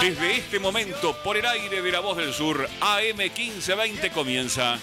[0.00, 4.78] Desde este momento, por el aire de la voz del sur, AM 1520 comienza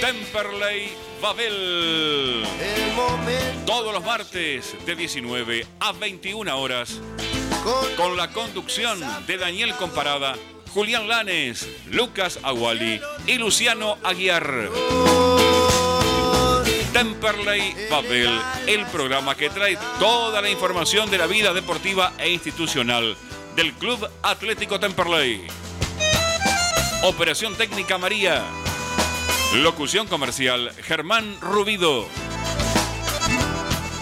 [0.00, 2.44] Temperley Babel.
[3.66, 7.00] Todos los martes de 19 a 21 horas,
[7.96, 10.36] con la conducción de Daniel Comparada,
[10.72, 14.70] Julián Lanes, Lucas Aguali y Luciano Aguiar.
[16.92, 23.16] Temperley Babel, el programa que trae toda la información de la vida deportiva e institucional
[23.58, 25.44] del Club Atlético Temperley.
[27.02, 28.44] Operación técnica María.
[29.56, 32.06] Locución comercial Germán Rubido.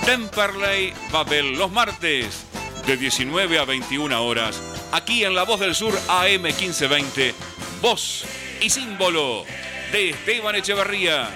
[0.04, 2.44] Temperley Babel los martes
[2.86, 4.60] de 19 a 21 horas.
[4.92, 7.34] Aquí en La Voz del Sur AM 1520.
[7.80, 8.26] Voz
[8.60, 9.46] y símbolo
[9.90, 11.30] de Esteban Echeverría.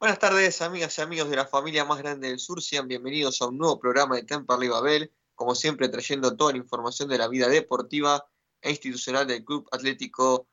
[0.00, 2.62] Buenas tardes, amigas y amigos de la familia más grande del sur.
[2.62, 7.06] Sean bienvenidos a un nuevo programa de Temperley Babel, como siempre trayendo toda la información
[7.06, 8.26] de la vida deportiva
[8.62, 10.48] e institucional del Club Atlético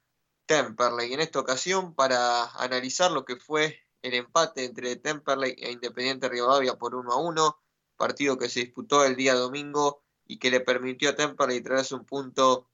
[0.45, 1.13] Temperley.
[1.13, 6.75] En esta ocasión, para analizar lo que fue el empate entre Temperley e Independiente Rivadavia
[6.75, 7.61] por 1 a 1,
[7.95, 12.03] partido que se disputó el día domingo y que le permitió a Temperley traerse un
[12.03, 12.69] punto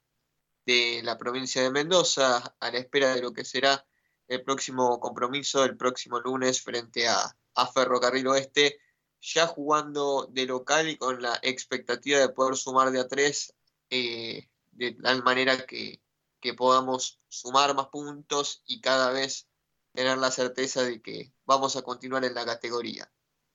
[0.66, 3.86] de la provincia de Mendoza a la espera de lo que será
[4.28, 7.36] el próximo compromiso el próximo lunes frente a,
[7.74, 8.80] Ferrocarril Oeste,
[9.22, 13.54] ya jugando de local y con la expectativa de poder sumar de a tres,
[13.92, 16.02] eh, de tal manera que,
[16.40, 19.48] que podamos sumar más puntos y cada vez
[19.94, 23.12] tener la certeza de que vamos a continuar en la categoría.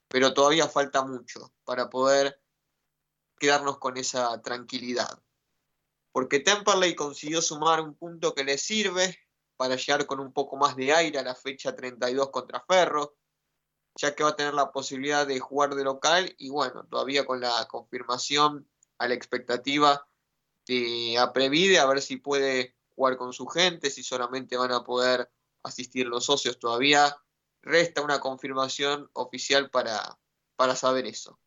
[0.08, 2.41] Pero todavía falta mucho para poder
[3.38, 5.22] quedarnos con esa tranquilidad.
[6.12, 9.19] Porque Temperley consiguió sumar un punto que le sirve
[9.58, 13.16] para llegar con un poco más de aire a la fecha 32 contra Ferro,
[13.96, 17.41] ya que va a tener la posibilidad de jugar de local y bueno, todavía con
[17.41, 20.06] la confirmación a la expectativa
[20.64, 25.28] de Aprevide, a ver si puede jugar con su gente, si solamente van a poder
[25.64, 27.16] asistir los socios todavía.
[27.60, 30.20] Resta una confirmación oficial para,
[30.54, 31.40] para saber eso.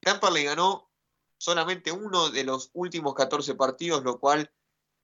[0.00, 0.88] Tampa le ganó
[1.36, 4.52] solamente uno de los últimos 14 partidos, lo cual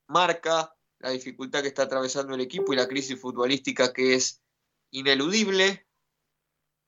[0.06, 4.42] marca la dificultad que está atravesando el equipo y la crisis futbolística que es
[4.90, 5.86] ineludible.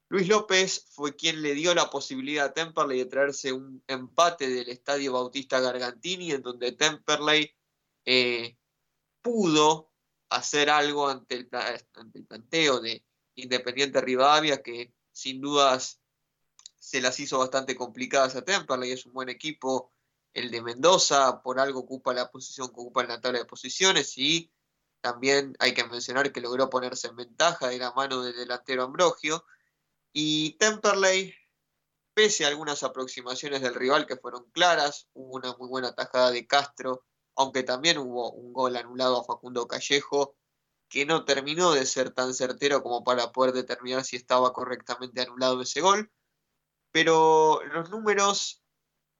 [0.09, 4.69] Luis López fue quien le dio la posibilidad a Temperley de traerse un empate del
[4.69, 7.51] Estadio Bautista Gargantini, en donde Temperley
[8.05, 8.59] eh,
[9.23, 9.91] pudo
[10.29, 11.49] hacer algo ante el,
[11.95, 13.03] ante el planteo de
[13.35, 16.03] Independiente Rivadavia, que sin dudas
[16.79, 19.95] se las hizo bastante complicadas a Temperley, es un buen equipo,
[20.35, 24.17] el de Mendoza, por algo ocupa la posición que ocupa en la tabla de posiciones
[24.17, 24.51] y
[25.01, 29.45] también hay que mencionar que logró ponerse en ventaja de la mano del delantero Ambrogio.
[30.13, 31.35] Y Temperley,
[32.15, 36.47] pese a algunas aproximaciones del rival que fueron claras, hubo una muy buena tajada de
[36.47, 37.05] Castro,
[37.35, 40.37] aunque también hubo un gol anulado a Facundo Callejo,
[40.89, 45.61] que no terminó de ser tan certero como para poder determinar si estaba correctamente anulado
[45.63, 46.13] ese gol.
[46.93, 48.62] Pero los números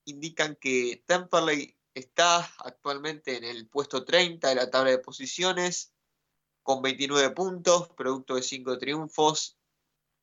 [0.05, 5.93] indican que Temperley está actualmente en el puesto 30 de la tabla de posiciones,
[6.63, 9.59] con 29 puntos, producto de 5 triunfos.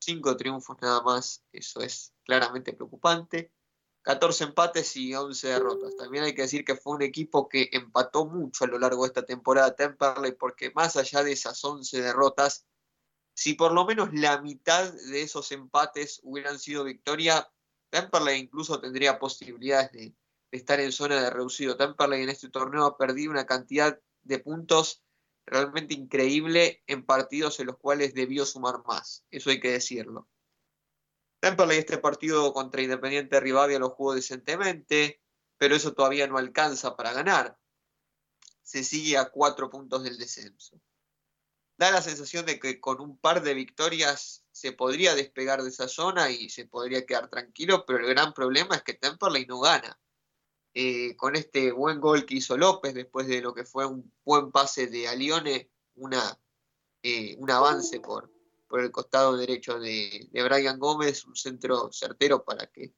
[0.01, 3.51] 5 triunfos nada más, eso es claramente preocupante.
[4.01, 5.96] 14 empates y 11 derrotas.
[5.97, 9.07] También hay que decir que fue un equipo que empató mucho a lo largo de
[9.07, 12.66] esta temporada Temperley, porque más allá de esas 11 derrotas,
[13.35, 17.51] si por lo menos la mitad de esos empates hubieran sido victoria,
[17.89, 20.16] Temperley incluso tendría posibilidades de,
[20.51, 21.77] estar en zona de reducido.
[21.77, 25.03] Temperley en este torneo ha perdido una cantidad de puntos
[25.45, 29.25] realmente increíble en partidos en los cuales debió sumar más.
[29.31, 30.28] Eso hay que decirlo.
[31.39, 35.22] Temperley este partido contra Independiente Rivadavia lo jugó decentemente,
[35.58, 37.58] pero eso todavía no alcanza para ganar.
[38.61, 40.79] Se sigue a cuatro puntos del descenso.
[41.79, 45.87] Da la sensación de que con un par de victorias se podría despegar de esa
[45.87, 49.97] zona y se podría quedar tranquilo, pero el gran problema es que Temperley no gana.
[50.73, 54.52] Eh, con este buen gol que hizo López después de lo que fue un buen
[54.52, 56.37] pase de Alione, una,
[57.02, 58.29] eh, un avance por,
[58.67, 62.93] por el costado derecho de, de Brian Gómez, un centro certero para que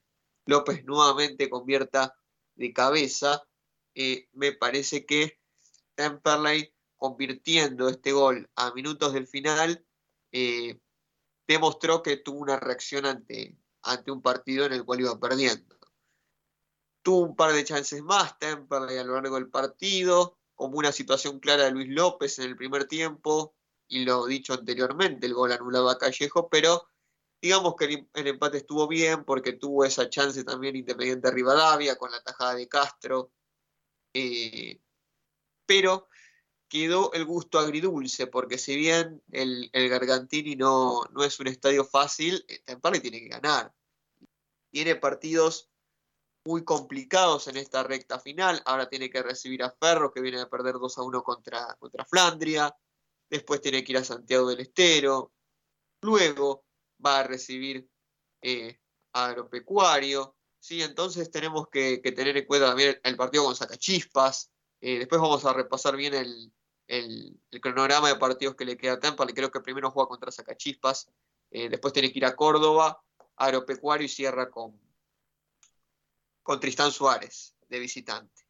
[0.47, 2.17] López nuevamente convierta
[2.55, 3.47] de cabeza.
[3.93, 5.39] Eh, me parece que
[5.93, 6.70] Temperley
[7.01, 9.83] convirtiendo este gol a minutos del final,
[11.47, 15.79] demostró que tuvo una reacción ante, ante un partido en el cual iba perdiendo.
[17.01, 21.39] Tuvo un par de chances más Temperley a lo largo del partido, como una situación
[21.39, 23.55] clara de Luis López en el primer tiempo,
[23.87, 26.87] y lo dicho anteriormente, el gol anulado a Callejo, pero
[27.41, 32.21] digamos que el, empate estuvo bien porque tuvo esa chance también Independiente Rivadavia con la
[32.21, 33.31] tajada de Castro.
[34.13, 34.79] Eh,
[35.65, 36.09] pero
[36.71, 42.45] quedó el gusto agridulce, porque si bien el, Gargantini no, no, es un estadio fácil,
[42.63, 43.73] Temperley tiene que ganar.
[44.71, 45.69] Tiene partidos
[46.45, 48.61] muy complicados en esta recta final.
[48.65, 52.05] Ahora tiene que recibir a Ferro, que viene a perder 2 a 1 contra, contra
[52.05, 52.73] Flandria.
[53.29, 55.33] Después tiene que ir a Santiago del Estero.
[56.01, 56.63] Luego
[57.05, 57.85] va a recibir
[58.41, 58.79] eh,
[59.11, 60.37] Agropecuario.
[60.57, 60.81] ¿sí?
[60.81, 64.53] Entonces tenemos que, tener en cuenta también el, partido con Sacachispas.
[64.79, 66.53] Eh, después vamos a repasar bien el,
[67.61, 69.25] cronograma de partidos que le queda a Tampa.
[69.25, 71.09] Le creo que primero juega contra Sacachispas.
[71.51, 73.03] Eh, después tiene que ir a Córdoba,
[73.35, 74.79] Agropecuario y cierra con,
[76.43, 78.45] con Tristán Suárez de visitante.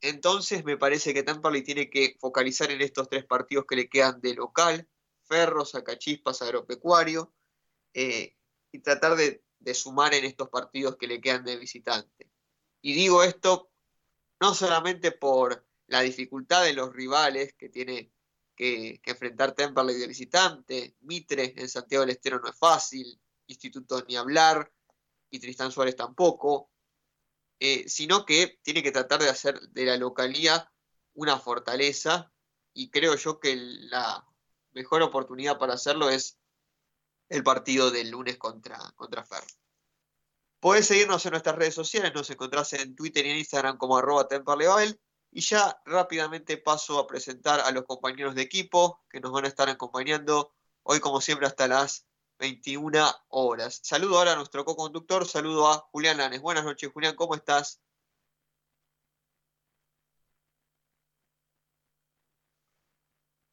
[0.00, 3.88] Entonces me parece que Tampa le tiene que focalizar en estos tres partidos que le
[3.88, 4.88] quedan de local,
[5.24, 7.32] Ferro, Sacachispas, Agropecuario,
[7.92, 8.36] eh,
[8.72, 9.42] y tratar de,
[9.74, 12.30] sumar en estos partidos que le quedan de visitante.
[12.80, 13.70] Y digo esto
[14.40, 18.12] no solamente por la dificultad de los rivales que tiene
[18.54, 24.14] que, enfrentar Temperley de visitante, Mitre en Santiago del Estero no es fácil, Instituto ni
[24.14, 24.72] hablar,
[25.30, 26.70] y Tristán Suárez tampoco,
[27.58, 30.72] eh, sino que tiene que tratar de hacer de la localía
[31.14, 32.32] una fortaleza
[32.72, 34.24] y creo yo que la
[34.70, 36.38] mejor oportunidad para hacerlo es
[37.28, 39.26] el partido del lunes contra, contra.
[40.60, 44.28] Podés seguirnos en nuestras redes sociales, nos encontrás en Twitter y en Instagram como arroba
[45.32, 49.48] y ya rápidamente paso a presentar a los compañeros de equipo que nos van a
[49.48, 52.06] estar acompañando hoy como siempre hasta las
[52.38, 53.80] 21 horas.
[53.82, 56.40] Saludo ahora a nuestro co-conductor, saludo a Julián Lanes.
[56.40, 57.80] Buenas noches, Julián, ¿cómo estás?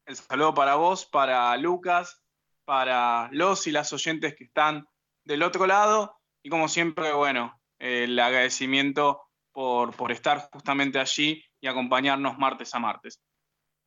[0.05, 2.23] El saludo para vos, para Lucas,
[2.63, 4.87] para los y las oyentes que están
[5.25, 9.21] del otro lado y como siempre, bueno, el agradecimiento
[9.51, 13.21] por, por estar justamente allí y acompañarnos martes a martes.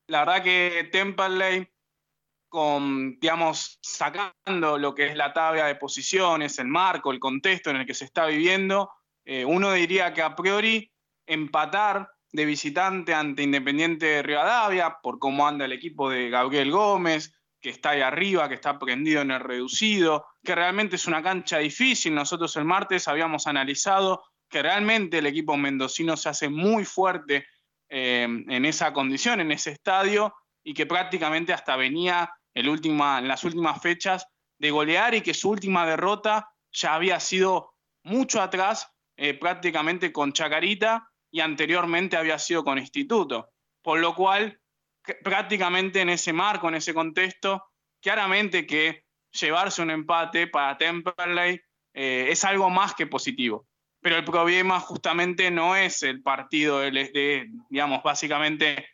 [0.08, 1.68] La verdad que Temperley
[2.50, 7.76] con, digamos, sacando lo que es la tabla de posiciones, el marco, el contexto en
[7.76, 8.90] el que se está viviendo,
[9.24, 10.92] eh, uno diría que a priori
[11.26, 17.32] empatar de visitante ante Independiente de Rivadavia, por cómo anda el equipo de Gabriel Gómez,
[17.60, 21.58] que está ahí arriba, que está prendido en el reducido, que realmente es una cancha
[21.58, 22.14] difícil.
[22.14, 27.46] Nosotros el martes habíamos analizado que realmente el equipo mendocino se hace muy fuerte
[27.90, 33.82] eh, en esa condición, en ese estadio, y que prácticamente hasta venía en las últimas
[33.82, 34.26] fechas
[34.58, 40.32] de golear y que su última derrota ya había sido mucho atrás, eh, prácticamente con
[40.32, 43.50] Chacarita y anteriormente había sido con Instituto.
[43.82, 44.60] Por lo cual,
[45.22, 47.64] prácticamente en ese marco, en ese contexto,
[48.00, 51.60] claramente que llevarse un empate para Temperley
[51.94, 53.66] eh, es algo más que positivo.
[54.00, 58.88] Pero el problema justamente no es el partido de digamos, básicamente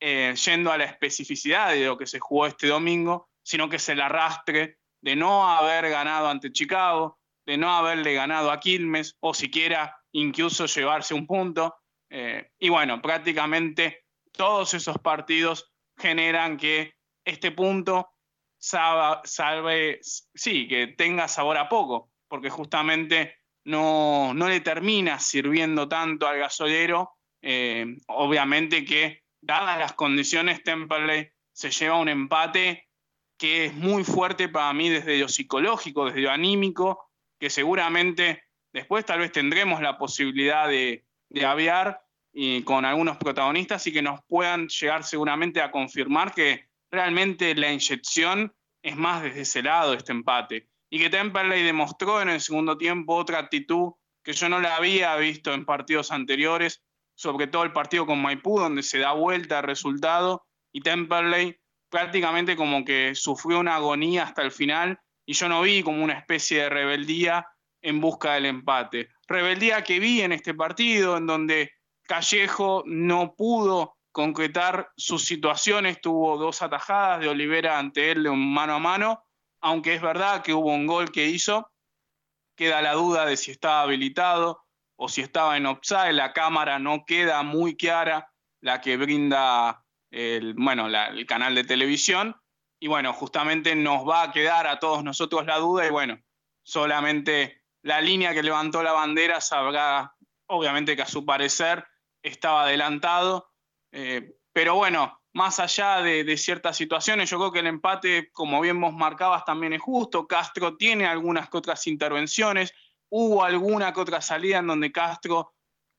[0.00, 3.88] eh, yendo a la especificidad de lo que se jugó este domingo, sino que es
[3.88, 9.32] el arrastre de no haber ganado ante Chicago, de no haberle ganado a Quilmes, o
[9.32, 11.76] siquiera incluso llevarse un punto.
[12.10, 16.94] Eh, y bueno, prácticamente todos esos partidos generan que
[17.24, 18.10] este punto
[18.58, 23.37] salve, sí, que tenga sabor a poco, porque justamente
[23.68, 27.12] no, no le termina sirviendo tanto al gasolero.
[27.42, 32.88] Eh, obviamente que dadas las condiciones, Temperley se lleva un empate
[33.36, 39.04] que es muy fuerte para mí desde lo psicológico, desde lo anímico, que seguramente después
[39.04, 42.00] tal vez tendremos la posibilidad de, de aviar
[42.64, 48.54] con algunos protagonistas y que nos puedan llegar seguramente a confirmar que realmente la inyección
[48.82, 50.68] es más desde ese lado este empate.
[50.90, 53.92] Y que Temperley demostró en el segundo tiempo otra actitud
[54.22, 56.82] que yo no la había visto en partidos anteriores,
[57.14, 62.56] sobre todo el partido con Maipú, donde se da vuelta el resultado y Temperley prácticamente
[62.56, 66.62] como que sufrió una agonía hasta el final y yo no vi como una especie
[66.62, 67.46] de rebeldía
[67.82, 69.10] en busca del empate.
[69.26, 71.72] Rebeldía que vi en este partido, en donde
[72.04, 78.52] Callejo no pudo concretar sus situaciones, tuvo dos atajadas de Olivera ante él de un
[78.52, 79.24] mano a mano,
[79.60, 81.70] aunque es verdad que hubo un gol que hizo,
[82.56, 84.64] queda la duda de si estaba habilitado,
[84.96, 90.54] o si estaba en offside, la cámara no queda muy clara, la que brinda el,
[90.54, 92.34] bueno, el canal de televisión.
[92.80, 96.18] Y bueno, justamente nos va a quedar a todos nosotros la duda y bueno,
[96.64, 100.14] solamente la línea que levantó la bandera sabrá
[100.46, 101.86] obviamente que a su parecer
[102.22, 103.52] estaba adelantado,
[103.92, 108.80] eh, pero bueno, más allá de, ciertas situaciones, yo creo que el empate, como bien
[108.80, 110.26] vos marcabas, también es justo.
[110.26, 112.74] Castro tiene algunas que otras intervenciones,
[113.08, 115.54] hubo alguna que otra salida en donde Castro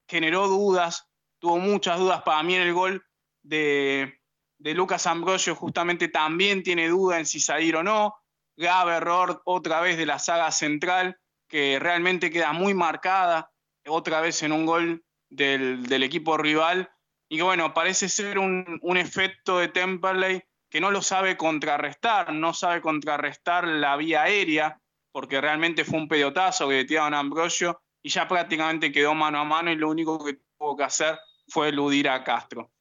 [0.10, 1.08] generó dudas,
[1.40, 2.22] tuvo muchas dudas.
[2.24, 3.02] Para mí el gol
[3.42, 4.20] de,
[4.60, 8.16] Lucas Ambrosio justamente también tiene duda en si salir o no.
[8.58, 11.18] Grave error otra vez de la saga central,
[11.48, 13.54] que realmente queda muy marcada,
[13.88, 16.92] otra vez en un gol del equipo rival
[17.30, 22.54] y que bueno, parece ser un, efecto de Temperley que no lo sabe contrarrestar, no
[22.54, 24.82] sabe contrarrestar la vía aérea,
[25.12, 29.44] porque realmente fue un pedotazo que tiraron a Ambrosio y ya prácticamente quedó mano a
[29.44, 32.72] mano y lo único que tuvo que hacer fue eludir a Castro.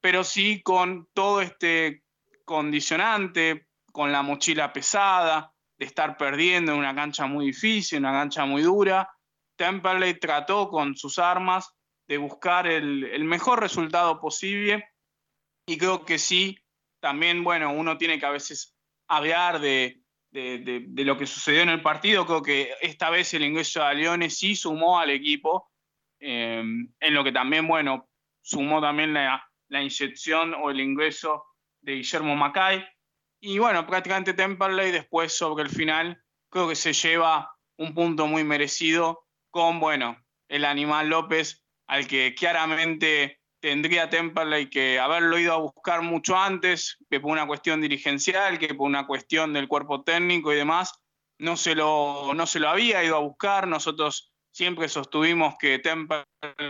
[0.00, 2.04] Pero sí con todo este
[2.44, 8.44] condicionante, con la mochila pesada, de estar perdiendo en una cancha muy difícil, una cancha
[8.44, 9.08] muy dura,
[9.56, 11.74] Temperley trató con sus armas
[12.10, 14.84] de buscar el, mejor resultado posible.
[15.64, 16.58] Y creo que sí,
[16.98, 18.76] también, bueno, uno tiene que a veces
[19.06, 20.02] hablar de,
[20.32, 22.26] lo que sucedió en el partido.
[22.26, 25.70] Creo que esta vez el ingreso de Leones sí sumó al equipo,
[26.18, 28.08] eh, en lo que también, bueno,
[28.42, 31.44] sumó también la, la, inyección o el ingreso
[31.80, 32.84] de Guillermo Macay.
[33.40, 38.42] Y bueno, prácticamente Temperley después sobre el final creo que se lleva un punto muy
[38.42, 41.59] merecido con, bueno, el animal López
[41.90, 47.48] al que claramente tendría Temperley que haberlo ido a buscar mucho antes, que por una
[47.48, 50.92] cuestión dirigencial, que por una cuestión del cuerpo técnico y demás,
[51.40, 53.66] no se lo, no se lo había ido a buscar.
[53.66, 56.24] Nosotros siempre sostuvimos que Temperley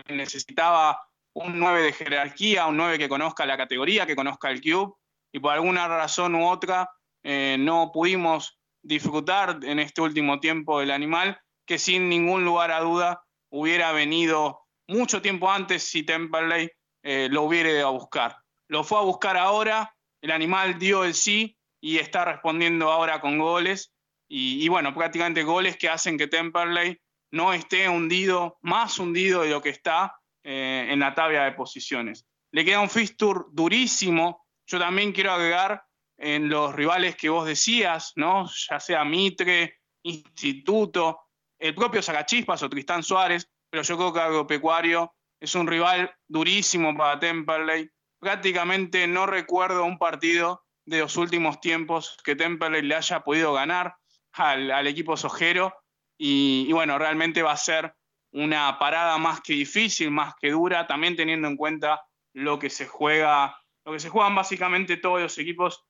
[0.08, 0.98] necesitaba
[1.34, 4.96] un 9 de jerarquía, un 9 que conozca la categoría, que conozca el club,
[5.34, 6.88] y por alguna razón u otra
[7.22, 12.80] eh, no pudimos disfrutar en este último tiempo del animal, que sin ningún lugar a
[12.80, 14.59] duda hubiera venido
[14.90, 16.70] mucho tiempo antes si Temperley
[17.02, 18.36] eh, lo hubiera ido a buscar.
[18.68, 23.38] Lo fue a buscar ahora, el animal dio el sí y está respondiendo ahora con
[23.38, 23.92] goles.
[24.32, 27.00] Y, bueno, prácticamente goles que hacen que Temperley
[27.32, 32.26] no esté hundido, más hundido de lo que está eh, en la tabla de posiciones.
[32.52, 34.46] Le queda un fixture durísimo.
[34.68, 35.82] Yo también quiero agregar
[36.16, 38.48] en los rivales que vos decías, ¿no?
[38.70, 41.22] ya sea Mitre, Instituto,
[41.58, 46.96] el propio Sacachispas o Tristán Suárez, pero yo creo que Agropecuario es un rival durísimo
[46.96, 47.90] para Temperley.
[48.18, 53.96] Prácticamente no recuerdo un partido de los últimos tiempos que Temperley le haya podido ganar
[54.32, 55.74] al, equipo sojero.
[56.18, 57.94] Y, bueno, realmente va a ser
[58.32, 62.02] una parada más que difícil, más que dura, también teniendo en cuenta
[62.34, 65.86] lo que se juega, lo que se juegan básicamente todos los equipos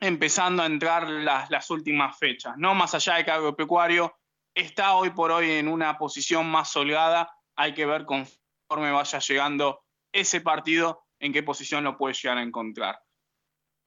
[0.00, 2.74] empezando a entrar las, últimas fechas, ¿no?
[2.74, 4.17] Más allá de que Agropecuario
[4.60, 7.32] está hoy por hoy en una posición más holgada.
[7.56, 12.42] Hay que ver conforme vaya llegando ese partido en qué posición lo puede llegar a
[12.42, 12.98] encontrar.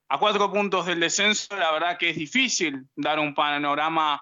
[0.10, 4.22] A cuatro puntos del descenso, la verdad que es difícil dar un panorama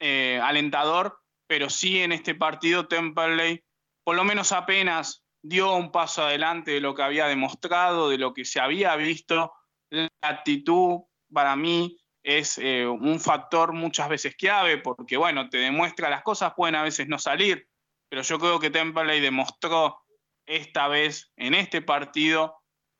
[0.00, 3.62] eh, alentador, pero sí en este partido Temperley
[4.04, 8.34] por lo menos apenas dio un paso adelante de lo que había demostrado, de lo
[8.34, 9.52] que se había visto.
[9.90, 11.00] La actitud
[11.32, 11.98] para mí
[12.38, 16.82] es eh, un factor muchas veces clave porque, bueno, te demuestra las cosas, pueden a
[16.82, 17.68] veces no salir,
[18.08, 20.00] pero yo creo que Temperley demostró
[20.46, 22.56] esta vez en este partido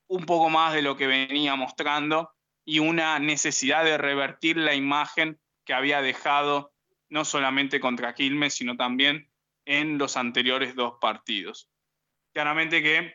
[0.08, 2.32] un poco más de lo que venía mostrando
[2.64, 6.72] y una necesidad de revertir la imagen que había dejado
[7.08, 9.30] no solamente contra Quilmes, sino también
[9.64, 11.70] en los anteriores dos partidos.
[12.32, 13.14] Claramente que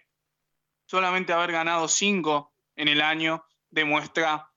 [0.86, 4.52] solamente haber ganado cinco en el año demuestra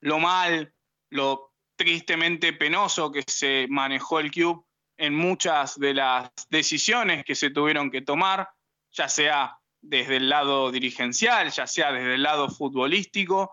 [0.00, 0.74] lo mal
[1.12, 4.64] lo tristemente penoso que se manejó el Cube
[4.96, 8.48] en muchas de las decisiones que se tuvieron que tomar,
[8.92, 13.52] ya sea desde el lado dirigencial, ya sea desde el lado futbolístico,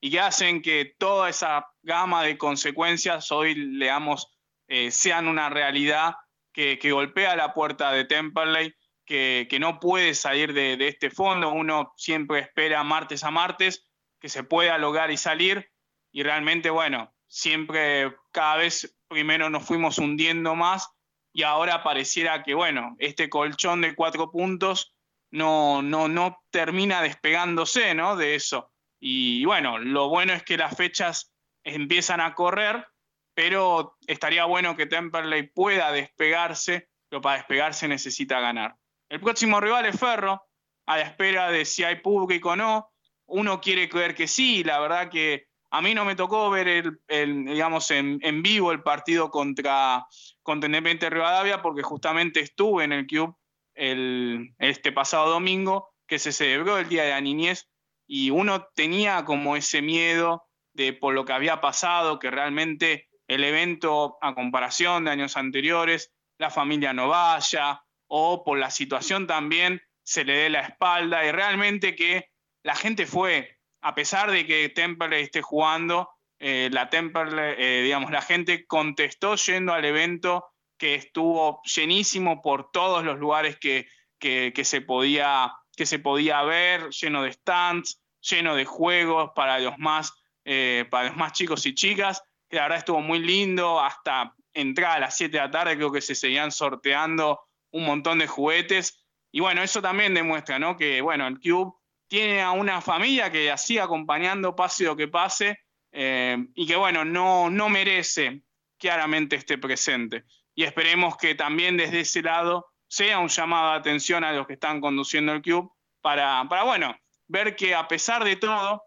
[0.00, 4.36] y que hacen que toda esa gama de consecuencias hoy, leamos,
[4.68, 6.16] eh, sean una realidad
[6.52, 11.50] que, golpea la puerta de Temperley, que, no puede salir de, de este fondo.
[11.50, 13.86] Uno siempre espera martes a martes
[14.18, 15.70] que se pueda lograr y salir,
[16.16, 20.88] y realmente, bueno, siempre cada vez primero nos fuimos hundiendo más
[21.30, 24.94] y ahora pareciera que, bueno, este colchón de cuatro puntos
[25.30, 28.16] no, no, no termina despegándose, ¿no?
[28.16, 28.72] De eso.
[28.98, 32.86] Y bueno, lo bueno es que las fechas empiezan a correr,
[33.34, 38.74] pero estaría bueno que Temperley pueda despegarse, pero para despegarse necesita ganar.
[39.10, 40.46] El próximo rival es Ferro,
[40.86, 42.88] a la espera de si hay público o no.
[43.26, 47.44] Uno quiere creer que sí, la verdad que a mí no me tocó ver el,
[47.44, 50.06] digamos, en, vivo el partido contra,
[50.42, 53.36] contra Independiente Rivadavia porque justamente estuve en el club
[53.74, 57.68] el, este pasado domingo, que se celebró el Día de la Niñez,
[58.08, 63.44] y uno tenía como ese miedo de por lo que había pasado, que realmente el
[63.44, 69.82] evento, a comparación de años anteriores, la familia no vaya, o por la situación también
[70.04, 72.30] se le dé la espalda, y realmente que
[72.62, 78.10] la gente fue, a pesar de que Temple esté jugando, eh, la Temple, eh, digamos,
[78.10, 80.46] la gente contestó yendo al evento
[80.78, 83.86] que estuvo llenísimo por todos los lugares que,
[84.20, 90.12] se podía, que se podía ver, lleno de stands, lleno de juegos para los más,
[90.44, 94.96] eh, para los más chicos y chicas, que la verdad estuvo muy lindo, hasta entrar
[94.96, 97.40] a las 7 de la tarde creo que se seguían sorteando
[97.70, 99.06] un montón de juguetes.
[99.32, 100.76] Y bueno, eso también demuestra, ¿no?
[100.76, 101.74] Que, bueno, el Cube
[102.08, 105.58] tiene a una familia que así acompañando pase lo que pase
[105.92, 108.42] eh, y que, bueno, no, no merece
[108.78, 110.24] claramente este presente.
[110.54, 114.54] Y esperemos que también desde ese lado sea un llamado de atención a los que
[114.54, 116.96] están conduciendo el club para, para bueno,
[117.26, 118.84] ver que a pesar de todo,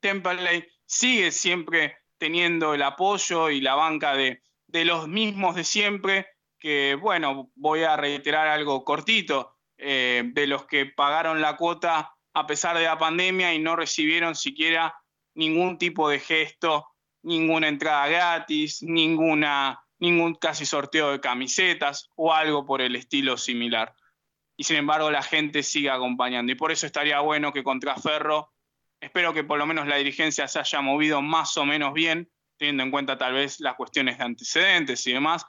[0.00, 6.26] Temperley sigue siempre teniendo el apoyo y la banca de, los mismos de siempre,
[6.58, 12.46] que bueno, voy a reiterar algo cortito, eh, de los que pagaron la cuota a
[12.46, 14.94] pesar de la pandemia y no recibieron siquiera
[15.34, 16.86] ningún tipo de gesto,
[17.22, 23.94] ninguna entrada gratis, ninguna ningún casi sorteo de camisetas o algo por el estilo similar.
[24.56, 26.50] Y sin embargo la gente sigue acompañando.
[26.50, 28.52] Y por eso estaría bueno que contra Ferro,
[29.00, 32.82] espero que por lo menos la dirigencia se haya movido más o menos bien, teniendo
[32.82, 35.46] en cuenta tal vez las cuestiones de antecedentes y demás,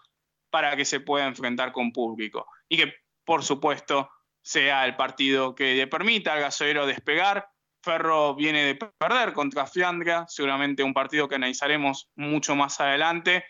[0.52, 2.46] para que se pueda enfrentar con público.
[2.70, 2.94] Y que,
[3.26, 4.12] por supuesto,
[4.44, 7.48] sea el partido que le permita al gasolero despegar.
[7.82, 13.44] Ferro viene de perder contra Fiandra, seguramente un partido que analizaremos mucho más adelante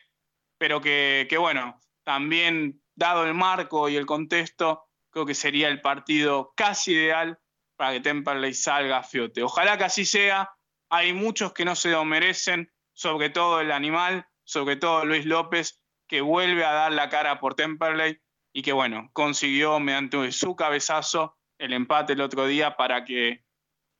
[0.63, 6.53] pero que, bueno, también dado el marco y el contexto, creo que sería el partido
[6.55, 7.37] casi ideal
[7.75, 9.43] para que Temperley salga a fiote.
[9.43, 10.51] Ojalá que así sea.
[10.89, 15.81] Hay muchos que no se lo merecen, sobre todo el animal, sobre todo Luis López,
[16.07, 18.21] que vuelve a dar la cara por Temperley
[18.53, 23.43] y que, bueno, consiguió mediante su cabezazo el empate el otro día para que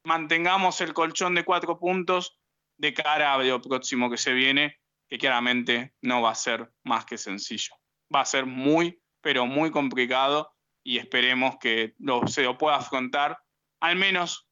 [0.06, 2.40] mantengamos el colchón de cuatro puntos
[2.78, 7.06] de cara a lo próximo que se viene que claramente no va a ser más
[7.06, 7.76] que sencillo.
[8.14, 10.52] Va a ser muy, pero muy complicado
[10.84, 11.96] y esperemos que
[12.28, 13.40] se lo pueda afrontar,
[13.80, 14.48] al menos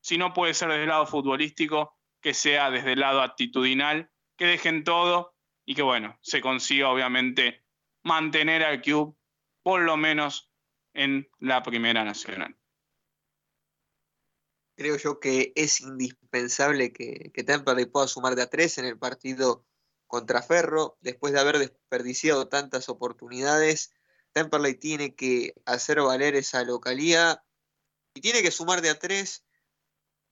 [0.00, 4.46] si no puede ser desde el lado futbolístico, que sea desde el lado actitudinal, que
[4.46, 7.64] dejen todo y que bueno, se consiga obviamente
[8.02, 9.16] mantener al club
[9.66, 10.48] por lo menos
[10.94, 12.56] en la Primera Nacional.
[14.76, 18.96] Creo yo que es indispensable que, que Temperley pueda sumar de a tres en el
[18.96, 19.66] partido
[20.06, 23.92] contra Ferro, después de haber desperdiciado tantas oportunidades,
[24.30, 27.42] Temperley tiene que hacer valer esa localía
[28.14, 29.45] y tiene que sumar de a tres,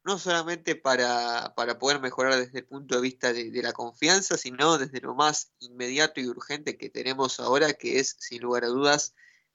[0.04, 5.00] no solamente para, poder mejorar desde el punto de vista de, la confianza, sino desde
[5.00, 9.14] lo más inmediato y urgente que tenemos ahora, que es, sin lugar a dudas,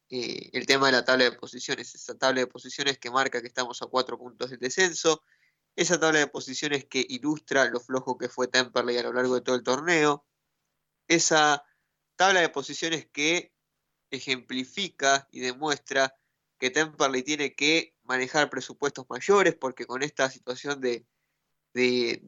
[0.10, 3.48] eh, el tema de la tabla de posiciones, esa tabla de posiciones que marca que
[3.48, 5.24] estamos a cuatro puntos del descenso,
[5.76, 9.42] esa tabla de posiciones que ilustra lo flojo que fue Temperley a lo largo de
[9.42, 10.26] todo el torneo,
[11.08, 11.64] esa
[12.16, 13.54] tabla de posiciones que
[14.10, 16.19] ejemplifica y demuestra
[16.60, 21.08] que Temperley tiene que manejar presupuestos mayores porque con esta situación de,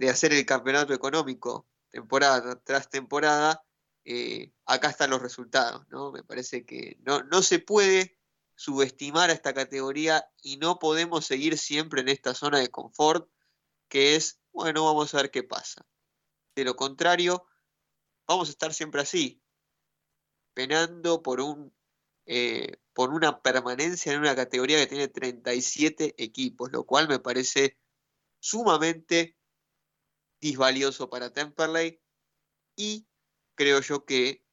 [0.09, 3.63] hacer el campeonato económico temporada tras temporada,
[4.05, 6.11] eh, acá están los resultados, ¿no?
[6.11, 8.17] Me parece que no, no se puede
[8.55, 13.29] subestimar a esta categoría y no podemos seguir siempre en esta zona de confort
[13.89, 15.85] que es, bueno, vamos a ver qué pasa.
[16.55, 17.45] De lo contrario,
[18.25, 19.43] vamos a estar siempre así,
[20.53, 21.73] penando por, un,
[22.33, 27.77] eh, por una permanencia en una categoría que tiene 37 equipos, lo cual me parece
[28.39, 29.35] sumamente
[30.39, 32.01] disvalioso para Temperley
[32.77, 33.05] y
[33.55, 34.45] creo yo que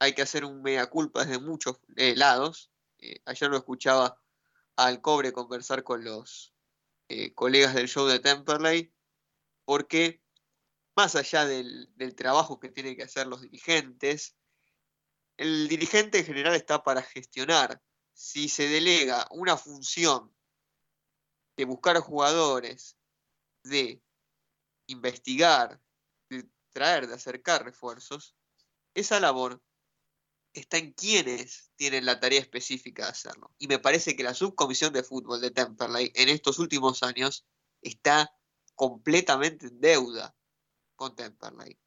[0.00, 2.72] hay que hacer un mea culpa desde muchos eh, lados.
[2.98, 4.20] Eh, ayer lo escuchaba
[4.74, 6.52] al cobre conversar con los
[7.36, 8.92] colegas del show de Temperley,
[9.64, 10.20] porque
[10.96, 14.36] más allá del, trabajo que tienen que hacer los dirigentes,
[15.40, 17.82] el dirigente en general está para gestionar.
[18.12, 20.36] Si se delega una función
[21.56, 22.98] de buscar jugadores,
[23.64, 24.02] de
[24.86, 25.80] investigar,
[26.28, 28.36] de traer, de acercar refuerzos,
[28.92, 29.62] esa labor
[30.52, 33.54] está en quienes tienen la tarea específica de hacerlo.
[33.56, 37.46] Y me parece que la subcomisión de fútbol de Temperley en estos últimos años
[37.80, 38.30] está
[38.74, 40.36] completamente en deuda
[40.96, 41.78] con Temperley.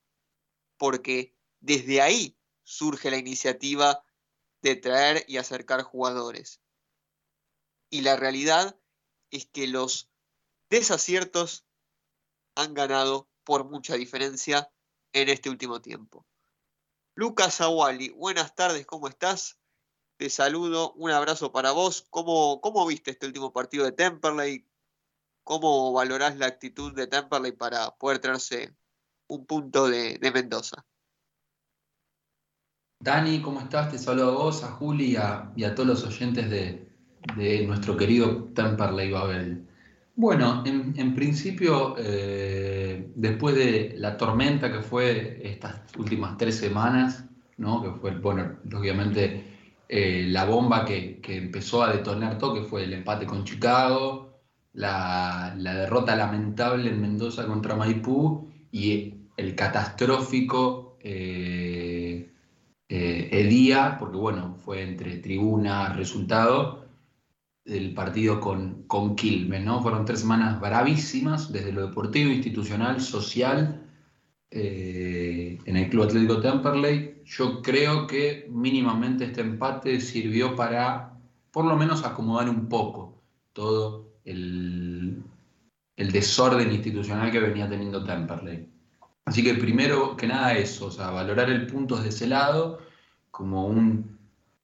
[0.75, 4.03] Porque desde ahí surge la iniciativa
[4.61, 6.61] de traer y acercar jugadores.
[7.89, 8.75] y la realidad
[9.29, 10.09] es que los
[10.69, 11.67] desaciertos
[12.55, 14.71] han ganado por mucha diferencia
[15.11, 16.25] en este último tiempo.
[17.15, 19.59] Lucas Awali, buenas tardes, ¿cómo estás?
[20.17, 22.07] Te saludo, un abrazo para vos.
[22.09, 24.67] ¿Cómo, cómo viste este último partido de Temperley?
[25.43, 28.75] ¿Cómo valorás la actitud de Temperley para poder traerse
[29.27, 30.85] un punto de, Mendoza?
[33.03, 33.91] Dani, ¿cómo estás?
[33.91, 35.17] Te saludo a vos, a Juli
[35.57, 36.87] y a, todos los oyentes de,
[37.67, 39.67] nuestro querido Temperley Babel.
[40.15, 47.25] Bueno, en, principio, eh, después de la tormenta que fue estas últimas tres semanas,
[47.57, 47.83] ¿no?
[47.83, 49.47] que fue, bueno, obviamente
[49.89, 54.39] eh, la bomba que, empezó a detonar todo, que fue el empate con Chicago,
[54.71, 62.02] la, derrota lamentable en Mendoza contra Maipú y el catastrófico eh,
[62.95, 66.85] Edía, porque bueno, fue entre tribuna, resultado,
[67.65, 69.81] el partido con, con Quilmes, ¿no?
[69.81, 73.89] Fueron tres semanas bravísimas, desde lo deportivo, institucional, social,
[74.51, 77.21] eh, en el Club Atlético Temperley.
[77.25, 81.17] Yo creo que mínimamente este empate sirvió para,
[81.51, 85.23] por lo menos, acomodar un poco todo el,
[85.95, 88.69] el desorden institucional que venía teniendo Temperley.
[89.25, 92.79] Así que primero que nada eso, o sea, valorar el punto de ese lado
[93.33, 94.19] como un,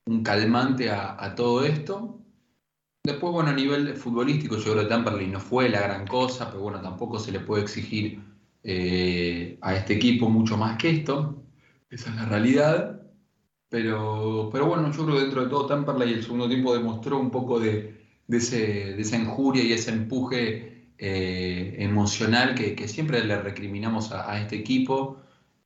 [0.05, 2.15] un calmante a, todo esto
[3.03, 6.61] Después, bueno, a nivel futbolístico, yo creo que Temperley no fue la gran cosa, pero
[6.61, 8.21] bueno, tampoco se le puede exigir
[8.63, 11.41] eh, a este equipo mucho más que esto.
[11.89, 13.01] Esa es la realidad.
[13.69, 17.31] Pero, pero bueno, yo creo que dentro de todo Temperley el segundo tiempo demostró un
[17.31, 17.95] poco de,
[18.27, 25.17] ese, esa injuria y ese empuje eh, emocional que, siempre le recriminamos a, este equipo.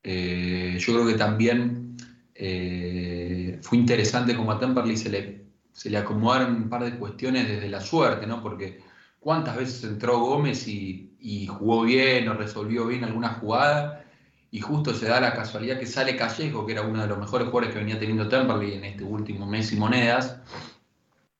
[0.03, 1.97] Eh, yo creo que también
[2.35, 5.43] fue interesante como a Temperley se le
[5.73, 8.41] se le acomodaron un par de cuestiones desde la suerte, ¿no?
[8.41, 8.79] Porque
[9.19, 11.09] cuántas veces entró Gómez y,
[11.47, 14.05] jugó bien o resolvió bien alguna jugada
[14.51, 17.47] y justo se da la casualidad que sale Callejo, que era uno de los mejores
[17.47, 20.37] jugadores que venía teniendo Temperley en este último mes y monedas,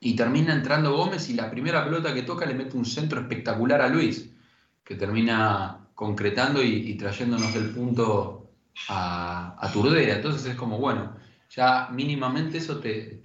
[0.00, 3.82] y termina entrando Gómez y la primera pelota que toca le mete un centro espectacular
[3.82, 4.30] a Luis,
[4.82, 8.43] que termina concretando y, trayéndonos el punto
[8.88, 9.72] a, a.
[9.74, 11.16] Entonces es como, bueno,
[11.50, 13.20] ya mínimamente eso te,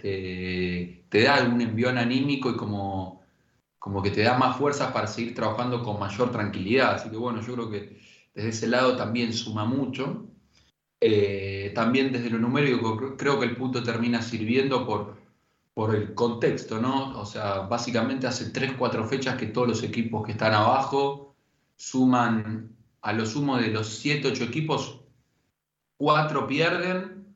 [1.08, 3.22] te, da algún envión anímico y como,
[3.78, 6.94] como que te da más fuerzas para seguir trabajando con mayor tranquilidad.
[6.94, 8.00] Así que bueno, yo creo que
[8.34, 10.26] desde ese lado también suma mucho.
[11.00, 15.16] Eh, también desde lo numérico creo que el punto termina sirviendo por,
[15.72, 17.18] por el contexto, ¿no?
[17.18, 21.34] O sea, básicamente hace 3, 4 fechas que todos los equipos que están abajo
[21.76, 24.99] suman a lo sumo de los 7, 8 equipos,
[26.00, 27.26] 4 pierden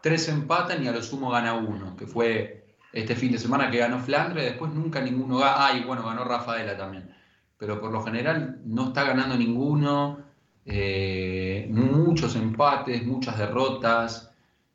[0.00, 3.76] tres empatan y a lo sumo gana uno, que fue este fin de semana que
[3.76, 7.14] ganó Flandre, después nunca ninguno gana, ah, y bueno, ganó Rafaela también,
[7.58, 10.20] pero por lo general no está ganando ninguno,
[10.64, 14.30] eh, muchos empates, muchas derrotas,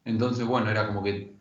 [0.05, 1.33] entonces bueno, era como que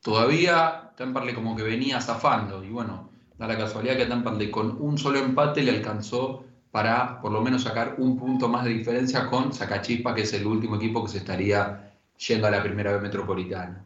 [0.00, 4.96] todavía Temperley como que venía zafando, y bueno, da la casualidad que Temperley con un
[4.96, 9.52] solo empate le alcanzó para por lo menos sacar un punto más de diferencia con
[9.52, 13.84] Sacachispa, que es el último equipo que se estaría yendo a la primera vez metropolitana.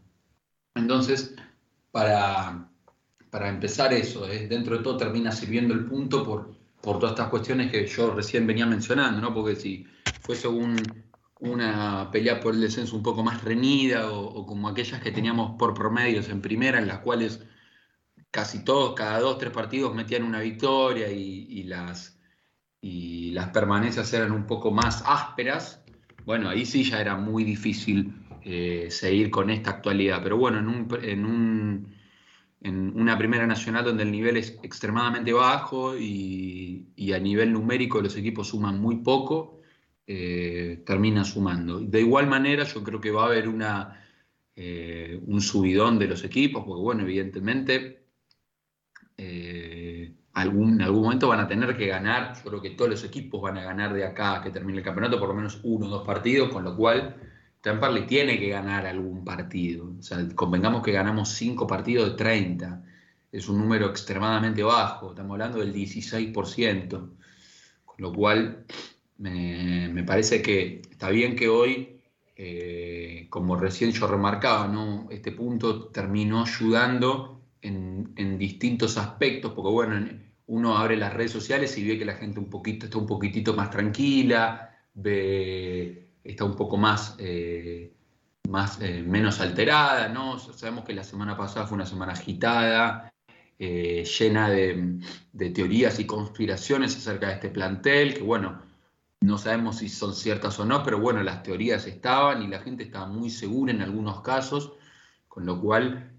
[0.75, 1.35] Entonces,
[1.91, 2.69] para,
[3.31, 4.47] para empezar eso, ¿eh?
[4.49, 8.47] dentro de todo termina sirviendo el punto por, por todas estas cuestiones que yo recién
[8.47, 9.33] venía mencionando, ¿no?
[9.33, 9.87] porque si
[10.21, 15.57] fuese una pelea por el descenso un poco más reñida o, como aquellas que teníamos
[15.59, 17.41] por promedios en primera, en las cuales
[18.31, 22.19] casi todos, cada dos, tres partidos metían una victoria y, las,
[22.83, 25.83] y las permanencias eran un poco más ásperas,
[26.27, 28.13] bueno, ahí sí ya era muy difícil
[28.45, 30.21] eh, seguir con esta actualidad.
[30.23, 31.95] Pero bueno, en, un, en, un,
[32.61, 38.17] en, una primera nacional donde el nivel es extremadamente bajo y, a nivel numérico los
[38.17, 39.61] equipos suman muy poco,
[40.07, 41.81] eh, termina sumando.
[41.81, 44.05] De igual manera, yo creo que va a haber una,
[44.57, 48.03] eh, un subidón de los equipos, porque bueno, evidentemente
[50.35, 53.43] algún, en algún momento van a tener que ganar, yo creo que todos los equipos
[53.43, 56.07] van a ganar de acá que termine el campeonato, por lo menos uno o dos
[56.07, 57.17] partidos, con lo cual
[57.63, 59.95] Temperley tiene que ganar algún partido.
[59.99, 62.85] O sea, convengamos que ganamos 5 partidos de 30.
[63.31, 65.11] Es un número extremadamente bajo.
[65.11, 66.89] Estamos hablando del 16%.
[66.91, 68.65] Con lo cual,
[69.19, 72.01] me, parece que está bien que hoy,
[72.37, 75.07] eh, como recién yo remarcaba, ¿no?
[75.11, 80.09] este punto terminó ayudando en, distintos aspectos, porque bueno,
[80.47, 83.55] uno abre las redes sociales y ve que la gente un poquito, está un poquitito
[83.55, 84.77] más tranquila,
[86.25, 87.93] está un poco más, eh,
[88.49, 90.39] más eh, menos alterada, ¿no?
[90.39, 93.13] Sabemos que la semana pasada fue una semana agitada,
[93.59, 95.01] eh, llena de,
[95.55, 98.61] teorías y conspiraciones acerca de este plantel, que bueno,
[99.21, 102.83] no sabemos si son ciertas o no, pero bueno, las teorías estaban y la gente
[102.83, 104.73] estaba muy segura en algunos casos,
[105.29, 106.11] con lo cual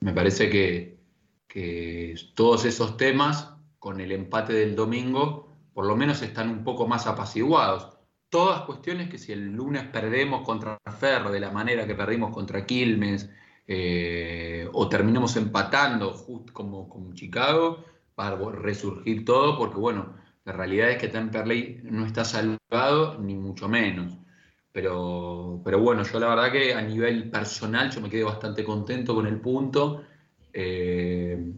[0.00, 0.98] me parece que,
[1.46, 6.86] que todos esos temas, con el empate del domingo, por lo menos están un poco
[6.88, 7.96] más apaciguados
[8.28, 12.66] todas cuestiones que si el lunes perdemos contra Ferro de la manera que perdimos contra
[12.66, 13.30] Quilmes,
[13.66, 20.90] eh, o terminamos empatando justo como con Chicago, para resurgir todo, porque bueno, la realidad
[20.90, 24.18] es que Temperley no está salvado, ni mucho menos.
[24.76, 29.14] Pero, pero bueno, yo la verdad que a nivel personal yo me quedé bastante contento
[29.14, 30.02] con el punto.
[30.52, 31.50] Eh,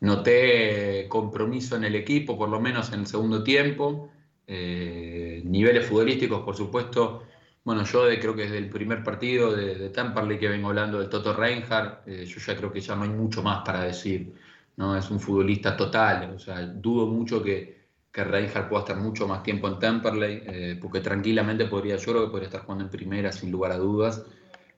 [0.00, 4.10] noté compromiso en el equipo, por lo menos en el segundo tiempo.
[4.48, 7.22] Eh, niveles futbolísticos, por supuesto.
[7.62, 11.34] Bueno, yo creo que desde el primer partido de, de que vengo hablando del Toto
[11.34, 14.34] Reinhardt, eh, yo ya creo que ya no hay mucho más para decir.
[14.76, 14.96] ¿no?
[14.96, 16.34] Es un futbolista total.
[16.34, 17.75] O sea, dudo mucho que,
[18.16, 22.24] que Reinhardt pueda estar mucho más tiempo en Temperley, eh, porque tranquilamente podría, yo creo
[22.24, 24.24] que podría estar jugando en primera sin lugar a dudas.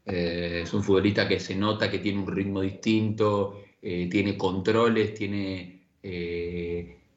[0.05, 5.83] es un futbolista que se nota que tiene un ritmo distinto, tiene controles, tiene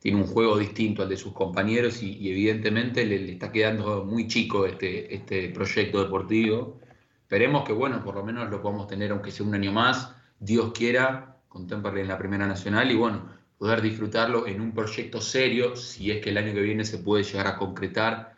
[0.02, 4.66] tiene un juego distinto al de sus compañeros y, evidentemente le, está quedando muy chico
[4.66, 6.80] este, este proyecto deportivo.
[7.22, 10.72] Esperemos que, bueno, por lo menos lo podamos tener, aunque sea un año más, Dios
[10.74, 13.30] quiera, contemporarle en la Primera Nacional y, bueno,
[13.62, 17.24] poder disfrutarlo en un proyecto serio, si es que el año que viene se puede
[17.24, 18.36] llegar a concretar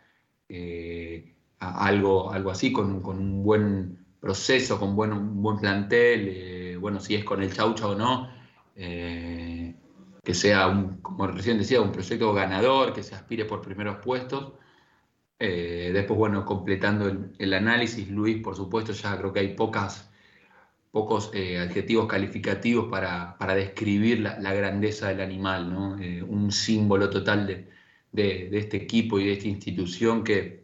[0.50, 7.00] eh, algo, algo así, con, un buen proceso, con buen, un buen plantel, eh, bueno,
[7.00, 8.28] si es con el chaucha o no.
[8.76, 9.74] Eh,
[10.22, 14.52] que sea, un, como recién decía, un proyecto ganador, que se aspire por primeros puestos.
[15.38, 17.08] Después, bueno, completando
[17.38, 20.10] el, análisis, Luis, por supuesto, ya creo que hay pocas,
[20.94, 25.98] pocos eh, adjetivos calificativos para, describir la, grandeza del animal, ¿no?
[25.98, 27.66] Eh, un símbolo total
[28.12, 30.62] de, este equipo y de esta institución que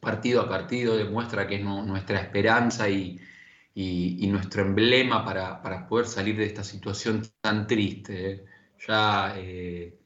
[0.00, 3.20] partido a partido demuestra que es nuestra esperanza y,
[4.36, 8.46] nuestro emblema para, para, poder salir de esta situación tan triste
[8.86, 9.98] ya eh,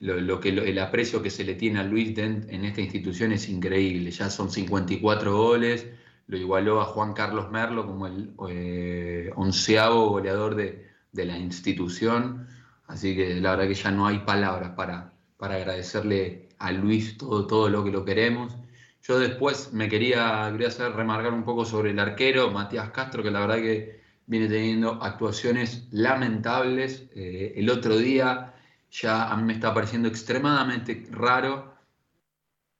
[0.00, 3.48] lo, que, el aprecio que se le tiene a Luis Dent en esta institución es
[3.48, 4.10] increíble.
[4.10, 5.86] Ya son 54 goles,
[6.26, 12.48] lo igualó a Juan Carlos Merlo como el eh, onceavo goleador de, la institución.
[12.86, 17.46] Así que la verdad que ya no hay palabras para, para agradecerle a Luis todo,
[17.46, 18.56] todo lo que lo queremos.
[19.02, 23.30] Yo después me quería, quería hacer remarcar un poco sobre el arquero, Matías Castro, que
[23.30, 27.08] la verdad que viene teniendo actuaciones lamentables.
[27.14, 28.54] Eh, el otro día
[28.90, 31.73] ya a mí me está pareciendo extremadamente raro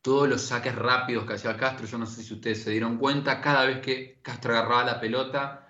[0.04, 1.86] todos los saques rápidos que hacía Castro.
[1.86, 5.66] Yo no sé si ustedes se dieron cuenta, cada vez que Castro agarraba la pelota,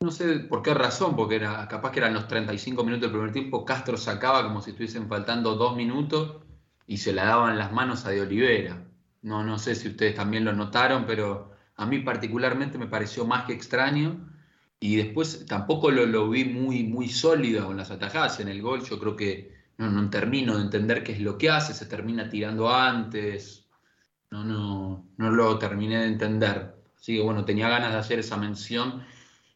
[0.00, 3.32] no sé por qué razón, porque era capaz que eran los 35 minutos del primer
[3.32, 6.42] tiempo, Castro sacaba como si estuviesen faltando dos minutos
[6.86, 8.82] y se la daban las manos a De Olivera.
[9.20, 13.44] No, no sé si ustedes también lo notaron, pero a mí particularmente me pareció más
[13.44, 14.26] que extraño
[14.80, 18.82] y después tampoco lo, vi muy, muy sólido con las atajadas en el gol.
[18.88, 22.28] Yo creo que no, no termino de entender qué es lo que hace, se termina
[22.28, 23.66] tirando antes.
[24.30, 26.74] No, no, no lo terminé de entender.
[26.96, 29.02] Así que bueno, tenía ganas de hacer esa mención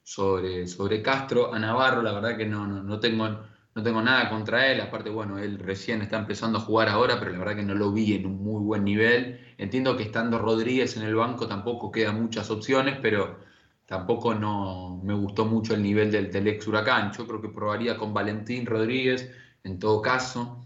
[0.03, 1.53] sobre, sobre Castro.
[1.53, 3.29] A Navarro, la verdad que no, no, tengo,
[3.75, 4.81] no tengo nada contra él.
[4.81, 7.93] Aparte, bueno, él recién está empezando a jugar ahora, pero la verdad que no lo
[7.93, 9.41] vi en un muy buen nivel.
[9.59, 13.41] Entiendo que estando Rodríguez en el banco tampoco quedan muchas opciones, pero
[13.85, 17.13] tampoco no me gustó mucho el nivel del, del, ex Huracán.
[17.13, 19.31] Yo creo que probaría con Valentín Rodríguez,
[19.64, 20.64] en todo caso.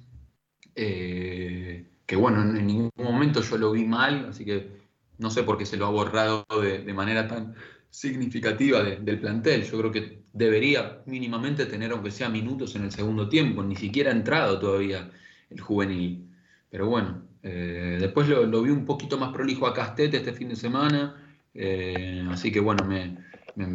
[0.75, 4.79] Eh, que bueno, en, ningún momento yo lo vi mal, así que
[5.19, 7.55] no sé por qué se lo ha borrado de, manera tan
[7.91, 9.65] significativa del plantel.
[9.65, 14.11] Yo creo que debería mínimamente tener, aunque sea minutos en el segundo tiempo, ni siquiera
[14.11, 15.11] ha entrado todavía
[15.51, 16.29] el juvenil.
[16.71, 20.57] Pero bueno, eh, después lo, vi un poquito más prolijo a Castete este fin de
[20.57, 23.19] semana eh, así que bueno, me,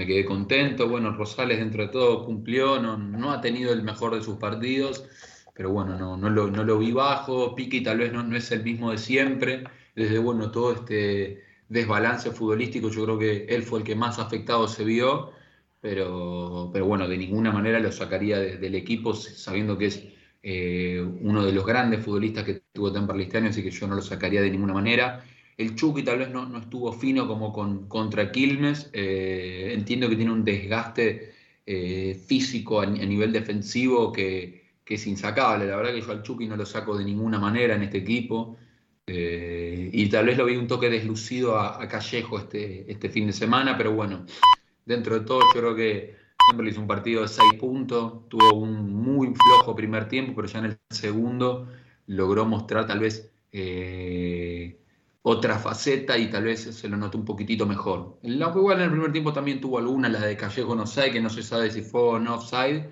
[0.08, 0.88] quedé contento.
[0.88, 5.06] Bueno, Rosales dentro de todo cumplió, no, ha tenido el mejor de sus partidos,
[5.54, 7.56] pero bueno, no, no, lo, vi bajo.
[7.56, 9.64] Piqui tal vez no, no es el mismo de siempre.
[9.96, 14.68] Desde bueno, todo este desbalance futbolístico, yo creo que él fue el que más afectado
[14.68, 15.32] se vio,
[15.82, 20.04] pero, pero bueno, de ninguna manera lo sacaría del equipo sabiendo que es
[20.44, 24.02] eh, uno de los grandes futbolistas que tuvo Temperley este así que yo no lo
[24.02, 25.24] sacaría de ninguna manera.
[25.58, 28.90] El Chucky tal vez no, estuvo fino como con, contra Quilmes.
[28.94, 31.34] Eh, entiendo que tiene un desgaste
[31.66, 35.66] eh, físico a, nivel defensivo que, es insacable.
[35.66, 38.58] La verdad que yo al Chucky no lo saco de ninguna manera en este equipo.
[39.08, 43.34] Eh, y tal vez lo vi un toque deslucido a, Callejo este, este fin de
[43.34, 44.26] semana, pero bueno,
[44.86, 46.16] dentro de todo yo creo que
[46.48, 50.60] Temperley hizo un partido de 6 puntos, tuvo un muy flojo primer tiempo, pero ya
[50.60, 51.68] en el segundo
[52.06, 53.34] logró mostrar tal vez
[55.24, 58.20] otra faceta y tal vez se lo notó un poquitito mejor.
[58.24, 61.30] Aunque igual en el primer tiempo también tuvo alguna, la de Callejo no que no
[61.30, 62.90] se sabe si fue o no offside.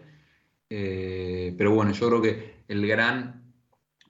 [0.70, 3.44] Eh, pero bueno, yo creo que el gran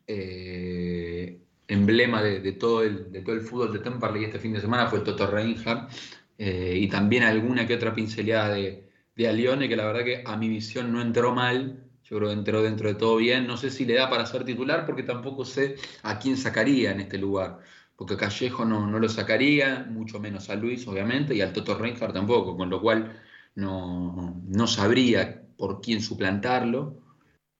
[0.07, 5.91] eh, emblema de, todo el, fútbol de Temperley este fin de semana fue Toto Reinhardt
[6.37, 10.49] y también alguna que otra pincelada de, de Alione, que la verdad que a mi
[10.49, 13.47] visión no entró mal, yo creo que entró dentro de todo bien.
[13.47, 17.01] No sé si le da para ser titular porque tampoco sé a quién sacaría en
[17.01, 17.59] este lugar.
[18.01, 22.15] Porque Callejo no, no lo sacaría, mucho menos a Luis, obviamente, y al Toto Reinhardt
[22.15, 23.21] tampoco, con lo cual
[23.53, 26.95] no, no sabría por quién suplantarlo.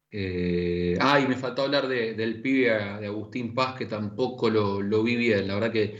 [0.09, 5.03] Eh, ah, y me faltó hablar del pibe de Agustín Paz, que tampoco lo, lo
[5.03, 5.47] vi bien.
[5.47, 5.99] La verdad que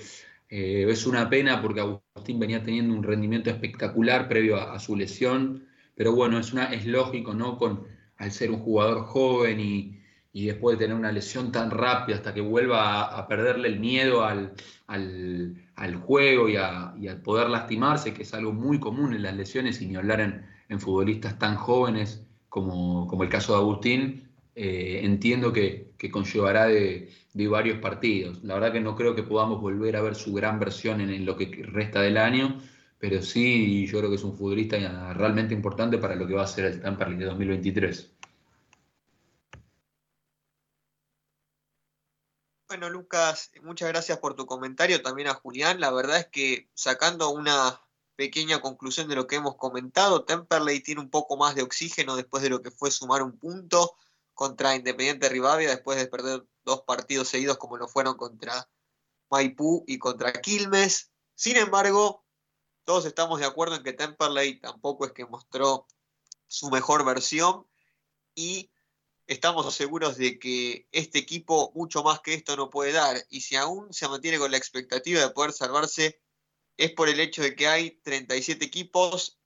[0.50, 5.68] eh, es una pena porque Agustín venía teniendo un rendimiento espectacular previo a, su lesión,
[5.94, 7.60] pero bueno, es, una, es lógico, ¿no?
[7.60, 7.84] Con,
[8.18, 10.01] al ser un jugador joven y,
[10.34, 14.54] después de tener una lesión tan rápida hasta que vuelva a, perderle el miedo al,
[16.04, 19.96] juego y a, poder lastimarse, que es algo muy común en las lesiones y ni
[19.96, 26.68] hablar en, futbolistas tan jóvenes como, como el caso de Agustín, eh, entiendo que, conllevará
[26.68, 27.10] de,
[27.50, 28.44] varios partidos.
[28.44, 31.38] La verdad que no creo que podamos volver a ver su gran versión en, lo
[31.38, 32.58] que resta del año,
[33.00, 36.48] pero sí yo creo que es un futbolista realmente importante para lo que va a
[36.48, 38.12] ser el Tamperley de 2023.
[42.72, 45.82] Bueno, Lucas, muchas gracias por tu comentario, también a Julián.
[45.82, 47.82] La verdad es que sacando una
[48.16, 52.42] pequeña conclusión de lo que hemos comentado, Temperley tiene un poco más de oxígeno después
[52.42, 53.98] de lo que fue sumar un punto
[54.34, 58.70] contra Independiente Rivadavia después de perder dos partidos seguidos como lo fueron contra
[59.30, 61.12] Maipú y contra Quilmes.
[61.36, 62.24] Sin embargo,
[62.86, 65.88] todos estamos de acuerdo en que Temperley tampoco es que mostró
[66.48, 67.68] su mejor versión
[68.34, 68.71] y
[69.32, 73.56] estamos seguros de que este equipo mucho más que esto no puede dar y si
[73.56, 76.22] aún se mantiene con la expectativa de poder salvarse
[76.76, 79.40] es por el hecho de que hay 37 equipos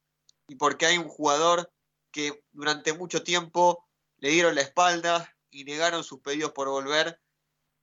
[0.48, 1.72] y porque hay un jugador
[2.12, 7.22] que durante mucho tiempo le dieron la espalda y negaron sus pedidos por volver.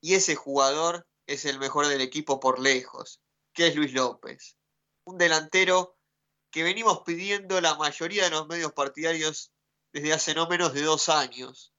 [0.01, 3.21] Y ese jugador es el mejor del equipo por lejos,
[3.53, 4.57] que es Luis López.
[5.05, 5.97] Un delantero
[6.51, 9.53] que venimos pidiendo la mayoría de los medios partidarios
[9.93, 11.73] desde hace no menos de dos años.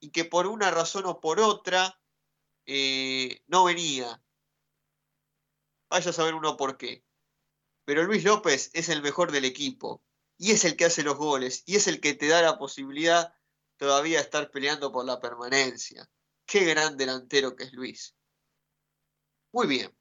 [0.00, 2.00] Y que por una razón o por otra
[2.66, 4.22] eh, no venía.
[5.88, 7.04] Vaya a saber uno por qué.
[7.84, 10.02] Pero Luis López es el mejor del equipo.
[10.38, 11.62] Y es el que hace los goles.
[11.66, 13.34] Y es el que te da la posibilidad
[13.76, 16.08] todavía estar peleando por la permanencia.
[16.46, 18.14] Qué gran delantero que es Luis.
[19.52, 19.96] Muy bien.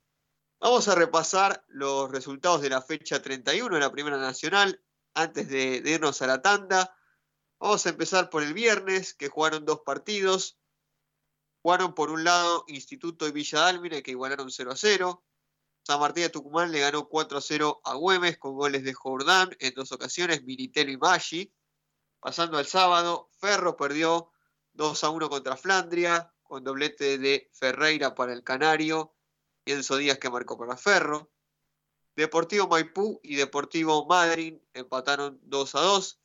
[0.59, 4.83] Vamos a repasar los resultados de la fecha 31 de la Primera Nacional
[5.13, 6.93] antes de, irnos a la tanda.
[7.59, 10.57] Vamos a empezar por el viernes, que jugaron dos partidos.
[11.61, 15.23] Jugaron por un lado Instituto y Villa Dálmine, que igualaron 0 a 0.
[15.83, 19.55] San Martín de Tucumán le ganó 4 a 0 a Güemes con goles de Jordán
[19.59, 21.53] en dos ocasiones, Militelo y Maggi.
[22.21, 24.31] Pasando al sábado, Ferro perdió
[24.73, 29.15] 2 a 1 contra Flandria, con doblete de Ferreira para el Canario,
[29.65, 31.29] Enzo Díaz que marcó para Ferro.
[32.15, 36.18] Deportivo Maipú y Deportivo Madryn empataron 2 a 2.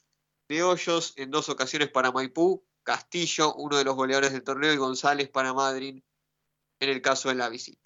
[0.49, 4.77] De Hoyos en dos ocasiones para Maipú, Castillo, uno de los goleadores del torneo, y
[4.77, 6.05] González para Madryn
[6.81, 7.81] en el caso de la visita.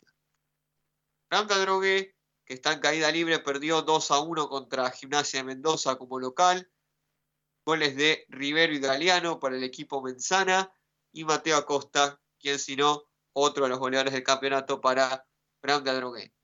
[1.31, 5.97] Ramda Drogué, que está en caída libre, perdió 2 a 1 contra Gimnasia de Mendoza
[5.97, 6.71] como local.
[7.65, 10.73] Goles de Rivero y Galeano para el equipo Menzana
[11.13, 15.27] y Mateo Acosta, quien si no, otro de los goleadores del campeonato para
[15.63, 16.35] Brown de Adrogué.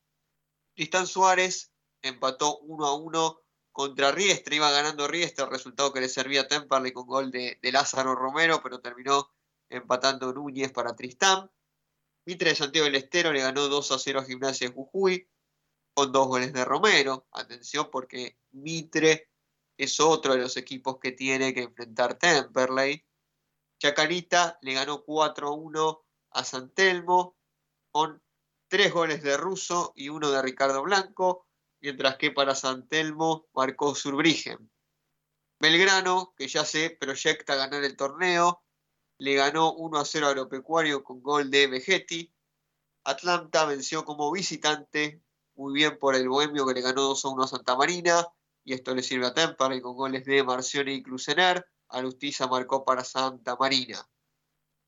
[0.74, 1.72] Tristán Suárez
[2.02, 3.43] empató 1 a 1
[3.74, 7.58] contra Riestra, iba ganando Riestra, el resultado que le servía a Temperley con gol de,
[7.60, 9.34] Lázaro Romero, pero terminó
[9.68, 11.50] empatando Núñez para Tristán.
[12.24, 15.28] Mitre de Santiago del Estero le ganó 2 a 0 a Gimnasia de Jujuy
[15.92, 17.26] con dos goles de Romero.
[17.32, 19.28] Atención porque Mitre
[19.76, 23.04] es otro de los equipos que tiene que enfrentar Temperley.
[23.80, 27.36] Chacarita le ganó 4-1 a San Telmo
[27.90, 28.22] con
[28.68, 31.48] tres goles de Russo y uno de Ricardo Blanco,
[31.84, 34.70] mientras que para San Telmo marcó Surbrigen.
[35.60, 38.64] Belgrano, que ya se proyecta ganar el torneo,
[39.18, 42.34] le ganó 1 a 0 a Agropecuario con gol de Vegetti.
[43.04, 45.20] Atlanta venció como visitante,
[45.56, 48.26] muy bien por el Bohemio que le ganó 2 a 1 a Santa Marina
[48.64, 51.66] y esto le sirve a Temperley con goles de Marcioni y Clusener.
[51.90, 54.08] Alustiza marcó para Santa Marina.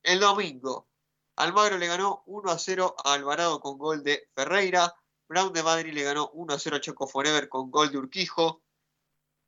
[0.01, 0.89] El domingo,
[1.35, 4.95] Almagro le ganó 1 a 0 a Alvarado con gol de Ferreira.
[5.27, 8.61] Brown de Madrid le ganó 1 a 0 a Choco Forever con gol de Urquijo.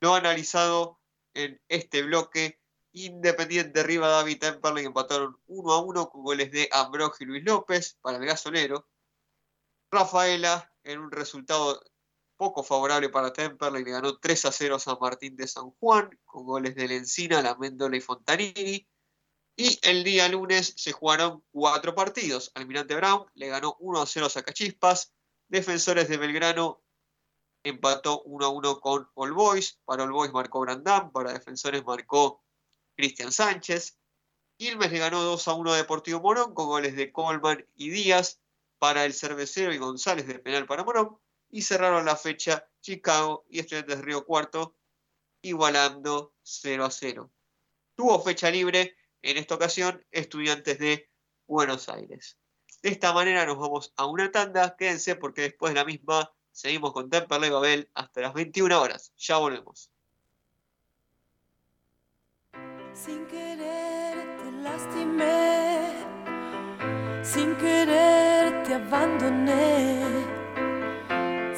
[0.02, 1.00] Lo analizado
[1.34, 2.60] en este bloque.
[2.92, 8.18] Independiente David Temperley empataron 1 a 1 con goles de Ambrogio y Luis López para
[8.18, 8.88] el gasolero.
[9.92, 11.82] Rafaela, en un resultado
[12.36, 16.10] poco favorable para Temperley, le ganó 3 a 0 a San Martín de San Juan,
[16.26, 18.88] con goles de Lencina, Mendola y Fontanini.
[19.56, 22.52] Y el día lunes se jugaron cuatro partidos.
[22.56, 25.14] Almirante Brown le ganó 1 a 0 a Zacachispas.
[25.50, 26.84] Defensores de Belgrano
[27.64, 29.80] empató 1 a 1 con All Boys.
[29.84, 32.44] Para All Boys marcó Brandán, para Defensores marcó
[32.96, 33.98] Cristian Sánchez.
[34.58, 38.40] Quilmes le ganó 2 a 1 a Deportivo Morón con goles de Colman y Díaz
[38.78, 41.18] para el Cervecero y González de penal para Morón.
[41.50, 44.76] Y cerraron la fecha Chicago y Estudiantes de Río Cuarto
[45.42, 47.32] igualando 0 a 0.
[47.96, 51.10] Tuvo fecha libre en esta ocasión Estudiantes de
[51.48, 52.38] Buenos Aires.
[52.82, 54.76] De esta manera nos vamos a una tanda.
[54.78, 59.14] Quédense porque después de la misma seguimos con Temperley Babel hasta las 21 horas.
[59.18, 59.92] Ya volvemos.
[62.94, 65.92] Sin querer te lastimé,
[67.24, 70.02] sin querer te abandoné.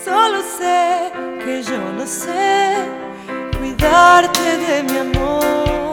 [0.03, 1.11] Solo sé
[1.43, 2.75] que yo no sé
[3.57, 5.90] cuidarte de mi amor.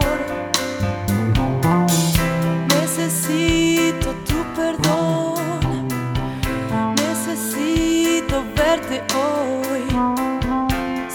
[8.68, 9.82] Verte hoy.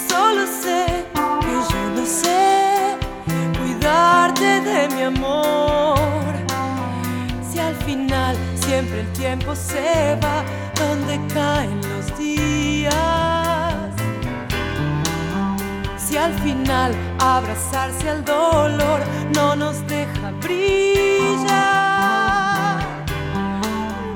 [0.10, 0.86] Solo sé
[1.44, 2.98] que yo no sé
[3.60, 6.34] cuidarte de mi amor.
[7.48, 10.38] Si al final siempre el tiempo se va,
[10.82, 12.96] donde caen los días.
[16.04, 19.00] Si al final abrazarse al dolor
[19.36, 21.84] no nos deja brillar.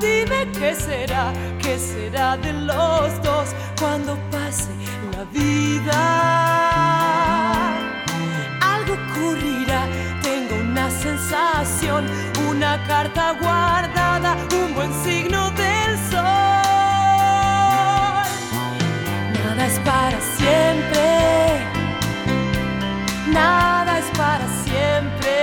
[0.00, 1.32] Dime qué será,
[1.68, 3.48] qué será de los dos
[3.78, 4.70] cuando pase
[5.12, 6.00] la vida.
[8.74, 9.82] Algo ocurrirá,
[10.22, 12.06] tengo una sensación,
[12.50, 16.24] una carta guardada, un buen signo del sol.
[19.38, 21.06] Nada es para siempre,
[23.30, 25.36] nada es para siempre.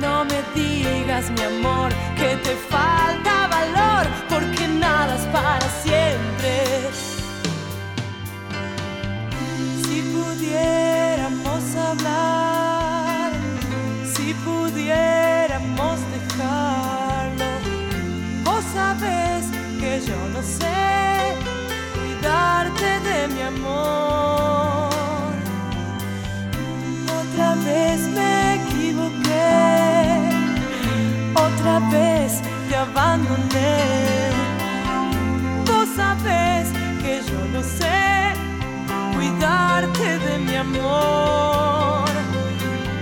[0.00, 3.43] No me digas, mi amor, que te falta
[5.34, 6.52] para siempre.
[9.84, 13.32] Si pudiéramos hablar,
[14.14, 17.50] si pudiéramos dejarlo,
[18.44, 19.42] vos sabés
[19.80, 20.80] que yo no sé
[21.94, 25.34] cuidarte de mi amor.
[27.20, 29.50] Otra vez me equivoqué,
[31.46, 34.33] otra vez te abandoné.
[37.54, 38.34] No sé
[39.14, 42.04] cuidarte de mi amor.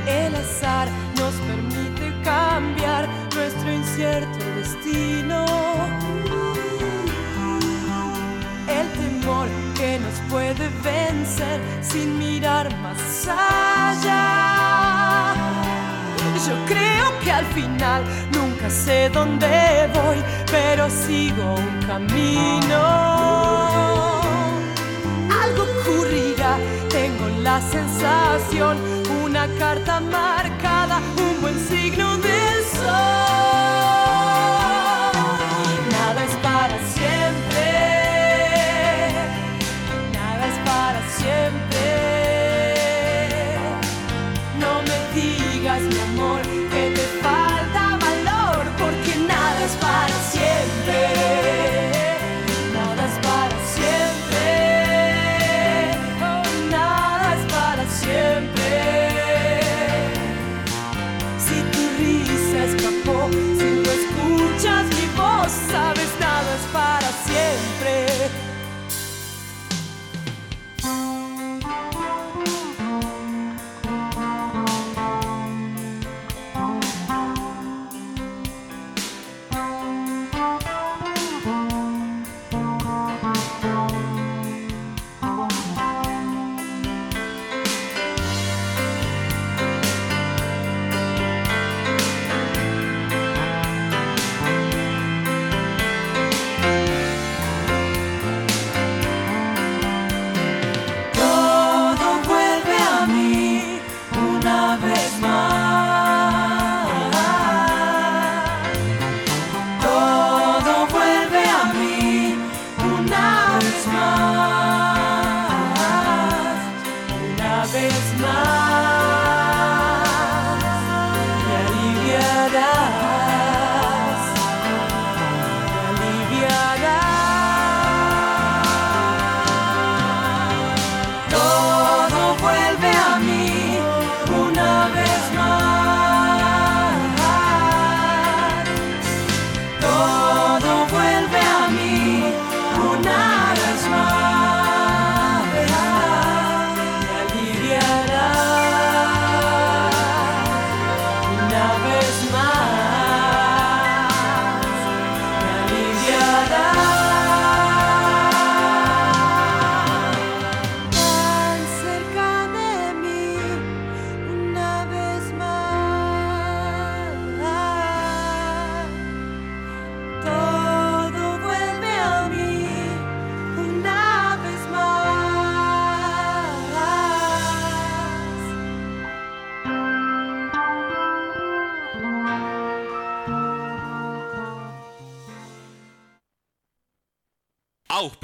[0.06, 5.46] El azar nos permite cambiar nuestro incierto destino.
[8.68, 15.34] El temor que nos puede vencer sin mirar más allá.
[16.46, 23.91] Yo creo que al final nunca sé dónde voy, pero sigo un camino.
[25.58, 28.78] Ocurrirá, tengo la sensación,
[29.24, 33.71] una carta marcada, un buen signo del sol.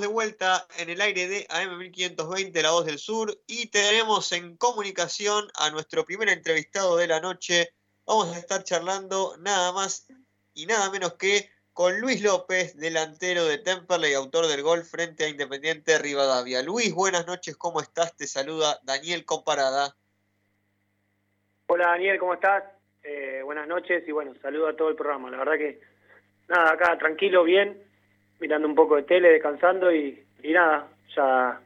[0.00, 5.48] de vuelta en el aire de AM1520, La Voz del Sur, y tenemos en comunicación
[5.54, 7.70] a nuestro primer entrevistado de la noche.
[8.06, 10.06] Vamos a estar charlando nada más
[10.54, 15.28] y nada menos que con Luis López, delantero de Temperley, autor del gol frente a
[15.28, 16.62] Independiente Rivadavia.
[16.62, 18.16] Luis, buenas noches, ¿cómo estás?
[18.16, 19.94] Te saluda Daniel Comparada.
[21.66, 22.64] Hola Daniel, ¿cómo estás?
[23.02, 25.30] Eh, buenas noches y bueno, saludo a todo el programa.
[25.30, 25.80] La verdad que
[26.48, 27.82] nada, acá tranquilo, bien,
[28.40, 31.60] mirando un poco de tele, descansando y, nada, ya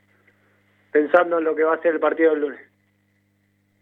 [0.93, 2.61] pensando en lo que va a ser el partido del lunes.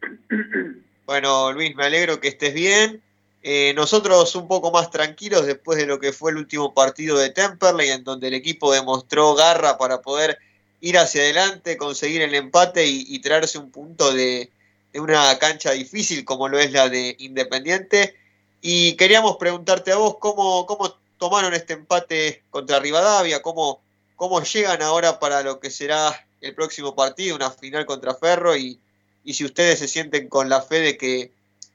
[1.08, 3.02] Bueno, Luis, me alegro que estés bien.
[3.42, 7.30] Eh, nosotros un poco más tranquilos después de lo que fue el último partido de
[7.30, 10.38] Temperley, en donde el equipo demostró garra para poder
[10.82, 14.50] ir hacia adelante, conseguir el empate y, traerse un punto de,
[14.92, 18.14] de, una cancha difícil como lo es la de Independiente.
[18.60, 23.82] Y queríamos preguntarte a vos cómo, cómo tomaron este empate contra Rivadavia, cómo,
[24.16, 28.78] cómo llegan ahora para lo que será el próximo partido, una final contra Ferro, y,
[29.24, 31.32] y si ustedes se sienten con la fe de que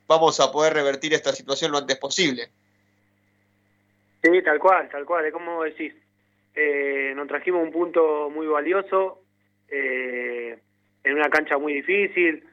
[0.07, 2.49] vamos a poder revertir esta situación lo antes posible.
[4.23, 5.93] Sí, tal cual, tal cual, es como decís.
[6.55, 9.23] Eh, nos trajimos un punto muy valioso
[9.69, 10.57] eh,
[11.03, 12.45] en una cancha muy difícil,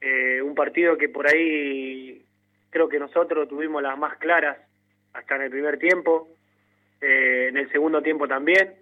[0.00, 2.24] eh, un partido que por ahí
[2.68, 4.58] creo que nosotros tuvimos las más claras
[5.12, 6.28] hasta en el primer tiempo,
[7.00, 8.74] eh, en el segundo tiempo también,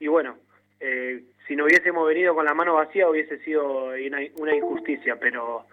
[0.00, 0.36] y bueno,
[0.80, 3.90] eh, si no hubiésemos venido con la mano vacía hubiese sido
[4.36, 5.64] una, injusticia, pero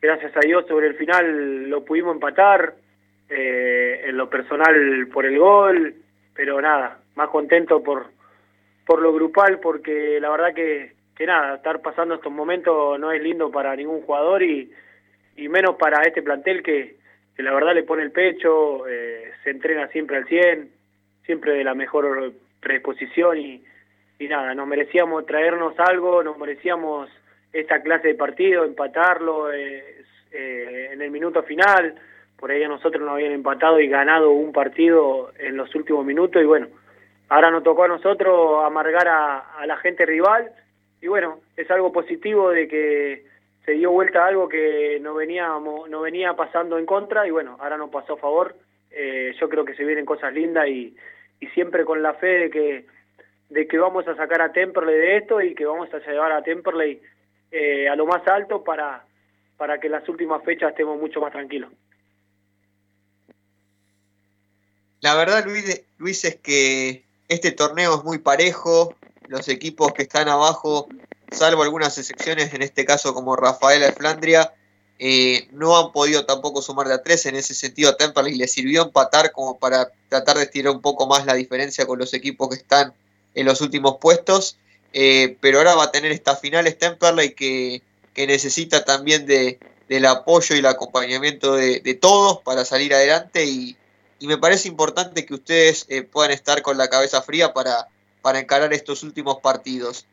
[0.00, 2.74] gracias a Dios sobre el final lo pudimos empatar,
[3.28, 5.94] eh, en lo personal por el gol,
[6.34, 8.06] pero nada, más contento por,
[8.86, 13.22] por lo grupal, porque la verdad que, que nada, estar pasando estos momentos no es
[13.22, 14.70] lindo para ningún jugador y,
[15.36, 16.96] y menos para este plantel que,
[17.36, 20.70] que la verdad le pone el pecho, eh, se entrena siempre al 100,
[21.24, 23.64] siempre de la mejor predisposición y,
[24.18, 27.10] y nada, nos merecíamos traernos algo, nos merecíamos
[27.52, 31.94] esta clase de partido, empatarlo eh, eh, en el minuto final,
[32.36, 36.42] por ahí a nosotros nos habían empatado y ganado un partido en los últimos minutos
[36.42, 36.68] y bueno,
[37.28, 40.50] ahora nos tocó a nosotros amargar a, a la gente rival.
[41.00, 43.24] Y bueno, es algo positivo de que
[43.64, 47.76] se dio vuelta algo que no veníamos no venía pasando en contra y bueno ahora
[47.76, 48.56] nos pasó a favor.
[48.90, 50.96] Eh, yo creo que se vienen cosas lindas y,
[51.52, 52.86] siempre con la fe de que
[53.50, 56.42] de que vamos a sacar a Temperley de esto y que vamos a llevar a
[56.42, 57.02] Temperley
[57.50, 59.04] eh, a lo más alto para
[59.58, 61.70] para que las últimas fechas estemos mucho más tranquilos.
[65.00, 68.94] La verdad Luis Luis es que este torneo es muy parejo.
[69.28, 70.88] Los equipos que están abajo
[71.34, 74.52] salvo algunas excepciones, en este caso como Rafaela de Flandria,
[74.98, 77.26] eh, no han podido tampoco sumar de a tres.
[77.26, 81.06] En ese sentido, a Temperley le sirvió empatar como para tratar de estirar un poco
[81.06, 82.94] más la diferencia con los equipos que están
[83.34, 84.56] en los últimos puestos.
[84.92, 87.82] Eh, pero ahora va a tener esta final Temperley que,
[88.14, 89.58] que necesita también de,
[89.88, 93.44] del apoyo y el acompañamiento de, todos para salir adelante.
[93.44, 93.76] Y,
[94.20, 97.88] me parece importante que ustedes eh, puedan estar con la cabeza fría para,
[98.22, 100.06] para encarar estos últimos partidos.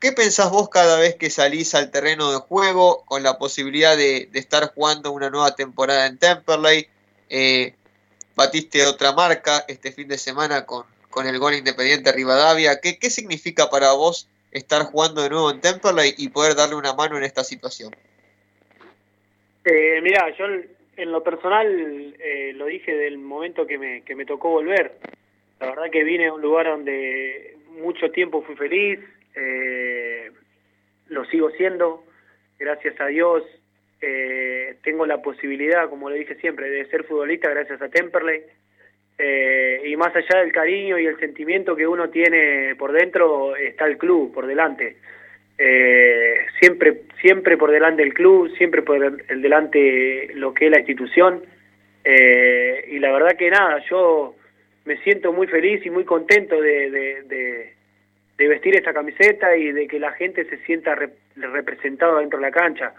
[0.00, 4.28] ¿Qué pensás vos cada vez que salís al terreno de juego con la posibilidad de,
[4.34, 6.86] estar jugando una nueva temporada en Temperley?
[7.30, 7.74] Eh,
[8.36, 12.80] batiste otra marca este fin de semana con, con el gol independiente Rivadavia.
[12.80, 16.92] ¿Qué, ¿Qué significa para vos estar jugando de nuevo en Temperley y poder darle una
[16.94, 17.94] mano en esta situación?
[19.64, 20.44] Eh, mira, yo
[20.96, 24.98] en lo personal eh, lo dije del momento que me, que me tocó volver.
[25.60, 29.00] La verdad que vine a un lugar donde mucho tiempo fui feliz,
[29.34, 30.30] eh,
[31.08, 32.04] lo sigo siendo,
[32.58, 33.44] gracias a Dios
[34.00, 38.42] eh, tengo la posibilidad, como lo dije siempre, de ser futbolista gracias a Temperley.
[39.16, 43.86] Eh, y más allá del cariño y el sentimiento que uno tiene por dentro, está
[43.86, 44.96] el club por delante.
[45.56, 50.80] Eh, siempre, siempre por delante el club, siempre por el, delante lo que es la
[50.80, 51.44] institución.
[52.04, 54.34] Eh, y la verdad que nada, yo
[54.84, 57.73] me siento muy feliz y muy contento de, de,
[58.48, 60.96] vestir esta camiseta y de que la gente se sienta
[61.36, 62.92] representada dentro de la cancha.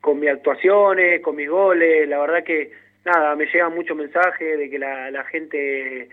[0.00, 2.70] con mis actuaciones, con mis goles, la verdad que
[3.04, 6.08] nada, me llegan muchos mensajes de que la, la gente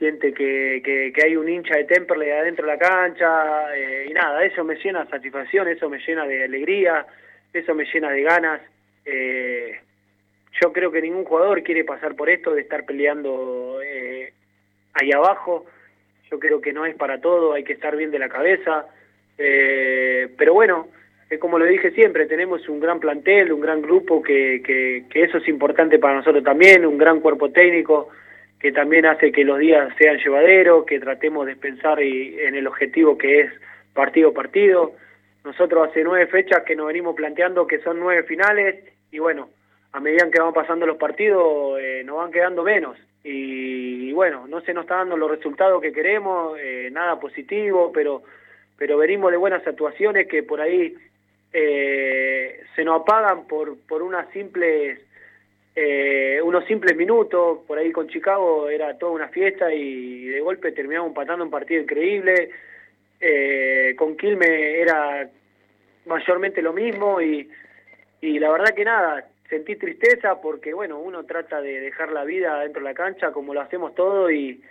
[0.00, 4.42] siente que, que, hay un hincha de Temperley adentro de la cancha eh, y nada,
[4.44, 7.06] eso me llena de satisfacción, eso me llena de alegría,
[7.52, 8.62] eso me llena de ganas.
[9.04, 9.78] Eh,
[10.62, 14.32] yo creo que ningún jugador quiere pasar por esto de estar peleando eh,
[14.94, 15.66] ahí abajo.
[16.30, 18.86] Yo creo que no es para todo, hay que estar bien de la cabeza.
[19.36, 20.88] pero bueno,
[21.38, 25.48] como lo dije siempre, tenemos un gran plantel, un gran grupo, que, que, eso es
[25.48, 28.08] importante para nosotros también, un gran cuerpo técnico
[28.58, 33.16] que también hace que los días sean llevaderos, que tratemos de pensar en el objetivo
[33.16, 33.52] que es
[33.94, 34.92] partido a partido.
[35.44, 39.48] Nosotros hace nueve fechas que nos venimos planteando que son nueve finales y bueno,
[39.92, 44.60] a medida que van pasando los partidos eh, nos van quedando menos y, bueno, no
[44.62, 48.22] se nos está dando los resultados que queremos, eh, nada positivo, pero
[48.80, 50.96] pero venimos de buenas actuaciones que por ahí
[51.52, 54.98] eh, se nos apagan por, por unas simples,
[55.76, 60.72] eh, unos simples minutos, por ahí con Chicago era toda una fiesta y de golpe
[60.72, 62.52] terminamos empatando un partido increíble,
[63.20, 65.28] eh, con Quilme era
[66.06, 67.50] mayormente lo mismo y,
[68.22, 72.60] y la verdad que nada, sentí tristeza porque bueno, uno trata de dejar la vida
[72.60, 74.62] dentro de la cancha como lo hacemos todo y,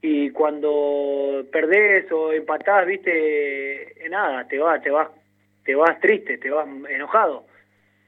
[0.00, 5.08] y cuando perdés o empatás, viste, nada, te vas, te vas
[5.64, 7.44] te vas triste, te vas enojado.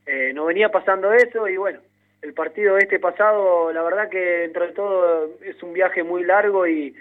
[0.06, 1.80] Eh, no venía pasando eso y bueno,
[2.22, 6.66] el partido este pasado, la verdad que dentro de todo es un viaje muy largo
[6.66, 6.94] y,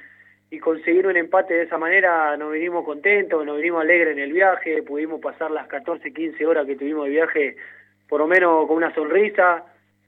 [0.50, 4.34] y conseguir un empate de esa manera nos vinimos contentos, nos vinimos alegres en el
[4.34, 7.58] viaje, pudimos pasar las 14, 15 horas que tuvimos de viaje
[8.08, 9.64] por lo menos con una sonrisa,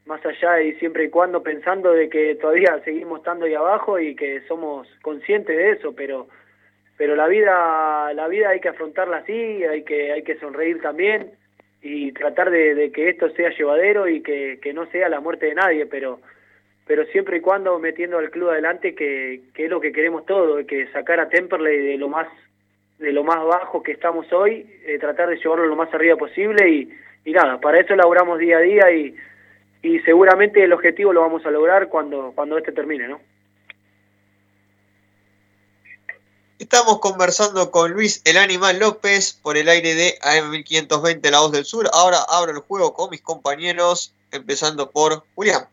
[0.08, 4.16] más allá y siempre y cuando pensando de que todavía seguimos estando ahí abajo y
[4.16, 6.28] que somos conscientes de eso, pero
[6.98, 11.32] pero la vida la vida hay que afrontarla así hay que hay que sonreír también
[11.82, 15.54] y tratar de, que esto sea llevadero y que, que, no sea la muerte de
[15.54, 16.20] nadie pero
[16.88, 20.66] pero siempre y cuando metiendo al club adelante que, que es lo que queremos todos
[20.66, 22.28] que sacar a Temperley de lo más
[22.98, 26.68] de lo más bajo que estamos hoy eh, tratar de llevarlo lo más arriba posible
[26.68, 26.89] y,
[27.28, 29.14] y nada para eso laburamos día a día y
[29.84, 33.20] y seguramente el objetivo lo vamos a lograr cuando cuando este termine no
[36.58, 41.66] Estamos conversando con Luis el Animal López por el aire de AM1520 La Voz del
[41.66, 41.88] Sur.
[41.94, 45.68] Ahora abro el juego con mis compañeros, empezando por Julián.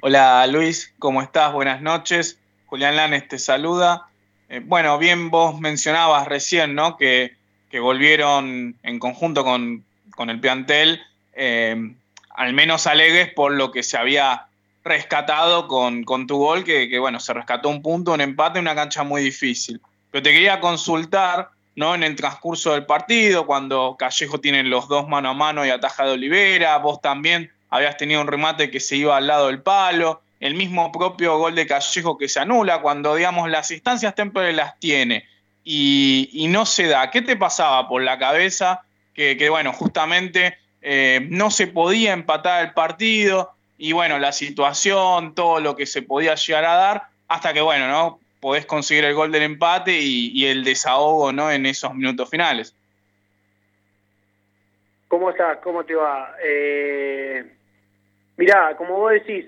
[0.00, 1.52] Hola Luis, ¿cómo estás?
[1.52, 2.38] Buenas noches.
[2.64, 4.08] Julián Lanes te saluda.
[4.48, 6.96] Eh, bueno, bien vos mencionabas recién, ¿no?
[6.96, 7.36] Que,
[7.80, 9.84] volvieron en conjunto con,
[10.28, 11.00] el plantel,
[11.34, 11.94] eh,
[12.30, 14.46] al menos alegres por lo que se había
[14.84, 19.04] rescatado con, con tu gol, que, bueno, se rescató un punto, un empate, una cancha
[19.04, 19.80] muy difícil.
[20.10, 21.94] Pero te quería consultar, ¿no?
[21.94, 26.04] En el transcurso del partido, cuando Callejo tiene los dos mano a mano y ataja
[26.04, 30.20] de Olivera, vos también habías tenido un remate que se iba al lado del palo,
[30.40, 34.78] el mismo propio gol de Callejo que se anula, cuando, digamos, las instancias siempre las
[34.78, 35.31] tiene
[35.64, 37.10] y, no se da.
[37.10, 38.82] ¿Qué te pasaba por la cabeza?
[39.14, 45.34] Que, que bueno, justamente eh, no se podía empatar el partido, y bueno, la situación,
[45.34, 48.20] todo lo que se podía llegar a dar, hasta que bueno, ¿no?
[48.40, 51.50] Podés conseguir el gol del empate y, el desahogo, ¿no?
[51.50, 52.76] En esos minutos finales.
[55.08, 55.58] ¿Cómo estás?
[55.58, 56.36] ¿Cómo te va?
[56.44, 57.44] Eh,
[58.36, 59.46] mirá, como vos decís,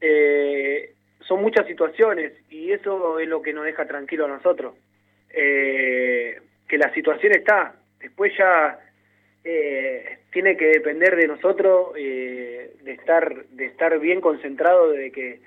[0.00, 4.74] eh, son muchas situaciones y eso es lo que nos deja tranquilo a nosotros.
[5.40, 8.76] Eh, que la situación está, después ya
[9.44, 15.38] eh, tiene que depender de nosotros eh, de estar de estar bien concentrado de que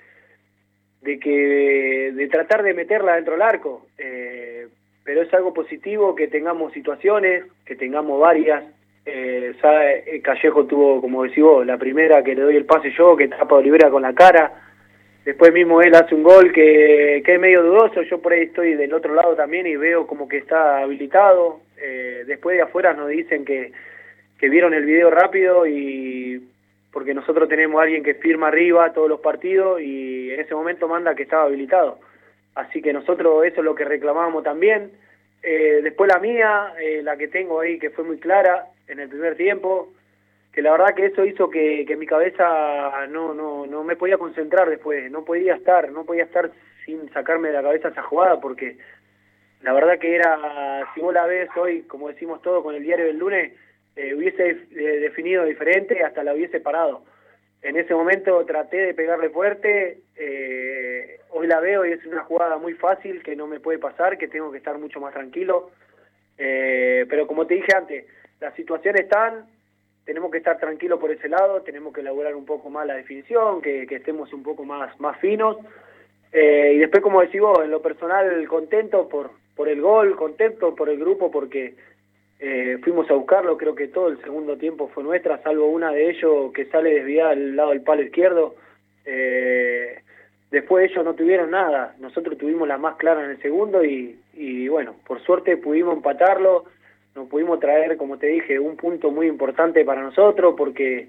[1.02, 3.86] de que de tratar de meterla dentro del arco.
[3.98, 4.66] Eh,
[5.04, 8.64] pero es algo positivo que tengamos situaciones que tengamos varias.
[9.04, 13.16] Eh, eh, Callejo tuvo, como decís vos, la primera que le doy el pase yo,
[13.16, 14.71] que tapa Olivera con la cara.
[15.24, 18.02] Después mismo él hace un gol que, que es medio dudoso.
[18.02, 21.60] Yo por ahí estoy del otro lado también y veo como que está habilitado.
[21.80, 23.72] Eh, después de afuera nos dicen que,
[24.38, 26.48] que vieron el video rápido y
[26.92, 30.88] porque nosotros tenemos a alguien que firma arriba todos los partidos y en ese momento
[30.88, 31.98] manda que estaba habilitado.
[32.54, 34.90] Así que nosotros eso es lo que reclamábamos también.
[35.42, 39.08] Eh, después la mía, eh, la que tengo ahí, que fue muy clara en el
[39.08, 39.92] primer tiempo,
[40.52, 44.18] que la verdad que eso hizo que, que mi cabeza no, no, no me podía
[44.18, 46.50] concentrar después, no podía estar, no podía estar
[46.84, 48.76] sin sacarme de la cabeza esa jugada, porque
[49.62, 53.06] la verdad que era, si vos la ves hoy, como decimos todo con el diario
[53.06, 53.52] del lunes,
[53.96, 57.04] eh, hubiese definido diferente, hasta la hubiese parado.
[57.62, 62.58] En ese momento traté de pegarle fuerte, eh, hoy la veo y es una jugada
[62.58, 65.70] muy fácil que no me puede pasar, que tengo que estar mucho más tranquilo.
[66.38, 68.06] Eh, pero como te dije antes,
[68.40, 69.46] las situaciones están,
[70.04, 73.62] tenemos que estar tranquilos por ese lado, tenemos que elaborar un poco más la definición,
[73.62, 75.56] que, estemos un poco más, más finos.
[76.32, 80.74] Eh, y después, como decís vos, en lo personal, contento por, por el gol, contento
[80.74, 81.74] por el grupo, porque
[82.40, 86.10] eh, fuimos a buscarlo, creo que todo el segundo tiempo fue nuestra, salvo una de
[86.10, 88.56] ellos que sale desviada al lado del palo izquierdo.
[89.04, 90.00] Eh,
[90.50, 94.66] después ellos no tuvieron nada, nosotros tuvimos la más clara en el segundo y, y
[94.66, 96.64] bueno, por suerte pudimos empatarlo,
[97.14, 101.08] nos pudimos traer, como te dije, un punto muy importante para nosotros porque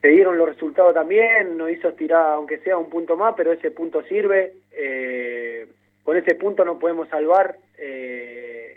[0.00, 3.70] se dieron los resultados también, nos hizo tirar aunque sea un punto más, pero ese
[3.70, 4.52] punto sirve.
[4.72, 5.66] Eh,
[6.04, 7.56] con ese punto no podemos salvar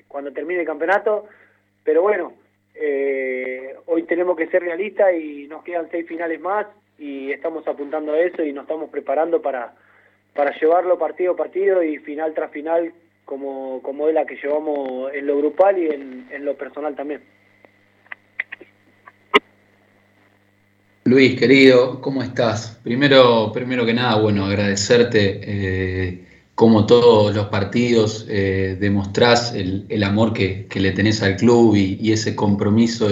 [0.07, 1.27] cuando termine el campeonato
[1.83, 2.33] pero bueno,
[2.75, 8.13] eh, hoy tenemos que ser realistas y nos quedan seis finales más y estamos apuntando
[8.13, 9.73] a eso y nos estamos preparando para,
[10.35, 12.93] para llevarlo partido a partido y final tras final
[13.25, 17.21] como, como es la que llevamos en lo grupal y en, en lo personal también.
[21.03, 22.79] Luis, querido, ¿cómo estás?
[22.83, 30.31] Primero, primero que nada, bueno, agradecerte eh, como todos los partidos eh, demostrás el, amor
[30.31, 33.09] que, le tenés al club y, ese compromiso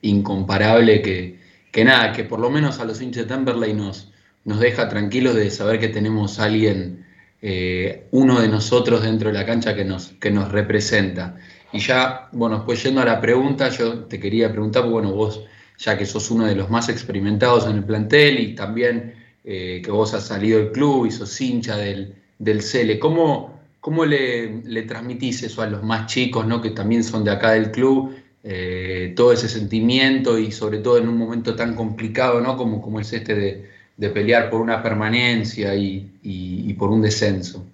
[0.00, 1.40] incomparable que,
[1.72, 4.12] que, nada, que por lo menos a los hinchas de Temperley nos,
[4.44, 7.03] nos deja tranquilos de saber que tenemos a alguien,
[7.46, 11.36] eh, uno de nosotros dentro de la cancha que nos, que nos representa.
[11.74, 15.44] Y ya, bueno, pues yendo a la pregunta, yo te quería preguntar, bueno, vos,
[15.76, 19.12] ya que sos uno de los más experimentados en el plantel y también
[19.44, 22.98] eh, que vos has salido del club y sos hincha del, del CELE.
[22.98, 26.62] ¿Cómo, cómo le, le, transmitís eso a los más chicos, ¿no?
[26.62, 28.14] que también son de acá del club?
[28.42, 32.56] Eh, todo ese sentimiento y sobre todo en un momento tan complicado ¿no?
[32.56, 37.64] como, como es este de, de pelear por una permanencia y, y, por un descenso.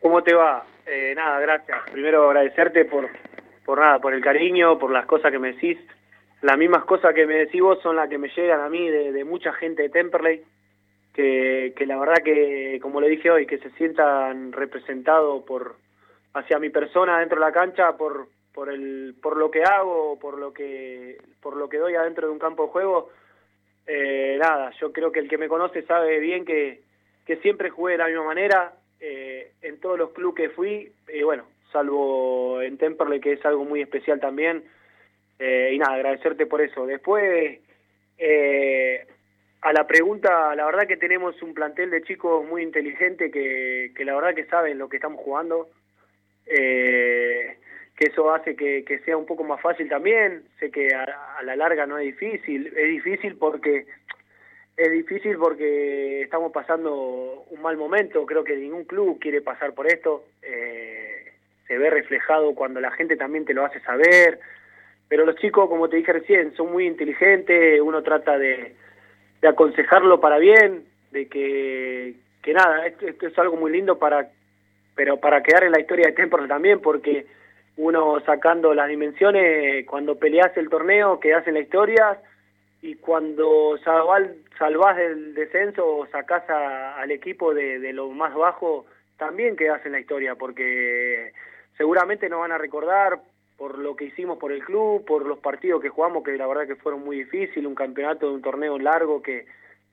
[0.00, 0.64] ¿Cómo te va?
[0.86, 1.78] Eh, nada, gracias.
[1.90, 3.08] Primero agradecerte por,
[3.64, 5.78] por nada, por el cariño, por las cosas que me decís.
[6.42, 9.12] Las mismas cosas que me decís vos son las que me llegan a mí de,
[9.12, 10.42] de mucha gente de Temperley
[11.14, 15.76] que, que la verdad que, como le dije hoy, que se sientan representados por
[16.34, 20.38] hacia mi persona dentro de la cancha por por el por lo que hago por
[20.38, 23.10] lo que por lo que doy adentro de un campo de juego
[23.86, 26.80] eh, nada yo creo que el que me conoce sabe bien que,
[27.26, 31.22] que siempre jugué de la misma manera eh, en todos los clubes que fui y
[31.22, 34.64] bueno salvo en Temperley que es algo muy especial también
[35.40, 36.86] eh, y nada agradecerte por eso.
[36.86, 37.60] Después
[38.18, 39.06] eh,
[39.62, 44.04] a la pregunta, la verdad que tenemos un plantel de chicos muy inteligente que, que
[44.04, 45.70] la verdad que saben lo que estamos jugando,
[46.46, 47.56] eh,
[48.00, 50.42] que eso hace que, que, sea un poco más fácil también.
[50.58, 53.86] Sé que a, la larga no es difícil, es difícil porque
[54.76, 58.24] es difícil porque estamos pasando un mal momento.
[58.24, 60.24] Creo que ningún club quiere pasar por esto.
[60.42, 61.32] Eh,
[61.68, 64.40] se ve reflejado cuando la gente también te lo hace saber.
[65.08, 67.80] Pero los chicos, como te dije recién, son muy inteligentes.
[67.80, 68.74] Uno trata de
[69.40, 74.28] de aconsejarlo para bien, de que, que nada, esto, es algo muy lindo para,
[74.94, 77.26] pero para quedar en la historia de Temple también, porque
[77.80, 82.20] uno sacando las dimensiones, cuando peleas el torneo, quedas en la historia,
[82.82, 88.84] y cuando salvás del descenso o sacás al equipo de, de lo más bajo,
[89.16, 91.32] también quedas en la historia, porque
[91.76, 93.20] seguramente nos van a recordar
[93.56, 96.66] por lo que hicimos por el club, por los partidos que jugamos, que la verdad
[96.66, 99.46] que fueron muy difíciles, un campeonato de un torneo largo que,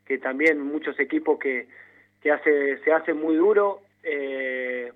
[0.06, 1.68] que también muchos equipos que,
[2.22, 3.82] que hace, se hace muy duro.
[4.04, 4.92] Eh,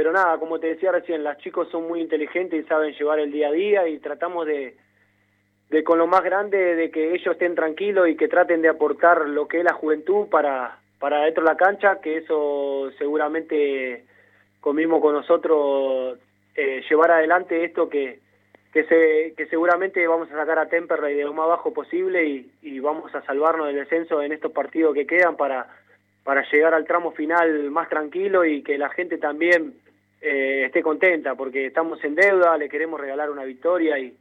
[0.00, 3.30] pero nada, como te decía recién, las chicos son muy inteligentes y saben llevar el
[3.30, 4.74] día a día y tratamos de,
[5.68, 9.28] de con lo más grande, de que ellos estén tranquilos y que traten de aportar
[9.28, 14.06] lo que es la juventud para, para dentro de la cancha, que eso seguramente
[14.62, 16.18] con mismo con nosotros
[16.54, 18.20] eh, llevar adelante esto que,
[18.72, 22.50] que, se, que seguramente vamos a sacar a Temperley de lo más bajo posible y,
[22.62, 25.66] y vamos a salvarnos del descenso en estos partidos que quedan para,
[26.24, 29.74] para llegar al tramo final más tranquilo y que la gente también
[30.20, 34.14] eh, esté contenta, porque estamos en deuda, le queremos regalar una victoria y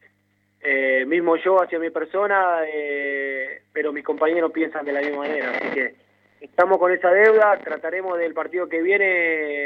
[0.61, 5.51] eh, mismo yo hacia mi persona, eh, pero mis compañeros piensan de la misma manera,
[5.51, 5.95] así que
[6.41, 9.05] estamos con esa deuda, trataremos del partido que viene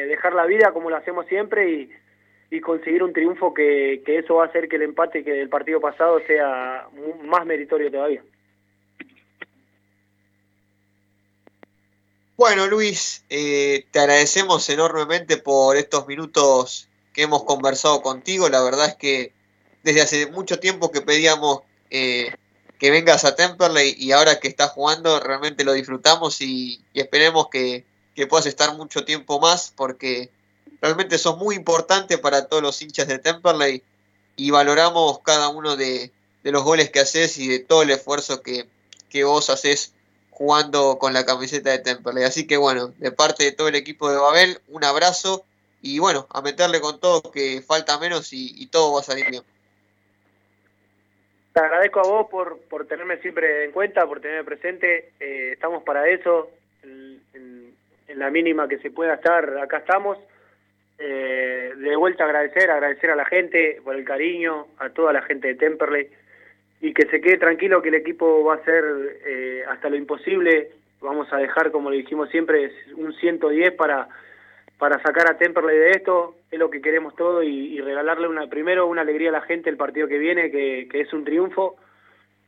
[0.07, 1.89] dejar la vida como lo hacemos siempre y,
[2.49, 5.49] y conseguir un triunfo que, que eso va a hacer que el empate que del
[5.49, 6.87] partido pasado sea
[7.23, 8.23] más meritorio todavía.
[12.35, 18.49] Bueno, Luis, eh, te agradecemos enormemente por estos minutos que hemos conversado contigo.
[18.49, 19.33] La verdad es que
[19.83, 21.59] desde hace mucho tiempo que pedíamos
[21.91, 22.33] eh,
[22.79, 27.85] que vengas a Temperley y ahora que estás jugando realmente lo disfrutamos y, esperemos que,
[28.27, 30.31] puedas estar mucho tiempo más porque
[30.81, 33.83] realmente sos muy importante para todos los hinchas de Temperley
[34.35, 36.11] y valoramos cada uno de,
[36.41, 38.67] los goles que haces y de todo el esfuerzo que,
[39.09, 39.93] que vos haces
[40.33, 42.23] jugando con la camiseta de Temperley.
[42.23, 45.45] Así que bueno, de parte de todo el equipo de Babel, un abrazo
[45.81, 49.43] y bueno, a meterle con todo que falta menos y todo va a salir bien.
[51.53, 55.11] Te agradezco a vos por, por tenerme siempre en cuenta, por tenerme presente.
[55.19, 56.49] Eh, estamos para eso.
[56.83, 57.13] En,
[58.15, 60.19] la mínima que se pueda estar, acá estamos.
[60.99, 65.47] Eh, de vuelta agradecer, agradecer a la gente por el cariño, a toda la gente
[65.47, 66.09] de Temperley
[66.83, 68.83] y que se quede tranquilo que el equipo va a hacer
[69.25, 70.69] eh, hasta lo imposible.
[70.99, 74.09] Vamos a dejar, como le dijimos siempre, un 110 para
[74.77, 78.85] para sacar a Temperley de esto, es lo que queremos todo y, regalarle una primero
[78.85, 81.77] una alegría a la gente el partido que viene, que, es un triunfo,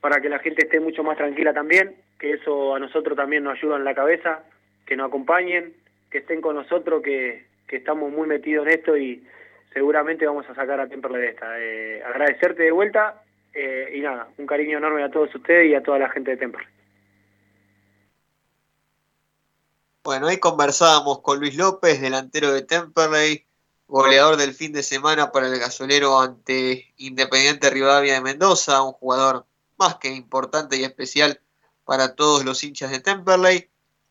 [0.02, 3.58] para que la gente esté mucho más tranquila también, que eso a nosotros también nos
[3.58, 4.44] ayuda en la cabeza,
[4.86, 5.76] que nos acompañen,
[6.12, 9.24] que estén con nosotros, que, estamos muy metidos en esto y
[9.72, 11.60] seguramente vamos a sacar a Temperley de esta.
[11.62, 13.22] Eh, agradecerte de vuelta
[13.56, 16.38] eh, y nada, un cariño enorme a todos ustedes y a toda la gente de
[16.38, 16.68] Temperley.
[20.04, 23.46] Bueno, ahí conversábamos con Luis López, delantero de Temperley,
[23.88, 29.46] goleador del fin de semana para el gasolero ante Independiente Rivadavia de Mendoza, un jugador
[29.78, 31.42] más que importante y especial
[31.86, 33.70] para todos los hinchas de Temperley,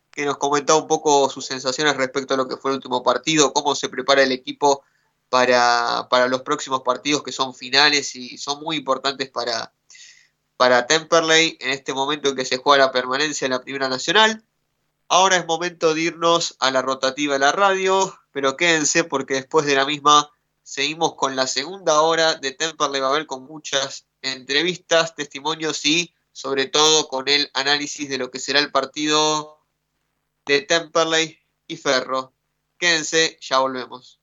[0.09, 3.53] que nos comentaba un poco sus sensaciones respecto a lo que fue el último partido,
[3.53, 4.83] cómo se prepara el equipo
[5.35, 9.73] para, para los próximos partidos que son finales y son muy importantes para,
[10.55, 14.45] para Temperley en este momento en que se juega la permanencia en la Primera Nacional.
[15.09, 19.65] Ahora es momento de irnos a la rotativa de la radio, pero quédense porque después
[19.65, 20.31] de la misma
[20.63, 27.09] seguimos con la segunda hora de Temperley Babel con muchas entrevistas, testimonios y sobre todo
[27.09, 29.59] con el análisis de lo que será el partido
[30.45, 32.31] de Temperley y Ferro.
[32.77, 34.21] Quédense, ya volvemos.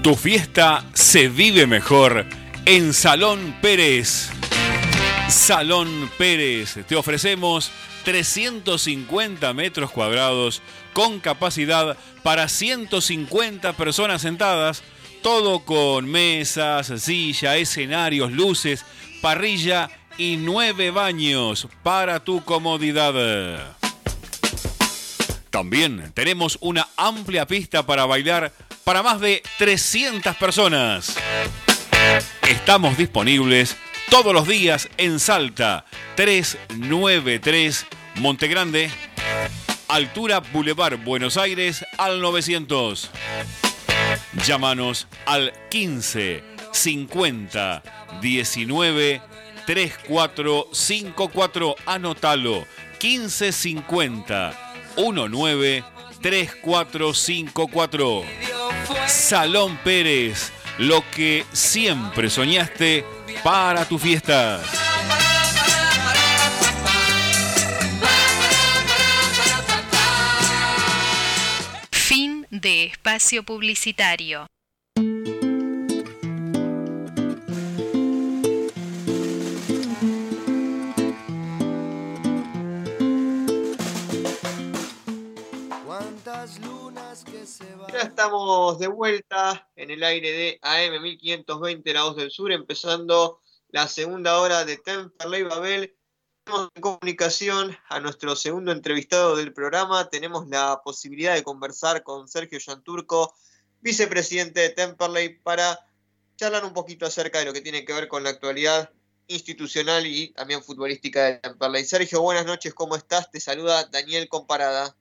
[0.04, 2.28] Tu fiesta se vive mejor
[2.66, 4.34] en Salón Pérez.
[5.30, 7.72] Salón Pérez, te ofrecemos
[8.04, 10.64] 350 metros cuadrados
[10.94, 14.82] con capacidad para 150 personas sentadas,
[15.22, 18.84] todo con mesas, silla, escenarios, luces,
[19.22, 23.78] parrilla y nueve baños para tu comodidad.
[25.52, 28.52] También tenemos una amplia pista para bailar
[28.84, 31.16] para más de 300 personas.
[32.48, 33.78] Estamos disponibles
[34.10, 35.86] todos los días en Salta,
[36.16, 37.86] 393
[38.16, 38.90] Montegrande,
[39.88, 43.12] altura Boulevard Buenos Aires al 900.
[44.46, 47.84] Llámanos al 15 50
[48.22, 49.22] 19
[49.66, 51.76] 3454.
[51.86, 52.66] Anótalo.
[53.00, 55.84] 15 50 19
[56.22, 58.24] 3454.
[59.08, 63.06] Salón Pérez, lo que siempre soñaste
[63.44, 64.62] para tu fiesta.
[71.92, 74.48] Fin de espacio publicitario.
[88.00, 93.42] Ya estamos de vuelta en el aire de AM 1520 La Voz del Sur, empezando
[93.72, 95.94] la segunda hora de Temperley Babel.
[96.46, 100.10] Tenemos en comunicación a nuestro segundo entrevistado del programa.
[100.10, 103.34] Tenemos la posibilidad de conversar con Sergio Yanturco,
[103.82, 105.78] vicepresidente de Temperley, para
[106.38, 108.92] charlar un poquito acerca de lo que tiene que ver con la actualidad
[109.28, 111.84] institucional y también futbolística de Temperley.
[111.84, 113.30] Sergio, buenas noches, ¿cómo estás?
[113.30, 114.96] Te saluda Daniel Comparada.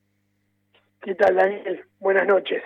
[1.01, 1.85] ¿Qué tal, Daniel?
[2.01, 2.61] Buenas noches.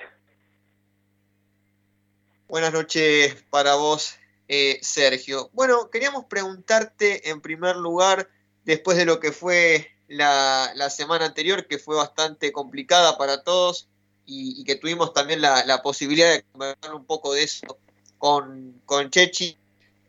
[2.52, 5.48] Buenas noches para vos, eh, Sergio.
[5.54, 8.28] Bueno, queríamos preguntarte en primer lugar,
[8.66, 13.88] después de lo que fue la, semana anterior, que fue bastante complicada para todos
[14.26, 17.78] y, que tuvimos también la, posibilidad de conversar un poco de eso
[18.18, 19.56] con, Chechi.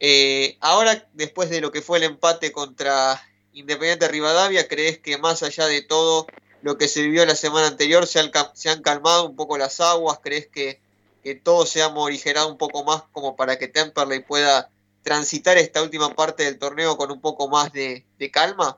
[0.02, 3.24] Eh, ahora, después de lo que fue el empate contra
[3.54, 6.28] Independiente Rivadavia, ¿crees que más allá de todo
[6.62, 10.20] lo que se vivió la semana anterior se han calmado un poco las aguas?
[10.22, 10.82] ¿Crees que
[11.24, 14.69] que todo se ha un poco más como para que Temperley pueda
[15.03, 18.78] transitar esta última parte del torneo con un poco más de, calma?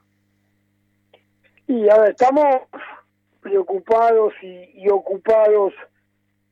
[1.67, 2.63] Y a ver, estamos
[3.41, 5.73] preocupados y, ocupados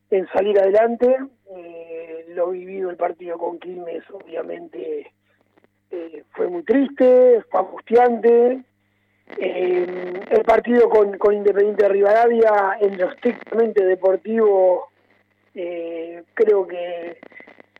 [0.10, 1.18] en salir adelante.
[1.56, 5.12] Eh, lo vivido el partido con Quilmes, obviamente,
[5.92, 8.64] eh, fue muy triste, fue angustiante.
[9.38, 14.93] Eh, el partido con, con Independiente de Rivadavia, en lo estrictamente deportivo,
[15.56, 17.18] eh, creo que,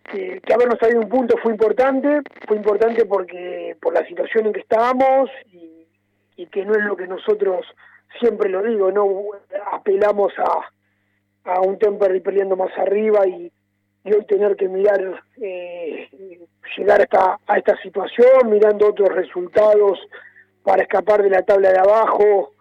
[0.04, 4.62] que, habernos salido un punto fue importante, fue importante porque por la situación en que
[4.62, 5.72] estábamos y,
[6.52, 7.66] que no es lo que nosotros,
[8.20, 9.24] siempre lo digo, no
[9.72, 13.52] apelamos a, a un Temperley peleando más arriba y,
[14.06, 16.10] hoy tener que mirar, eh,
[16.78, 19.98] llegar hasta, a esta situación, mirando otros resultados
[20.64, 22.52] para escapar de la tabla de abajo,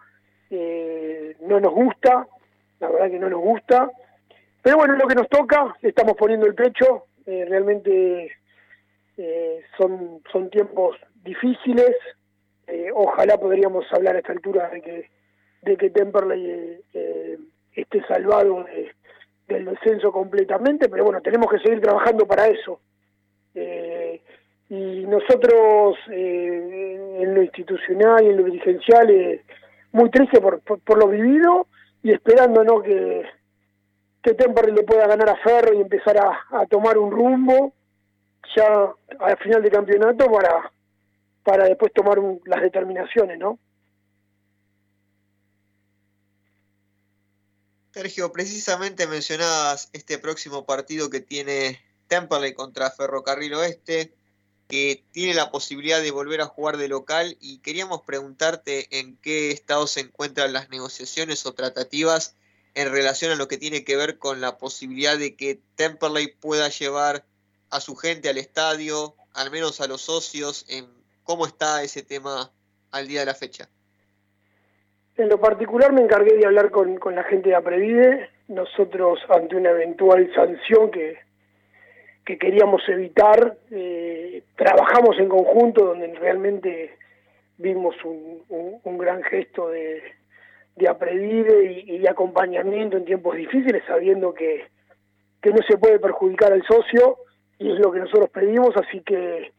[0.49, 2.27] eh, no nos gusta,
[2.79, 3.91] la verdad que no nos gusta.
[4.63, 8.31] Pero bueno, lo que nos toca, estamos poniendo el pecho, eh, realmente
[9.17, 11.93] eh, son, son tiempos difíciles,
[12.67, 15.09] eh, ojalá podríamos hablar a esta altura de que,
[15.63, 16.79] de que Temperley
[17.75, 18.65] esté salvado
[19.49, 22.79] del descenso completamente, pero bueno, tenemos que seguir trabajando para eso.
[24.69, 29.41] y nosotros en lo institucional y en lo dirigencial
[29.91, 31.67] muy triste por, por, lo vivido
[32.01, 32.81] y esperando ¿no?
[32.81, 33.23] que,
[34.23, 37.73] que Temperley le pueda ganar a Ferro y empezar a, tomar un rumbo
[38.55, 40.71] ya al final del campeonato para,
[41.43, 43.59] para después tomar las determinaciones, ¿no?
[47.91, 54.13] Sergio, precisamente mencionabas este próximo partido que tiene Temperley contra Ferrocarril Oeste,
[54.67, 59.51] que tiene la posibilidad de volver a jugar de local y queríamos preguntarte en qué
[59.51, 62.35] estado se encuentran las negociaciones o tratativas
[62.75, 66.69] en relación a lo que tiene que ver con la posibilidad de que Temperley pueda
[66.69, 67.23] llevar
[67.69, 70.85] a su gente al estadio, al menos a los socios, en
[71.23, 72.51] cómo está ese tema
[72.91, 73.69] al día de la fecha.
[75.17, 78.29] En lo particular me encargué de hablar con, la gente de Aprevide.
[78.47, 81.17] Nosotros, ante una eventual sanción que,
[82.25, 86.97] que queríamos evitar, eh, trabajamos en conjunto donde realmente
[87.57, 90.01] vimos un, un, gran gesto de,
[90.75, 94.65] de Aprevide y, y, acompañamiento en tiempos difíciles, sabiendo que,
[95.41, 97.17] que no se puede perjudicar al socio
[97.59, 99.51] y es lo que nosotros pedimos, así que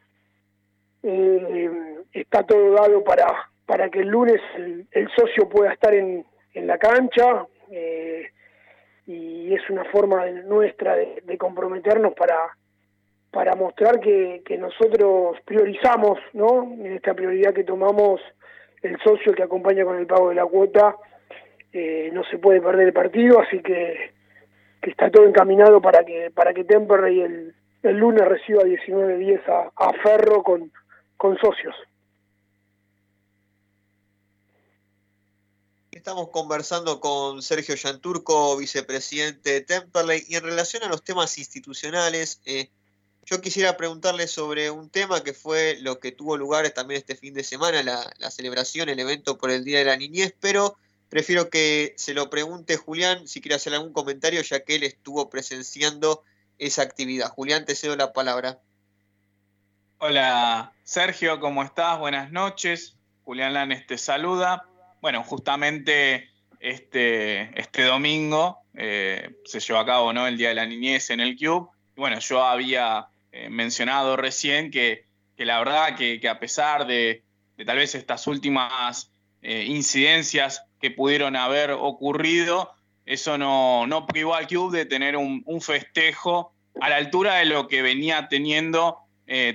[1.02, 1.70] eh,
[2.12, 3.26] está todo dado para
[3.66, 8.28] para que el lunes el, socio pueda estar en, en la cancha eh,
[9.06, 12.36] y es una forma nuestra de, comprometernos para
[13.30, 16.62] para mostrar que, que, nosotros priorizamos, ¿no?
[16.62, 18.20] En esta prioridad que tomamos
[18.84, 20.96] el socio que acompaña con el pago de la cuota,
[21.72, 24.12] eh, no se puede perder el partido, así que,
[24.80, 29.92] que está todo encaminado para que para que Temperley el, el lunes reciba 19-10 a,
[30.02, 30.70] Ferro con,
[31.16, 31.74] con socios.
[35.90, 42.42] Estamos conversando con Sergio Yanturco, vicepresidente de Temperley, y en relación a los temas institucionales,
[42.44, 42.68] eh,
[43.26, 47.34] yo quisiera preguntarle sobre un tema que fue lo que tuvo lugar también este fin
[47.34, 50.76] de semana, la, celebración, el evento por el Día de la Niñez, pero
[51.08, 55.30] prefiero que se lo pregunte Julián si quiere hacer algún comentario, ya que él estuvo
[55.30, 56.22] presenciando
[56.58, 57.30] esa actividad.
[57.30, 58.60] Julián, te cedo la palabra.
[59.98, 61.98] Hola Sergio, ¿cómo estás?
[61.98, 62.96] Buenas noches.
[63.24, 64.68] Julián Lanes te saluda
[65.04, 66.30] bueno, justamente
[66.60, 70.26] este, este domingo eh, se llevó a cabo ¿no?
[70.26, 71.68] el Día de la Niñez en el Cube.
[71.94, 75.04] bueno, yo había eh, mencionado recién que,
[75.36, 77.24] la verdad que, a pesar de,
[77.66, 79.10] tal vez estas últimas
[79.42, 82.72] eh, incidencias que pudieron haber ocurrido,
[83.04, 87.82] eso no, privó al Cube de tener un, festejo a la altura de lo que
[87.82, 88.98] venía teniendo,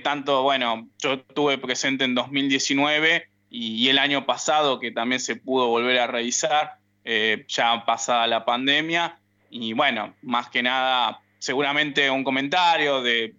[0.02, 5.66] tanto, bueno, yo estuve presente en 2019 y, el año pasado que también se pudo
[5.66, 9.18] volver a revisar, eh, ya pasada la pandemia.
[9.50, 13.34] Y bueno, más que nada, seguramente un comentario de,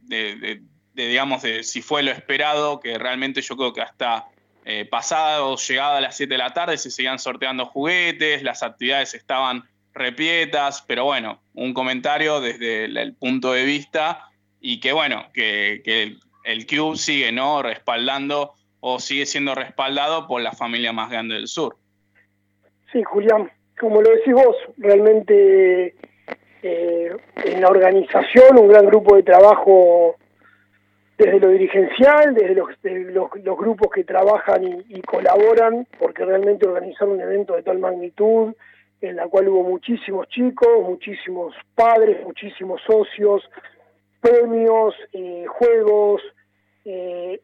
[0.94, 4.28] digamos, de si fue lo esperado, que realmente yo creo que hasta
[4.65, 9.14] eh, pasado, llegada a las 7 de la tarde, se seguían sorteando juguetes, las actividades
[9.14, 9.64] estaban
[9.94, 14.30] repietas, pero bueno, un comentario desde el, punto de vista
[14.60, 17.61] y que bueno, que, que el Cube sigue ¿no?
[17.61, 21.78] respaldando o sigue siendo respaldado por la familia más grande del sur.
[22.91, 25.95] Sí, Julián, como lo decís vos, realmente
[26.63, 30.15] eh, en la organización un gran grupo de trabajo
[31.17, 32.69] desde lo dirigencial, desde los,
[33.43, 38.53] los, grupos que trabajan y, colaboran, porque realmente organizar un evento de tal magnitud,
[39.01, 43.47] en la cual hubo muchísimos chicos, muchísimos padres, muchísimos socios,
[44.19, 46.23] premios, eh, juegos,
[46.85, 47.39] eh,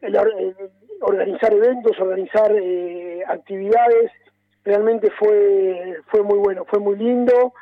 [1.00, 4.10] organizar eventos, organizar eh, actividades,
[4.64, 7.54] realmente fue, fue muy bueno, fue muy lindo.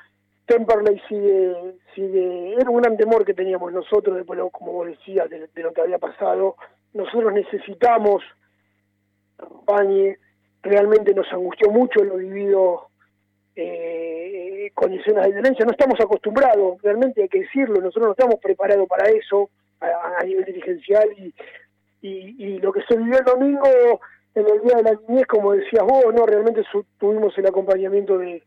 [0.47, 5.49] Temperley sigue, sigue, era un gran temor que teníamos nosotros, después como vos decías, de,
[5.63, 6.57] lo que había pasado.
[6.95, 8.23] Nosotros necesitamos
[9.37, 10.15] campaña,
[10.63, 12.89] realmente nos angustió mucho lo vivido
[13.55, 15.65] eh, con escenas de violencia.
[15.65, 19.51] No estamos acostumbrados, realmente hay que decirlo, nosotros no estamos preparados para eso
[19.81, 21.35] a, a nivel dirigencial y
[22.07, 23.69] y, lo que se vivió el domingo
[24.35, 26.63] en el Día de la Niñez, como decías vos, no realmente
[26.99, 28.43] tuvimos el acompañamiento de,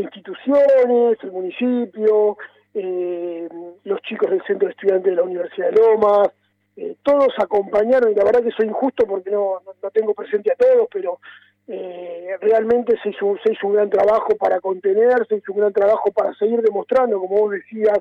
[0.00, 2.36] instituciones, el municipio,
[2.74, 3.48] eh,
[3.84, 6.28] los chicos del Centro de Estudiantes de la Universidad de Lomas,
[6.76, 10.56] eh, todos acompañaron, y la verdad que soy injusto porque no, no, tengo presente a
[10.56, 11.20] todos, pero
[11.68, 15.72] eh, realmente se hizo, se hizo un gran trabajo para contener, se hizo un gran
[15.72, 17.98] trabajo para seguir demostrando, como vos decías,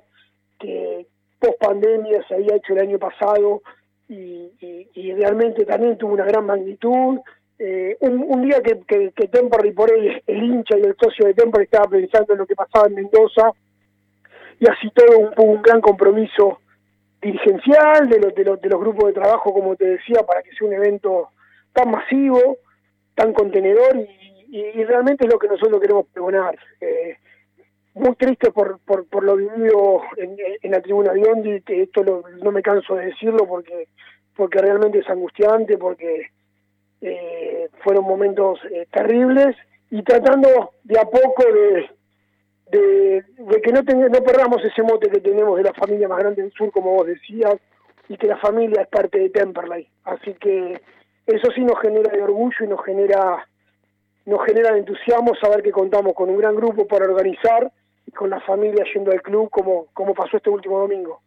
[0.60, 1.08] que
[1.40, 3.62] post pandemia se había hecho el año pasado
[4.10, 4.52] y,
[5.14, 7.20] realmente también tuvo una gran magnitud.
[7.57, 9.27] Eh, un, día que, que, que
[9.72, 12.88] por ahí, el hincha y el socio de Temperley estaba pensando en lo que pasaba
[12.88, 13.52] en Mendoza,
[14.60, 16.60] y así todo un, un gran compromiso
[17.22, 20.52] dirigencial de, los de, los, de los grupos de trabajo, como te decía, para que
[20.52, 21.30] sea un evento
[21.73, 22.57] tan masivo,
[23.15, 26.57] tan contenedor y, realmente es lo que nosotros queremos pregonar.
[26.80, 27.18] Eh,
[27.95, 32.52] muy triste por, por, por lo vivido en, en, la tribuna Biondi, que esto no
[32.52, 33.88] me canso de decirlo porque,
[34.36, 36.30] porque realmente es angustiante, porque
[37.07, 39.56] eh, fueron momentos eh, terribles
[39.91, 41.90] y tratando de a poco de,
[42.72, 46.52] de, que no, no perdamos ese mote que tenemos de la familia más grande del
[46.53, 47.56] sur, como vos decías,
[48.10, 49.88] y que la familia es parte de Temperley.
[50.03, 50.82] Así que
[51.27, 53.48] eso sí nos genera de orgullo y nos genera
[54.26, 57.72] nos genera entusiasmo saber que contamos con un gran grupo para organizar
[58.07, 61.22] y con la familia yendo al club como, como pasó este último domingo.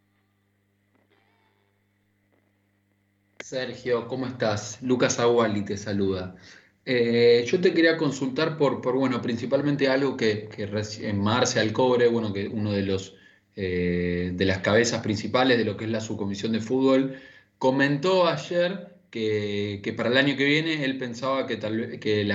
[3.48, 4.76] Sergio, ¿cómo estás?
[4.82, 6.36] Lucas Aguali te saluda.
[6.84, 10.68] Eh, yo te quería consultar por, por, bueno, principalmente algo que, que
[11.08, 13.14] en Marce al Cobre, bueno, que uno de los
[13.56, 17.18] eh, de las cabezas principales de lo que es la subcomisión de fútbol,
[17.56, 22.26] comentó ayer que, para el año que viene él pensaba que, tal, que,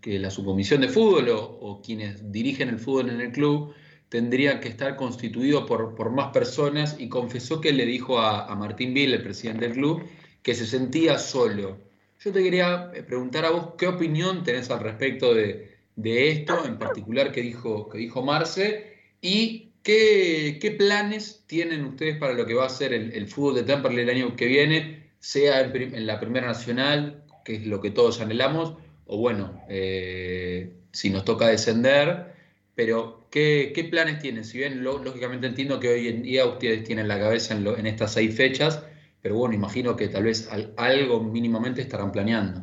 [0.00, 3.72] que la subcomisión de fútbol o, quienes dirigen el fútbol en el club
[4.08, 8.94] tendría que estar constituido por, por más personas y confesó que le dijo a, Martín
[8.94, 10.02] Bill, el presidente del club,
[10.46, 11.76] que se sentía solo.
[12.20, 16.78] Yo te quería eh, preguntar a vos qué opinión tenés al respecto de, esto, en
[16.78, 22.54] particular que dijo, que dijo Marce, y qué, qué, planes tienen ustedes para lo que
[22.54, 26.20] va a ser el, el fútbol de Temperley el año que viene, sea en, la
[26.20, 28.74] Primera Nacional, que es lo que todos anhelamos,
[29.06, 32.36] o bueno, eh, si nos toca descender,
[32.76, 34.44] pero ¿qué, planes tienen?
[34.44, 38.36] Si bien lógicamente entiendo que hoy en día ustedes tienen la cabeza en, estas seis
[38.36, 38.84] fechas,
[39.26, 42.60] pero bueno, imagino que tal vez algo mínimamente estarán planeando.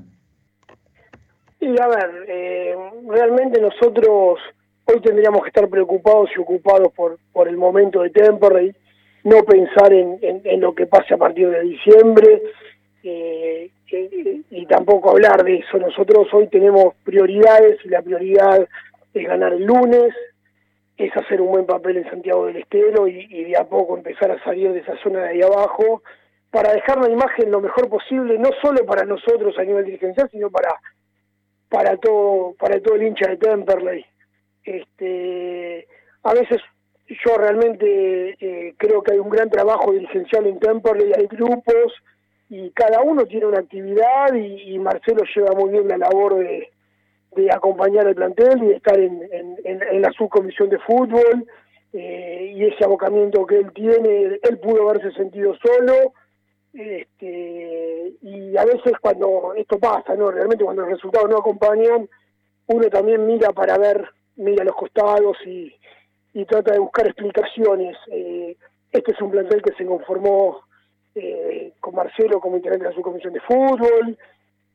[1.60, 2.74] Sí, a ver, eh,
[3.06, 4.40] realmente nosotros
[4.86, 8.74] hoy tendríamos que estar preocupados y ocupados por, por el momento de Temperley,
[9.26, 12.44] no pensar en, en, lo que pase a partir de diciembre
[13.04, 13.70] eh,
[14.50, 15.78] y tampoco hablar de eso.
[15.78, 18.66] Nosotros hoy tenemos prioridades y la prioridad
[19.14, 20.14] es ganar el lunes,
[20.98, 24.42] es hacer un buen papel en Santiago del Estero y, de a poco empezar a
[24.46, 26.02] salir de esa zona de ahí abajo
[26.54, 30.52] para dejar la imagen lo mejor posible, no solo para nosotros a nivel dirigencial, sino
[30.52, 30.70] para
[31.68, 34.06] para todo para todo el hincha de Temperley.
[34.64, 35.88] Este,
[36.22, 36.62] a veces
[37.08, 41.92] yo realmente eh, creo que hay un gran trabajo dirigencial en Temperley, hay grupos
[42.50, 46.70] y cada uno tiene una actividad y, Marcelo lleva muy bien la labor de,
[47.52, 49.28] acompañar al plantel y estar en,
[49.64, 51.48] en, la subcomisión de fútbol
[51.94, 56.14] eh, y ese abocamiento que él tiene, él pudo haberse sentido solo
[56.74, 62.10] este, y a veces cuando esto pasa, no realmente cuando los resultados no acompañan,
[62.68, 64.06] uno también mira para ver,
[64.36, 65.74] mira los costados y
[66.34, 67.96] y trata de buscar explicaciones.
[68.12, 68.58] Eh,
[68.92, 70.62] este es un plantel que se conformó
[71.16, 74.18] eh, con Marcelo como integrante de la subcomisión de fútbol,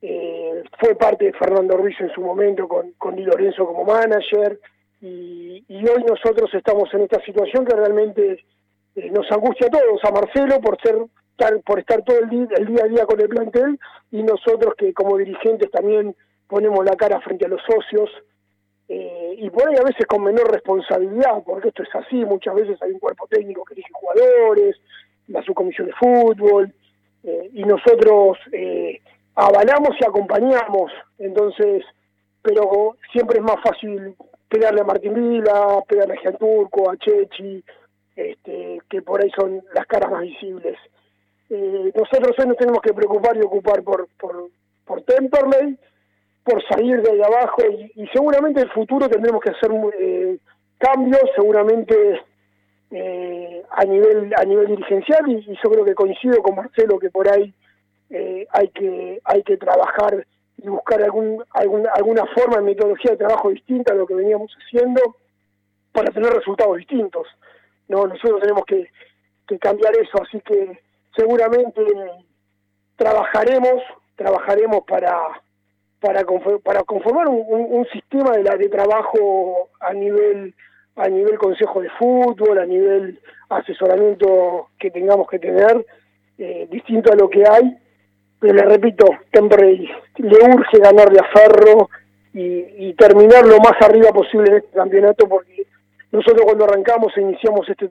[0.01, 4.59] eh, fue parte de Fernando Ruiz en su momento con, con Di Lorenzo como manager,
[5.01, 8.45] y, hoy nosotros estamos en esta situación que realmente
[9.13, 10.97] nos angustia a todos, a Marcelo por ser
[11.65, 13.79] por estar todo el día, el día a día con el plantel
[14.11, 16.15] y nosotros que como dirigentes también
[16.49, 18.11] ponemos la cara frente a los socios
[18.89, 22.81] eh, y por ahí a veces con menor responsabilidad, porque esto es así, muchas veces
[22.83, 24.77] hay un cuerpo técnico que elige jugadores,
[25.27, 26.73] la subcomisión de fútbol,
[27.23, 29.01] eh, y nosotros eh,
[29.35, 31.85] avalamos y acompañamos, entonces,
[32.41, 34.17] pero siempre es más fácil
[34.49, 37.63] pegarle a Martín Vila, pegarle a Jean Turco, a Chechi,
[38.17, 40.79] este, que por ahí son las caras más visibles.
[41.51, 44.51] Nosotros hoy nos tenemos que preocupar y ocupar por, por,
[44.85, 45.79] por Temperley,
[46.45, 47.63] por salir de ahí abajo
[47.95, 49.71] y, seguramente en el futuro tendremos que hacer
[50.01, 50.39] eh,
[50.79, 52.23] cambios, seguramente
[52.91, 57.29] eh, a nivel a nivel dirigencial y, yo creo que coincido con Marcelo que por
[57.29, 57.53] ahí
[58.11, 60.27] eh, hay que hay que trabajar
[60.57, 65.17] y buscar algún, alguna forma de metodología de trabajo distinta a lo que veníamos haciendo
[65.93, 67.29] para tener resultados distintos.
[67.89, 68.91] No, nosotros tenemos que,
[69.47, 70.81] que cambiar eso, así que
[71.17, 71.83] seguramente
[72.97, 73.83] trabajaremos
[74.17, 75.41] trabajaremos para
[76.01, 76.25] para,
[76.63, 80.55] para conformar un, sistema de, la, de trabajo a nivel
[80.97, 85.87] a nivel consejo de fútbol, a nivel asesoramiento que tengamos que tener,
[86.39, 87.79] eh, distinto a lo que hay,
[88.41, 91.89] pero le repito, Temperley le urge ganarle a Ferro
[92.35, 95.67] y, y, terminar lo más arriba posible en este campeonato, porque
[96.11, 97.91] nosotros cuando arrancamos e iniciamos este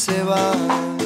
[0.00, 0.96] se van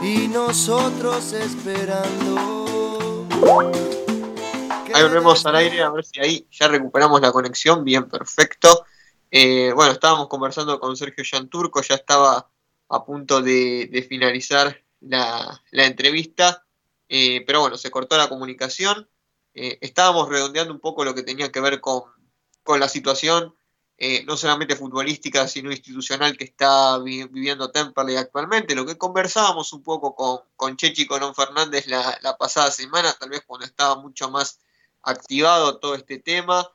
[0.00, 3.26] y nosotros esperando.
[4.94, 8.86] Ahí volvemos al aire, a ver si ahí ya recuperamos la conexión, bien, perfecto.
[9.28, 12.48] Eh, bueno, estábamos conversando con Sergio Yanturco, ya estaba
[12.88, 16.64] a punto de, finalizar la, entrevista,
[17.08, 19.08] eh, pero bueno, se cortó la comunicación.
[19.54, 22.04] Eh, estábamos redondeando un poco lo que tenía que ver con,
[22.78, 23.56] la situación,
[24.26, 28.74] no solamente futbolística, sino institucional que está viviendo Temperley actualmente.
[28.74, 32.72] Lo que conversábamos un poco con, con Chechi y con Don Fernández la, la, pasada
[32.72, 34.58] semana, tal vez cuando estaba mucho más
[35.02, 36.68] activado todo este tema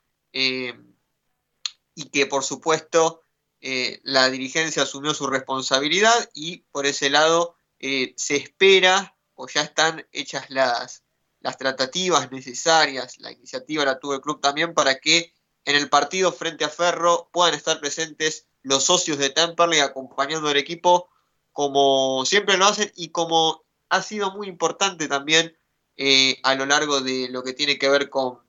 [1.97, 3.23] y que por supuesto
[3.59, 9.61] eh, la dirigencia asumió su responsabilidad y por ese lado eh, se espera o ya
[9.61, 11.03] están hechas las,
[11.39, 15.33] las tratativas necesarias, la iniciativa la tuvo el club también para que
[15.67, 20.57] en el partido frente a Ferro puedan estar presentes los socios de Temperley acompañando al
[20.57, 21.09] equipo
[21.51, 25.57] como siempre lo hacen y como ha sido muy importante también
[25.95, 28.39] eh, a lo largo de lo que tiene que ver con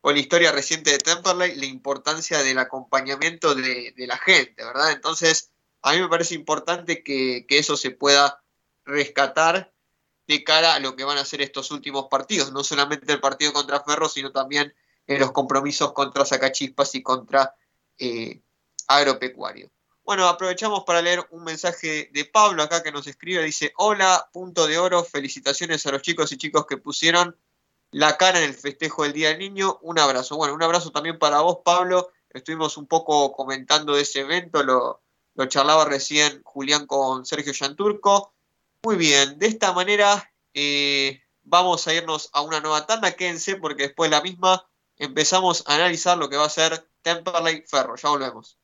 [0.00, 4.92] con la historia reciente de Temperley, la importancia del acompañamiento de, la gente, ¿verdad?
[4.92, 5.50] Entonces,
[5.82, 8.42] a mí me parece importante que, eso se pueda
[8.84, 9.72] rescatar
[10.26, 13.52] de cara a lo que van a ser estos últimos partidos, no solamente el partido
[13.52, 14.74] contra Ferro, sino también
[15.10, 17.52] en los compromisos contra Sacachispas y contra
[17.98, 18.40] eh,
[18.86, 19.68] Agropecuario.
[20.04, 24.68] Bueno, aprovechamos para leer un mensaje de Pablo acá que nos escribe, dice, hola, punto
[24.68, 27.36] de oro, felicitaciones a los chicos y chicos que pusieron
[27.90, 29.80] la cara en el festejo del Día del Niño.
[29.82, 30.36] Un abrazo.
[30.36, 32.12] Bueno, un abrazo también para vos, Pablo.
[32.30, 35.00] Estuvimos un poco comentando de ese evento, lo,
[35.48, 38.32] charlaba recién Julián con Sergio Yanturco.
[38.84, 43.16] Muy bien, de esta manera eh, vamos a irnos a una nueva tanda.
[43.16, 44.70] Quédense porque después de la misma
[45.00, 47.96] empezamos a analizar lo que va a ser Temperley Ferro.
[47.96, 48.59] Ya volvemos.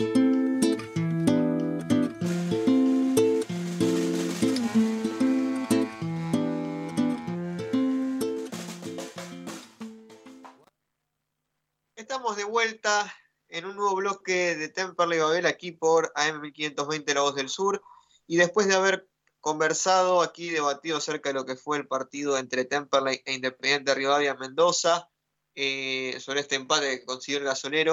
[12.36, 13.14] De vuelta
[13.48, 17.82] en un nuevo bloque de Temperley Babel aquí por AM1520 La Voz del Sur.
[18.26, 19.06] Y después de haber
[19.40, 24.34] conversado aquí, debatido acerca de lo que fue el partido entre Temperley e Independiente Rivadavia
[24.34, 25.10] Mendoza,
[25.54, 27.92] eh, sobre este empate que consiguió el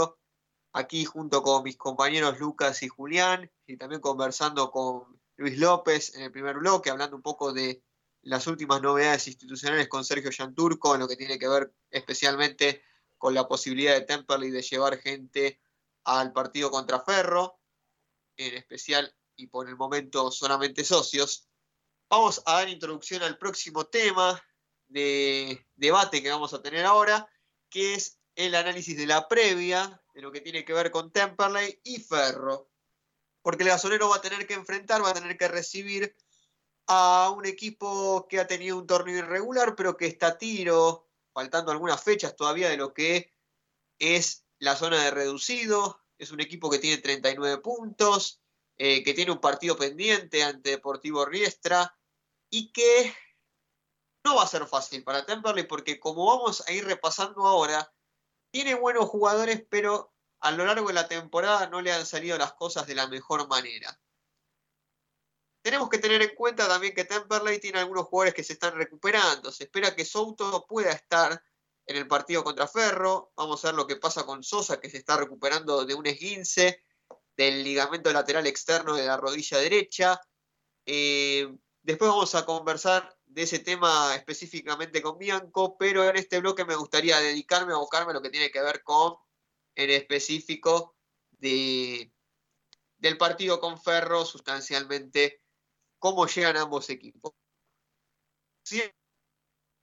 [0.72, 6.22] aquí junto con mis compañeros Lucas y Julián, y también conversando con Luis López en
[6.22, 7.84] el primer bloque, hablando un poco de
[8.22, 12.84] las últimas novedades institucionales con Sergio Yanturco, en lo que tiene que ver especialmente
[13.20, 15.62] con la posibilidad de Temperley de llevar gente
[16.06, 17.60] al partido contra Ferro,
[18.38, 21.48] en especial y por el momento solamente socios.
[22.10, 24.42] Vamos a dar introducción al próximo tema
[24.88, 27.30] de debate que vamos a tener ahora,
[27.70, 31.82] que es el análisis de la previa, de lo que tiene que ver con Temperley
[31.84, 32.72] y Ferro.
[33.42, 36.16] Porque el gasolero va a tener que enfrentar, va a tener que recibir
[36.88, 41.09] a un equipo que ha tenido un torneo irregular, pero que está a tiro,
[41.40, 43.34] faltando algunas fechas todavía de lo que
[43.98, 46.02] es la zona de reducido.
[46.18, 48.42] Es un equipo que tiene 39 puntos,
[48.76, 51.98] eh, que tiene un partido pendiente ante Deportivo Riestra
[52.50, 53.16] y que
[54.26, 57.90] no va a ser fácil para Temperley porque como vamos a ir repasando ahora,
[58.52, 62.52] tiene buenos jugadores, pero a lo largo de la temporada no le han salido las
[62.52, 63.98] cosas de la mejor manera.
[65.62, 69.52] Tenemos que tener en cuenta también que Temperley tiene algunos jugadores que se están recuperando.
[69.52, 71.44] Se espera que Souto pueda estar
[71.86, 73.34] en el partido contra Ferro.
[73.36, 76.84] Vamos a ver lo que pasa con Sosa, que se está recuperando de un esguince
[77.36, 80.22] del ligamento lateral externo de la rodilla derecha.
[80.86, 81.48] Eh,
[81.82, 86.76] después vamos a conversar de ese tema específicamente con Bianco, pero en este bloque me
[86.76, 89.16] gustaría dedicarme a buscarme lo que tiene que ver con,
[89.76, 90.96] en específico,
[91.32, 92.12] de,
[92.98, 95.42] del partido con Ferro, sustancialmente
[96.00, 97.34] cómo llegan ambos equipos.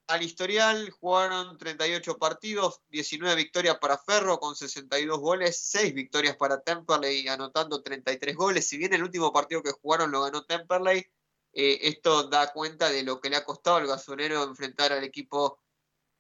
[0.09, 6.61] al historial jugaron 38 partidos, 19 victorias para Ferro con 62 goles, 6 victorias para
[6.63, 8.69] Temperley anotando 33 goles.
[8.69, 11.05] Si bien el último partido que jugaron lo ganó Temperley,
[11.53, 15.61] eh, esto da cuenta de lo que le ha costado al gasonero enfrentar al equipo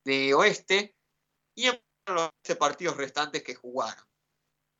[0.05, 0.97] de Oeste
[1.55, 4.05] y en los partidos restantes que jugaron.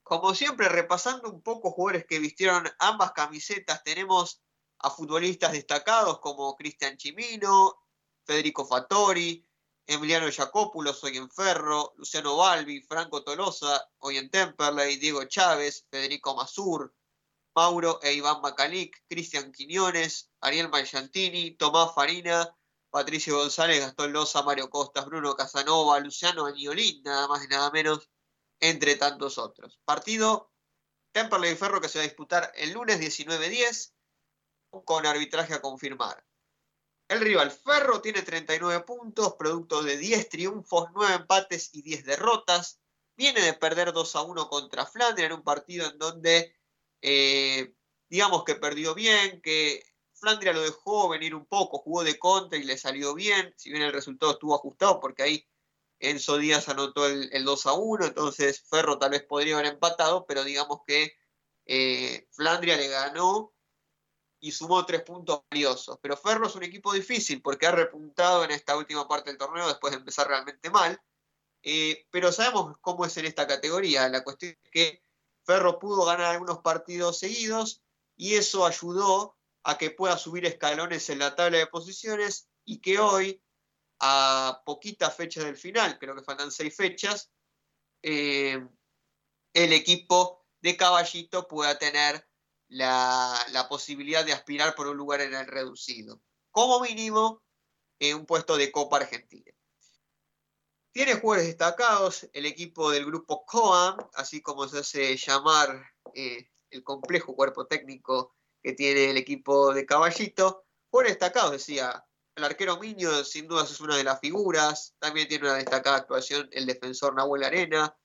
[0.03, 4.41] Como siempre, repasando un poco jugadores que vistieron ambas camisetas, tenemos
[4.79, 7.77] a futbolistas destacados como Cristian Chimino,
[8.25, 9.47] Federico Fattori,
[9.87, 16.35] Emiliano Jacopulos, hoy en Ferro, Luciano Balbi, Franco Tolosa, hoy en Temperley, Diego Chávez, Federico
[16.35, 16.93] Masur,
[17.55, 22.53] Mauro e Iván Macalic, Cristian Quiñones, Ariel Mayantini, Tomás Farina,
[22.91, 28.11] Patricio González, Gastón Loza, Mario Costas, Bruno Casanova, Luciano Añolín, nada más y nada menos,
[28.61, 29.79] entre tantos otros.
[29.85, 30.51] Partido
[31.13, 33.93] Temperley y Ferro que se va a disputar el lunes 19-10
[34.85, 36.25] con arbitraje a confirmar.
[37.09, 42.81] El rival Ferro tiene 39 puntos, producto de 10 triunfos, 9 empates y 10 derrotas.
[43.17, 46.57] Viene de perder 2 a 1 contra Flandria en un partido en donde
[47.01, 47.75] eh,
[48.09, 49.83] digamos que perdió bien, que
[50.15, 53.83] Flandria lo dejó venir un poco, jugó de contra y le salió bien, si bien
[53.83, 55.49] el resultado estuvo ajustado, porque ahí
[55.99, 60.45] Enzo Díaz anotó el, 2 a 1, entonces Ferro tal vez podría haber empatado, pero
[60.45, 61.15] digamos que
[61.67, 63.55] eh, Flandria le ganó
[64.47, 65.99] y sumó tres puntos valiosos.
[66.01, 69.67] Pero Ferro es un equipo difícil porque ha repuntado en esta última parte del torneo
[69.67, 71.03] después de empezar realmente mal.
[71.65, 74.09] Eh, pero sabemos cómo es en esta categoría.
[74.09, 75.03] La cuestión es que
[75.43, 77.83] Ferro pudo ganar algunos partidos seguidos
[78.17, 83.01] y eso ayudó a que pueda subir escalones en la tabla de posiciones y que
[83.01, 83.43] hoy,
[83.99, 87.33] a poquitas fechas del final, creo que faltan seis fechas,
[88.01, 88.65] eh,
[89.55, 92.29] el equipo de Caballito pueda tener
[92.69, 96.21] la, posibilidad de aspirar por un lugar en el reducido.
[96.51, 97.43] Como mínimo,
[97.99, 99.53] en un puesto de Copa Argentina.
[100.93, 106.83] Tiene jugadores destacados el equipo del grupo COAM, así como se hace llamar eh, el
[106.83, 110.65] complejo cuerpo técnico que tiene el equipo de Caballito.
[110.91, 112.03] Jugadores destacados, decía.
[112.35, 114.95] El arquero Miño, sin duda, es una de las figuras.
[114.99, 117.97] También tiene una destacada actuación el defensor Nahuel Arena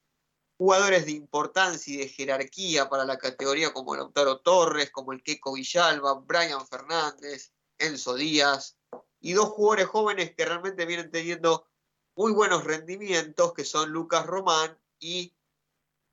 [0.62, 5.54] jugadores de importancia y de jerarquía para la categoría como Lautaro Torres, como el Keco
[5.54, 8.78] Villalba, Brian Fernández, Enzo Díaz,
[9.20, 11.68] y dos jugadores jóvenes que realmente vienen teniendo
[12.16, 15.36] muy buenos rendimientos, que son Lucas Román y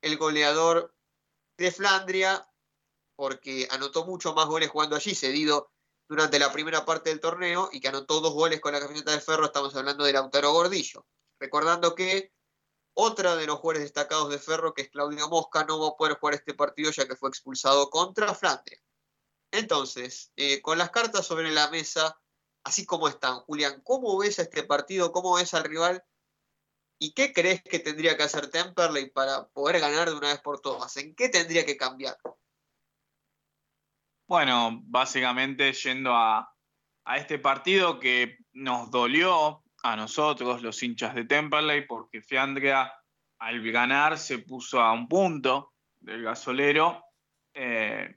[0.01, 0.95] el goleador
[1.55, 2.49] de Flandria,
[3.15, 5.71] porque anotó mucho más goles jugando allí, cedido
[6.07, 9.21] durante la primera parte del torneo, y que anotó dos goles con la camiseta de
[9.21, 11.05] Ferro, estamos hablando de Lautaro Gordillo.
[11.39, 12.33] Recordando que
[12.93, 16.17] otra de los jugadores destacados de Ferro, que es Claudio Mosca, no va a poder
[16.17, 18.79] jugar este partido ya que fue expulsado contra Flandria.
[19.51, 22.19] Entonces, eh, con las cartas sobre la mesa,
[22.63, 25.11] así como están, Julián, ¿cómo ves a este partido?
[25.11, 26.03] ¿Cómo ves al rival?
[26.99, 30.59] ¿Y qué crees que tendría que hacer Temperley para poder ganar de una vez por
[30.59, 30.97] todas?
[30.97, 32.17] ¿En qué tendría que cambiar?
[34.27, 36.53] Bueno, básicamente yendo a
[37.15, 42.91] este partido que nos dolió a nosotros, los hinchas de Temperley, porque Fiandria
[43.39, 47.03] al ganar se puso a un punto del gasolero.
[47.53, 48.15] Eh,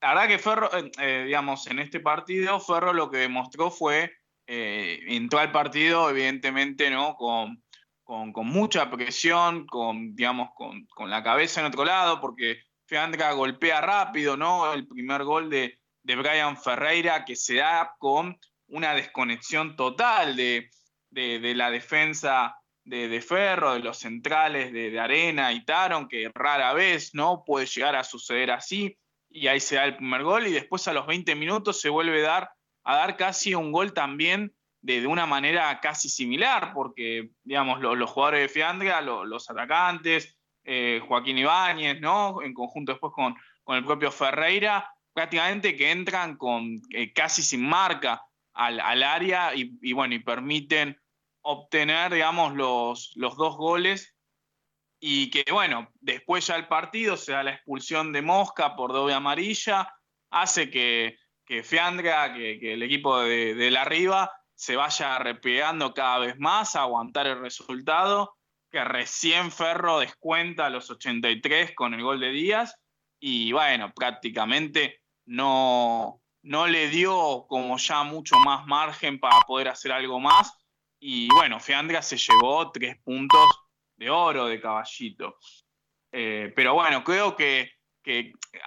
[0.00, 4.12] la verdad que Ferro, eh, eh, digamos, en este partido, Ferro lo que demostró fue,
[4.46, 7.16] entró al partido, evidentemente, ¿no?
[7.16, 7.62] Con,
[8.02, 13.80] con, mucha presión, con, digamos, con, con, la cabeza en otro lado, porque Fiandra golpea
[13.80, 14.70] rápido, ¿no?
[14.74, 20.68] El primer gol de, de Brian Ferreira que se da con una desconexión total de,
[21.14, 27.14] de, la defensa de, Ferro, de los centrales de, Arena y Taron, que rara vez
[27.14, 28.96] no puede llegar a suceder así,
[29.30, 32.24] y ahí se da el primer gol, y después a los 20 minutos se vuelve
[32.24, 32.50] a dar,
[32.84, 38.42] a dar casi un gol también de, una manera casi similar, porque digamos, los jugadores
[38.42, 42.42] de Fiandria, los atacantes, eh, Joaquín Ibáñez, ¿no?
[42.42, 43.34] En conjunto después con,
[43.64, 48.22] con el propio Ferreira, prácticamente que entran con eh, casi sin marca
[48.52, 50.96] al, área y, bueno, y permiten
[51.44, 54.14] obtener, digamos, los, los dos goles
[54.98, 59.14] y que, bueno, después ya el partido se da la expulsión de Mosca por doble
[59.14, 59.92] amarilla,
[60.30, 66.18] hace que, que Fiandra, que, el equipo de, de, la Riva, se vaya replegando cada
[66.20, 68.34] vez más a aguantar el resultado,
[68.70, 72.74] que recién Ferro descuenta a los 83 con el gol de Díaz,
[73.20, 79.92] y bueno, prácticamente no, no le dio como ya mucho más margen para poder hacer
[79.92, 80.50] algo más,
[81.06, 83.46] y bueno, Fiandra se llevó tres puntos
[83.94, 85.36] de oro de caballito.
[86.10, 87.72] Eh, pero bueno, creo que,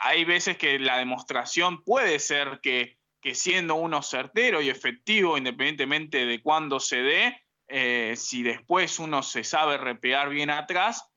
[0.03, 2.99] hay veces que la demostración puede ser que,
[3.33, 9.43] siendo uno certero y efectivo, independientemente de cuándo se dé, eh, si después uno se
[9.43, 11.09] sabe repegar bien atrás,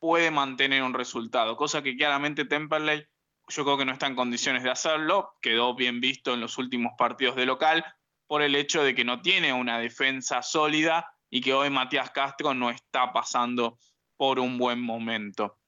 [0.00, 3.06] puede mantener un resultado, cosa que claramente Temperley
[3.46, 6.94] yo creo que no está en condiciones de hacerlo, quedó bien visto en los últimos
[6.98, 7.84] partidos de local,
[8.26, 12.54] por el hecho de que no tiene una defensa sólida y que hoy Matías Castro
[12.54, 13.78] no está pasando
[14.16, 15.58] por un buen momento.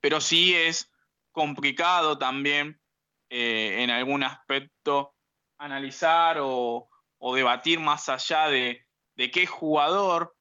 [0.00, 0.90] Pero sí es
[1.32, 2.80] complicado también
[3.30, 5.14] eh, en algún aspecto
[5.58, 6.88] analizar o,
[7.34, 8.86] debatir más allá de,
[9.16, 10.36] qué jugador.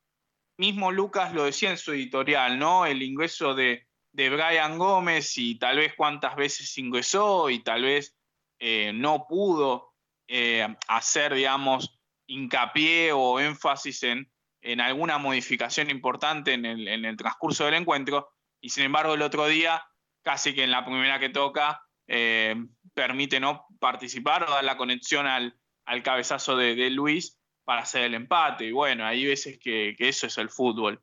[0.57, 2.85] Mismo Lucas lo decía en su editorial, ¿no?
[2.85, 8.17] El ingreso de, Brian Gómez y tal vez cuántas veces ingresó y tal vez
[8.57, 9.86] eh, no pudo
[10.27, 14.29] eh, hacer, digamos, hincapié o énfasis en,
[14.61, 18.29] en alguna modificación importante en el, transcurso del encuentro,
[18.61, 19.81] y sin embargo el otro día,
[20.23, 22.55] casi que en la primera que toca, eh,
[22.93, 25.57] permite no participar o dar la conexión al,
[26.03, 28.65] cabezazo de, Luis para hacer el empate.
[28.65, 31.01] Y bueno, hay veces que, eso es el fútbol.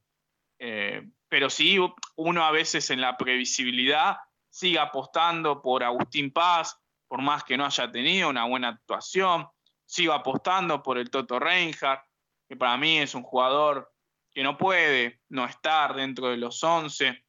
[0.58, 1.78] Eh, pero sí,
[2.16, 4.16] uno a veces en la previsibilidad
[4.50, 6.78] siga apostando por Agustín Paz,
[7.08, 9.46] por más que no haya tenido una buena actuación.
[9.86, 12.04] Sigo apostando por el Toto Reinhardt,
[12.48, 13.92] que para mí es un jugador
[14.32, 17.24] que no puede no estar dentro de los 11.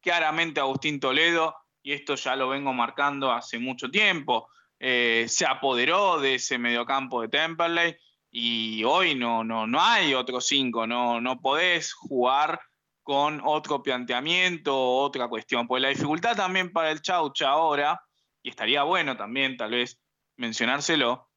[0.00, 4.48] Claramente Agustín Toledo, y esto ya lo vengo marcando hace mucho tiempo,
[4.78, 7.96] eh, se apoderó de ese mediocampo de Temperley
[8.30, 12.60] y hoy no, no, no hay otro 5, no, no podés jugar
[13.02, 15.66] con otro planteamiento, otra cuestión.
[15.66, 18.00] Pues la dificultad también para el Chaucha ahora,
[18.42, 20.00] y estaría bueno también tal vez
[20.36, 21.30] mencionárselo,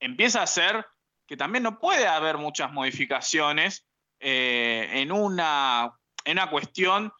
[0.00, 0.86] empieza a ser
[1.26, 3.86] que también no puede haber muchas modificaciones
[4.20, 7.12] eh, en, una, en una cuestión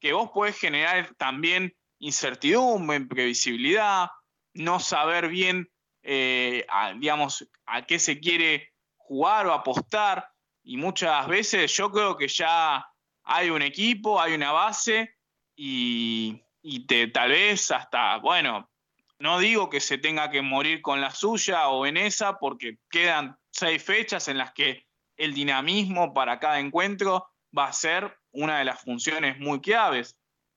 [0.00, 4.08] que vos podés generar también incertidumbre, imprevisibilidad,
[4.54, 5.70] no saber bien,
[6.02, 6.66] eh,
[6.98, 10.26] digamos, a qué se quiere jugar o apostar.
[10.62, 12.86] Y muchas veces yo creo que ya
[13.24, 15.16] hay un equipo, hay una base
[15.54, 16.42] y,
[16.86, 18.70] te, tal vez hasta, bueno,
[19.18, 23.36] no digo que se tenga que morir con la suya o en esa, porque quedan
[23.50, 28.64] seis fechas en las que el dinamismo para cada encuentro va a ser una de
[28.64, 30.16] las funciones muy claves.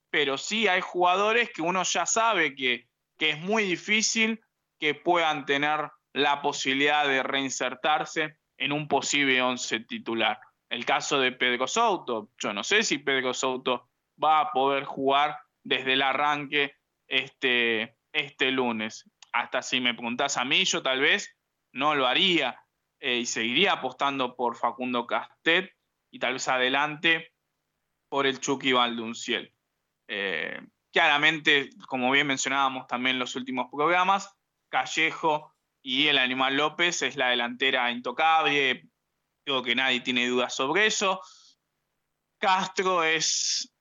[0.09, 4.39] Pero sí hay jugadores que uno ya sabe que, que es muy difícil
[4.79, 10.39] que puedan tener la posibilidad de reinsertarse en un posible once titular.
[10.69, 13.89] El caso de Pedro Souto, yo no sé si Pedro Souto
[14.23, 16.75] va a poder jugar desde el arranque
[17.07, 19.09] este, este lunes.
[19.31, 21.35] Hasta si me preguntás a mí, yo tal vez
[21.71, 22.59] no lo haría
[22.99, 25.71] eh, y seguiría apostando por Facundo Castet
[26.11, 27.33] y tal vez adelante
[28.09, 29.53] por el Chucky Valdunciel.
[30.07, 30.61] Eh,
[30.91, 34.37] claramente, como bien mencionábamos también en los últimos programas,
[34.69, 38.83] Callejo y el Animal López es la delantera intocable,
[39.45, 41.21] Creo que nadie tiene dudas sobre eso.
[42.39, 43.72] Castro es,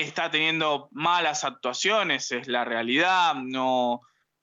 [0.00, 4.00] está teniendo malas actuaciones, es la realidad, no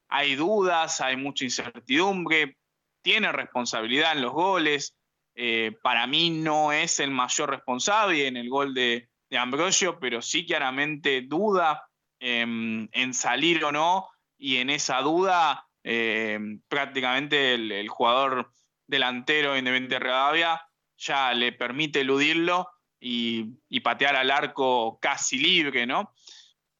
[0.07, 2.57] hay dudas, hay mucha incertidumbre,
[3.01, 4.95] tiene responsabilidad en los goles.
[5.35, 10.43] Eh, para mí no es el mayor responsable en el gol de, Ambrosio, pero sí
[10.43, 11.83] claramente duda
[12.19, 14.09] en salir o no,
[14.39, 18.51] y en esa duda eh, prácticamente el, jugador
[18.87, 20.61] delantero Independiente Rivadavia
[20.97, 22.67] ya le permite eludirlo
[22.99, 26.13] y, patear al arco casi libre, ¿no?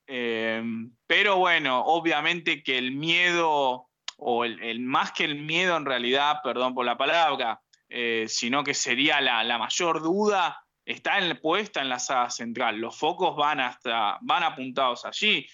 [0.07, 0.61] Eh,
[1.07, 6.73] pero bueno, obviamente que el miedo, o el, más que el miedo en realidad, perdón
[6.73, 11.99] por la palabra, eh, sino que sería la, mayor duda, está en, puesta en la
[11.99, 12.77] sala central.
[12.77, 15.47] Los focos van, hasta, van apuntados allí.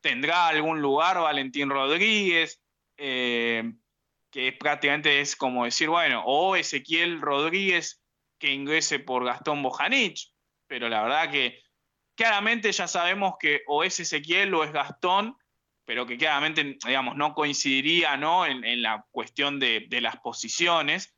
[0.00, 2.60] ¿Tendrá algún lugar Valentín Rodríguez?
[2.96, 3.72] Eh,
[4.30, 8.01] que prácticamente es como decir, bueno, o Ezequiel Rodríguez
[8.42, 10.34] que ingrese por Gastón Bojanich,
[10.66, 11.62] pero la verdad que
[12.16, 15.36] claramente ya sabemos que o es Ezequiel o es Gastón,
[15.86, 18.44] pero que claramente, digamos, no coincidiría ¿no?
[18.44, 21.14] En, la cuestión de, las posiciones,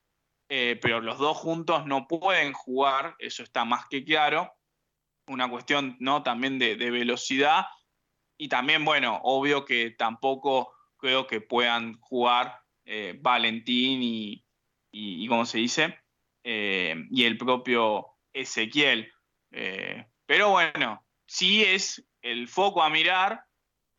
[0.51, 4.53] eh, pero los dos juntos no pueden jugar, eso está más que claro,
[5.27, 6.23] una cuestión ¿no?
[6.23, 7.65] también de, velocidad
[8.37, 14.45] y también, bueno, obvio que tampoco creo que puedan jugar eh, Valentín y,
[14.93, 16.04] y, ¿cómo se dice?
[16.45, 19.11] Eh, y el propio Ezequiel.
[19.51, 23.45] Eh, pero bueno, si es el foco a mirar.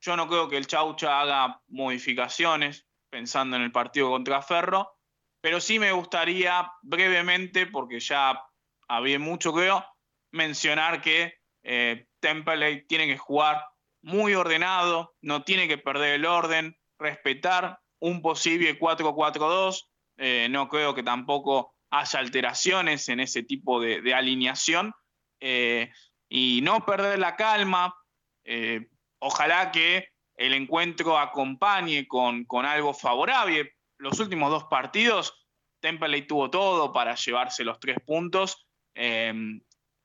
[0.02, 4.98] Yo no creo que el Chaucha haga modificaciones pensando en el partido contra Ferro,
[5.42, 8.44] pero sí me gustaría brevemente, porque ya
[8.88, 9.86] había mucho creo,
[10.32, 13.64] mencionar que eh, Temple tiene que jugar
[14.02, 19.88] muy ordenado, no tiene que perder el orden, respetar un posible 4-4-2.
[20.18, 24.94] Eh, no creo que tampoco haya alteraciones en ese tipo de, alineación.
[25.40, 25.92] Eh,
[26.30, 27.96] y no perder la calma.
[28.44, 28.88] Eh,
[29.20, 30.08] ojalá que
[30.38, 33.76] el encuentro acompañe con, algo favorable.
[33.98, 35.46] Los últimos dos partidos,
[35.80, 38.68] Temperley tuvo todo para llevarse los tres puntos.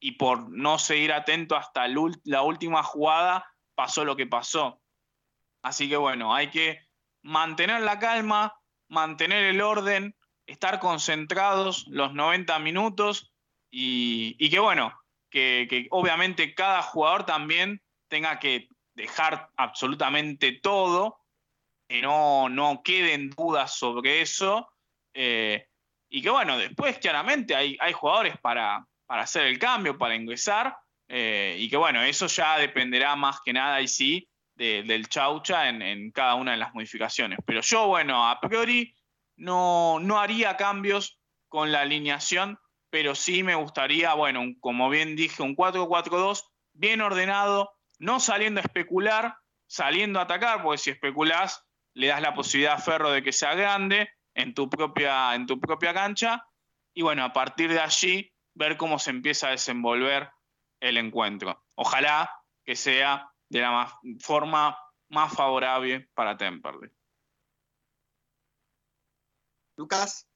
[0.02, 3.44] y por no seguir atento hasta la última jugada,
[3.74, 4.81] pasó lo que pasó.
[5.62, 6.81] Así que bueno, hay que
[7.23, 8.55] mantener la calma,
[8.89, 10.15] mantener el orden,
[10.51, 13.32] estar concentrados los 90 minutos
[13.70, 14.93] y, que bueno,
[15.31, 21.20] que, obviamente cada jugador también tenga que dejar absolutamente todo,
[21.89, 24.72] que no, no queden dudas sobre eso.
[25.14, 25.66] Eh,
[26.09, 30.77] y que bueno, después claramente hay, hay jugadores para, para, hacer el cambio, para ingresar,
[31.06, 34.27] eh, y que bueno, eso ya dependerá más que nada y sí
[34.60, 37.39] del Chaucha en, cada una de las modificaciones.
[37.47, 38.94] Pero yo, bueno, a priori
[39.40, 41.18] no, no haría cambios
[41.48, 42.58] con la alineación,
[42.90, 46.44] pero sí me gustaría, bueno, como bien dije, un 4-4-2
[46.74, 49.36] bien ordenado, no saliendo a especular,
[49.66, 51.64] saliendo a atacar, porque si especulás,
[51.94, 55.58] le das la posibilidad a Ferro de que sea grande en tu propia, en tu
[55.58, 56.46] propia cancha.
[56.92, 60.30] Y bueno, a partir de allí, ver cómo se empieza a desenvolver
[60.80, 61.64] el encuentro.
[61.76, 62.30] Ojalá
[62.64, 66.90] que sea de la forma más favorable para Temperley.
[69.81, 70.27] Lucas.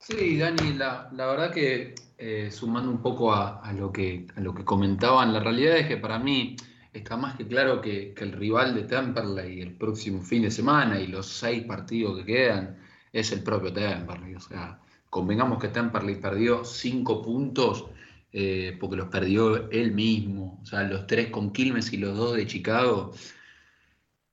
[0.00, 4.64] Sí, Dani, la, verdad que eh, sumando un poco a, lo que, a lo que
[4.64, 6.56] comentaban, la realidad es que para mí
[6.92, 11.06] está más que claro que, el rival de Temperley el próximo fin de semana y
[11.06, 12.76] los seis partidos que quedan
[13.12, 14.34] es el propio Temperley.
[14.34, 14.80] O sea,
[15.10, 17.86] convengamos que Temperley perdió cinco puntos
[18.32, 20.58] eh, porque los perdió él mismo.
[20.60, 23.12] O sea, los tres con Quilmes y los dos de Chicago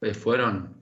[0.01, 0.73] pues fueron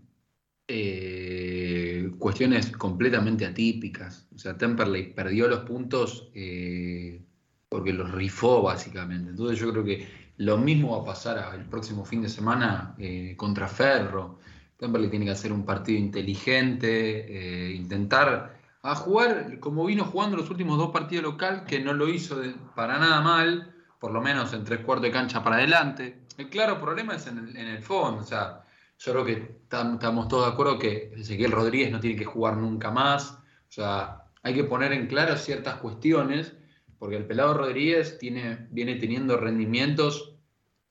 [0.66, 4.30] eh, cuestiones completamente atípicas.
[4.34, 7.22] O sea, Temperley perdió los puntos eh,
[7.68, 9.32] porque los rifó básicamente.
[9.32, 13.34] Entonces yo creo que lo mismo va a pasar el próximo fin de semana eh,
[13.36, 14.40] contra Ferro.
[14.78, 20.92] Temperley tiene que hacer un partido inteligente, intentar jugar como vino jugando los últimos dos
[20.92, 22.42] partidos local, que no lo hizo
[22.74, 26.22] para nada mal, por lo menos en tres cuartos de cancha para adelante.
[26.38, 28.64] El claro problema es en el, en el fondo, o sea,
[29.00, 32.92] yo creo que estamos todos de acuerdo que Ezequiel Rodríguez no tiene que jugar nunca
[32.92, 33.32] más.
[33.32, 36.54] O sea, hay que poner en claro ciertas cuestiones,
[36.98, 40.36] porque el pelado Rodríguez tiene, viene teniendo rendimientos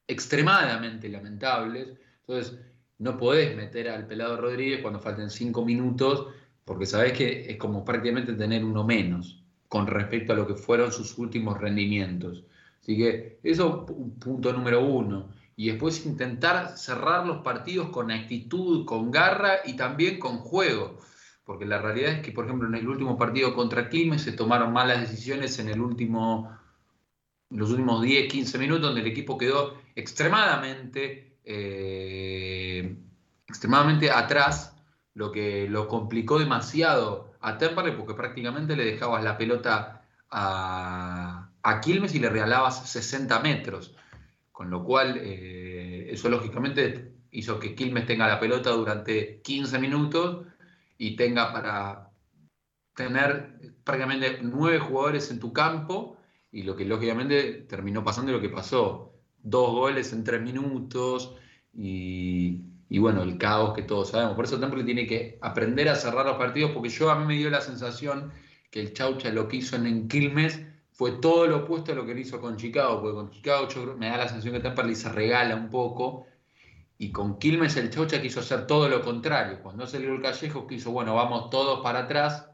[0.07, 1.99] extremadamente lamentables.
[2.27, 2.59] Entonces,
[2.99, 6.29] no podés meter al pelado Rodríguez cuando falten cinco minutos,
[6.65, 10.91] porque sabés que es como prácticamente tener uno menos con respecto a lo que fueron
[10.93, 12.43] sus últimos rendimientos.
[12.81, 15.29] Así que eso, punto número uno
[15.59, 21.01] y después intentar cerrar los partidos con actitud, con garra y también con juego.
[21.45, 24.73] Porque la realidad es que, por ejemplo, en el último partido contra Quilmes se tomaron
[24.73, 26.57] malas decisiones en el último,
[27.51, 32.97] los últimos 10, 15 minutos, donde el equipo quedó extremadamente, eh,
[33.49, 34.77] extremadamente atrás,
[35.15, 41.81] lo que lo complicó demasiado a Temperley, porque prácticamente le dejabas la pelota a, a
[41.81, 43.97] Quilmes y le regalabas 60 metros.
[44.59, 50.49] Con lo cual, eh, eso lógicamente hizo que Quilmes tenga la pelota durante 15 minutos
[50.99, 52.11] y tenga para
[52.93, 56.17] tener prácticamente nueve jugadores en tu campo
[56.51, 59.15] y lo que lógicamente terminó pasando y lo que pasó.
[59.41, 61.37] Dos goles en tres minutos
[61.73, 62.65] y,
[62.99, 64.35] bueno, el caos que todos sabemos.
[64.35, 67.39] Por eso Temple tiene que aprender a cerrar los partidos porque yo a mí me
[67.39, 68.33] dio la sensación
[68.73, 70.67] que el Chaucha lo que hizo en Quilmes
[70.99, 74.09] fue todo lo opuesto a lo que él hizo con Chicago, porque con Chicago me
[74.09, 76.27] da la sensación que Temperley se regala un poco,
[76.99, 79.63] y con Quilmes el Chaucha quiso hacer todo lo contrario.
[79.63, 82.51] Cuando salió el Callejo quiso, bueno, vamos todos para atrás.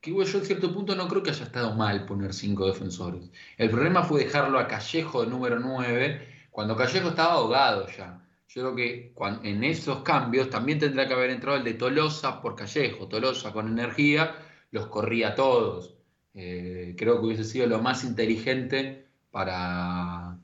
[0.00, 3.30] Que yo en cierto punto no creo que haya estado mal poner cinco defensores.
[3.58, 8.26] El problema fue dejarlo a Callejo de número 9, cuando Callejo estaba ahogado ya.
[8.48, 9.14] Yo creo que
[9.46, 13.08] en esos cambios también tendrá que haber entrado el de Tolosa por Callejo.
[13.08, 14.36] Tolosa con energía
[14.70, 15.98] los corría todos.
[16.34, 20.38] Eh, creo que hubiese sido lo más inteligente para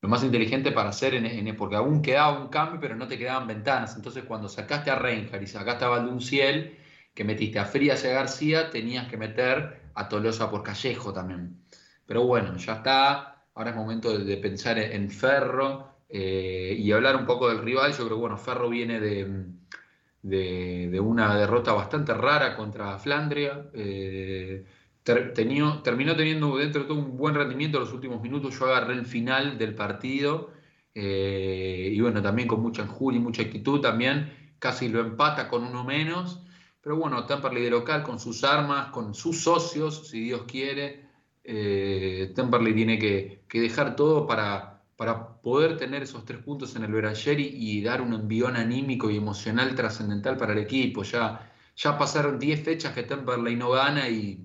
[0.00, 3.46] lo más inteligente para hacer en, porque aún quedaba un cambio pero no te quedaban
[3.46, 3.96] ventanas.
[3.96, 6.78] Entonces cuando sacaste a Reinhardt y sacaste a Valdunciel
[7.14, 11.62] que metiste a Frías y a García tenías que meter a Tolosa por Callejo también.
[12.06, 13.34] Pero bueno ya está.
[13.54, 17.90] Ahora es momento de, pensar en, Ferro eh, y hablar un poco del rival.
[17.92, 19.26] Yo creo que bueno Ferro viene de,
[20.22, 24.64] de, una derrota bastante rara contra Flandria eh,
[25.14, 28.58] terminó teniendo dentro de todo un buen rendimiento en los últimos minutos.
[28.58, 30.50] Yo agarré el final del partido
[30.94, 34.54] eh, y bueno, también con mucha enjundia y mucha actitud también.
[34.58, 36.42] Casi lo empata con uno menos.
[36.80, 41.06] Pero bueno, Temperley de local con sus armas, con sus socios, si Dios quiere.
[41.44, 44.82] Eh, Temperley tiene que, dejar todo para,
[45.42, 49.74] poder tener esos tres puntos en el Verangeri y, dar un envión anímico y emocional
[49.74, 51.02] trascendental para el equipo.
[51.02, 54.44] Ya, ya pasaron 10 fechas que Temperley no gana y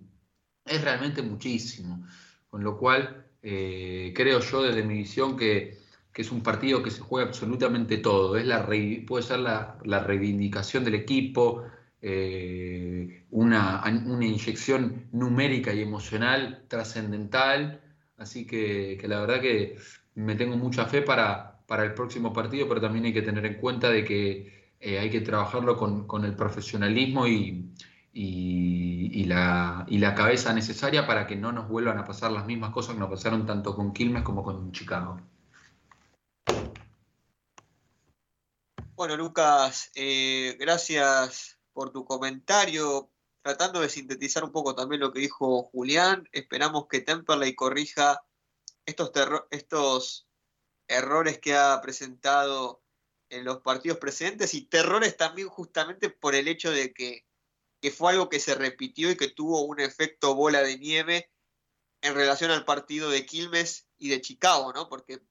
[0.65, 2.06] es realmente muchísimo.
[2.49, 5.81] Con lo cual, eh, creo yo desde mi visión que,
[6.15, 8.38] es un partido que se juega absolutamente todo.
[8.38, 8.65] Es la,
[9.07, 11.65] puede ser la, reivindicación del equipo,
[12.02, 13.84] eh, una,
[14.22, 17.81] inyección numérica y emocional trascendental.
[18.18, 19.77] Así que, la verdad que
[20.15, 23.56] me tengo mucha fe para, para el próximo partido, pero también hay que tener en
[23.56, 27.73] cuenta de que eh, hay que trabajarlo con, con el profesionalismo y,
[28.14, 32.94] y, la, la cabeza necesaria para que no nos vuelvan a pasar las mismas cosas
[32.94, 35.19] que nos pasaron tanto con Quilmes como con Chicago.
[38.95, 43.10] Bueno, Lucas, eh, gracias por tu comentario.
[43.41, 48.23] tratando de sintetizar un poco también lo que dijo Julián, esperamos que Temperley corrija
[48.85, 49.11] estos,
[49.52, 50.27] estos
[50.88, 52.84] errores que ha presentado
[53.30, 57.26] en los partidos precedentes y terrores también justamente por el hecho de que,
[57.84, 61.30] que fue algo que se repitió y que tuvo un efecto bola de nieve
[62.01, 64.88] en relación al partido de Quilmes y de Chicago, ¿no?
[64.88, 65.22] Porque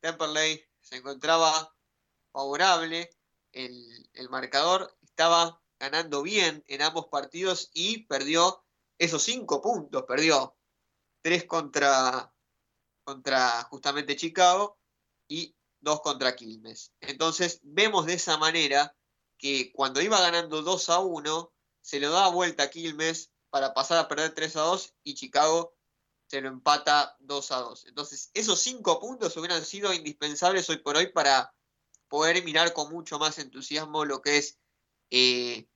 [0.00, 1.76] Temperley se encontraba
[2.32, 3.10] favorable,
[3.52, 8.64] el, marcador estaba ganando bien en ambos partidos y perdió
[8.96, 10.56] esos cinco puntos, perdió
[11.20, 12.32] tres contra,
[13.04, 14.78] contra justamente Chicago
[15.28, 16.94] y dos contra Quilmes.
[17.00, 18.96] Entonces vemos de esa manera
[19.36, 23.98] que cuando iba ganando 2 a 1, se lo da vuelta a Quilmes para pasar
[23.98, 25.74] a perder 3 a 2 y Chicago
[26.26, 27.86] se lo empata 2 a 2.
[27.86, 31.52] Entonces esos cinco puntos hubieran sido indispensables hoy por hoy para
[32.08, 34.58] poder mirar con mucho más entusiasmo lo que es
[35.10, 35.68] eh,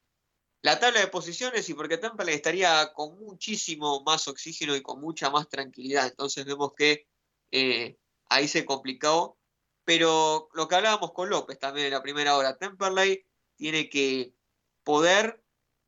[0.62, 4.98] la tabla de posiciones y porque Tampa le estaría con muchísimo más oxígeno y con
[4.98, 6.06] mucha más tranquilidad.
[6.06, 7.06] Entonces vemos que
[7.50, 7.98] eh,
[8.30, 9.38] ahí se complicó.
[9.84, 13.26] Pero lo que hablábamos con López también en la primera hora, Temperley
[13.56, 14.34] tiene que
[14.82, 15.43] poder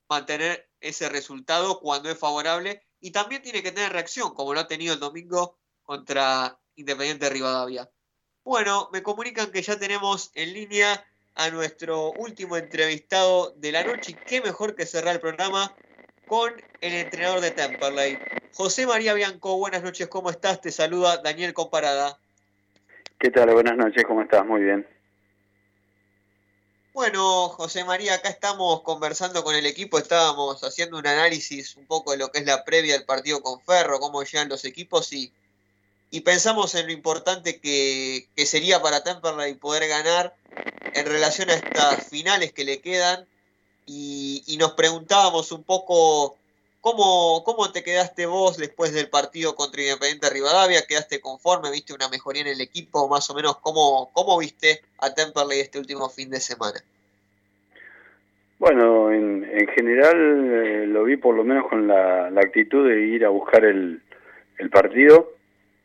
[0.09, 4.67] mantener ese resultado cuando es favorable y también tiene que tener reacción, como lo ha
[4.67, 7.91] tenido el domingo contra Independiente Rivadavia.
[8.45, 11.05] Bueno, me comunican que ya tenemos en línea
[11.35, 15.75] a nuestro último entrevistado de la noche y qué mejor que cerrar el programa
[16.27, 18.19] con el entrenador de Temperley.
[18.55, 20.61] José María Bianco, buenas noches, ¿cómo estás?
[20.61, 22.19] Te saluda Daniel Comparada.
[23.19, 23.53] ¿Qué tal?
[23.53, 24.45] Buenas noches, ¿cómo estás?
[24.47, 24.87] Muy bien.
[26.97, 32.13] Bueno, José María, acá estamos conversando con el equipo, estábamos haciendo un análisis un poco
[32.13, 35.31] de lo que es la previa del partido con Ferro, cómo llegan los equipos y,
[36.11, 40.35] y pensamos en lo importante que, que sería para Temperley poder ganar
[40.95, 43.29] en relación a estas finales que le quedan.
[43.85, 46.39] Y, nos preguntábamos un poco
[46.87, 52.09] cómo, cómo te quedaste vos después del partido contra Independiente Rivadavia, quedaste conforme, viste una
[52.09, 56.31] mejoría en el equipo, más o menos cómo, cómo viste a Temperley este último fin
[56.31, 56.79] de semana.
[58.61, 60.17] Bueno, en, en general
[60.55, 64.01] eh, lo vi por lo menos con la, actitud de ir a buscar el,
[64.59, 65.33] el partido,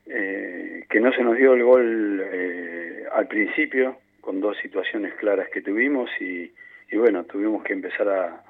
[0.06, 5.50] eh, que no se nos dio el gol eh, al principio, con dos situaciones claras
[5.50, 6.52] que tuvimos y,
[6.94, 8.44] bueno, tuvimos que empezar a,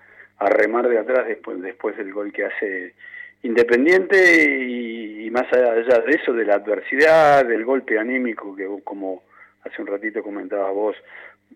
[0.50, 2.94] remar de atrás después, después del gol que hace
[3.44, 9.24] Independiente y, más allá de eso, de la adversidad, del golpe anímico que como
[9.64, 10.96] hace un ratito comentabas vos,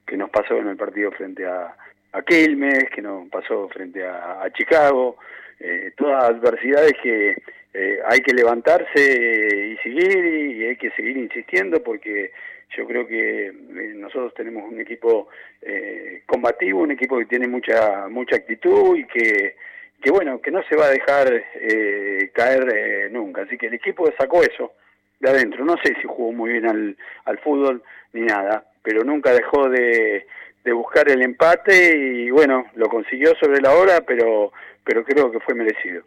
[0.06, 1.76] que nos pasó en el partido frente a,
[2.14, 5.18] a Quilmes, que nos pasó frente a, Chicago,
[5.60, 7.36] eh, todas adversidades que
[7.74, 12.32] eh, hay que levantarse y seguir y hay que seguir insistiendo porque
[12.76, 13.54] yo creo que eh,
[13.96, 15.28] nosotros tenemos un equipo
[15.62, 19.56] eh, combativo, un equipo que tiene mucha mucha actitud y que,
[20.02, 23.44] que bueno, que no se va a dejar eh, caer nunca.
[23.44, 24.74] Así que el equipo sacó eso
[25.20, 25.64] de adentro.
[25.66, 27.84] No sé si jugó muy bien al, al fútbol
[28.14, 30.26] ni nada, pero nunca dejó de,
[30.64, 34.52] de buscar el empate y bueno, lo consiguió sobre la hora, pero,
[34.84, 36.04] pero creo que fue merecido.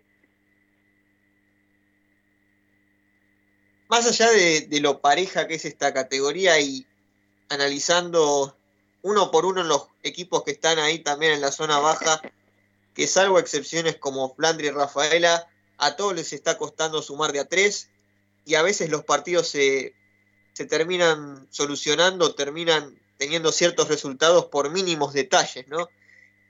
[3.89, 6.87] Más allá de, lo pareja que es esta categoría y
[7.49, 8.57] analizando
[9.03, 12.21] uno por uno los equipos que están ahí también en la zona baja,
[12.95, 15.49] que salvo excepciones como Flandria y Rafaela,
[15.79, 17.89] a todos les está costando sumar de a tres
[18.45, 19.95] y a veces los partidos se,
[20.53, 25.89] se terminan solucionando, terminan teniendo ciertos resultados por mínimos detalles, ¿no?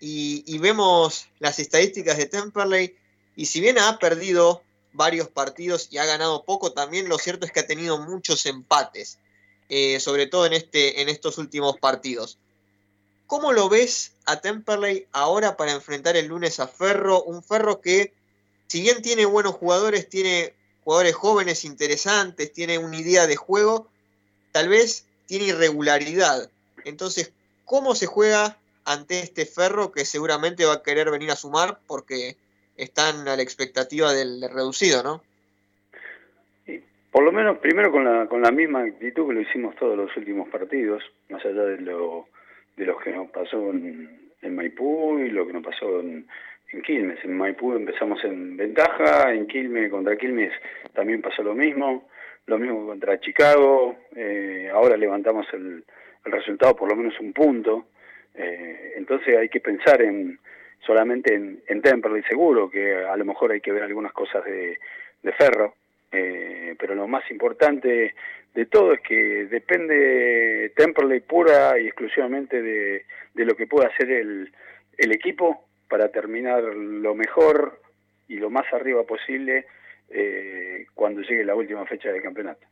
[0.00, 2.96] Y, y, vemos las estadísticas de Temperley
[3.34, 4.62] y si bien ha perdido
[4.92, 6.72] varios partidos y ha ganado poco.
[6.72, 9.18] También lo cierto es que ha tenido muchos empates,
[9.68, 12.38] eh, sobre todo en, este, en estos últimos partidos.
[13.26, 17.22] ¿Cómo lo ves a Temperley ahora para enfrentar el lunes a Ferro?
[17.24, 18.14] Un Ferro que,
[18.68, 23.88] si bien tiene buenos jugadores, tiene jugadores jóvenes interesantes, tiene una idea de juego,
[24.52, 26.50] tal vez tiene irregularidad.
[26.86, 27.32] Entonces,
[27.66, 32.38] ¿cómo se juega ante este Ferro que seguramente va a querer venir a sumar porque
[32.78, 35.22] están a la expectativa del reducido, ¿no?
[37.10, 40.16] por lo menos primero con la, con la misma actitud que lo hicimos todos los
[40.16, 42.26] últimos partidos, más allá de lo,
[42.76, 46.26] de lo que nos pasó en, Maipú y lo que nos pasó en,
[46.84, 47.18] Quilmes.
[47.24, 50.52] En Maipú empezamos en ventaja, en Quilmes contra Quilmes
[50.92, 52.08] también pasó lo mismo,
[52.46, 55.82] lo mismo contra Chicago, eh, ahora levantamos el,
[56.24, 57.86] el, resultado por lo menos un punto,
[58.34, 60.38] eh, entonces hay que pensar en,
[60.84, 64.78] solamente en, en Temperley seguro, que a lo mejor hay que ver algunas cosas de,
[65.36, 65.74] ferro,
[66.10, 68.14] eh, pero lo más importante
[68.54, 74.10] de todo es que depende Temperley pura y exclusivamente de, de lo que pueda hacer
[74.10, 74.52] el,
[74.96, 77.80] el equipo para terminar lo mejor
[78.28, 79.66] y lo más arriba posible
[80.10, 82.66] eh, cuando llegue la última fecha del campeonato.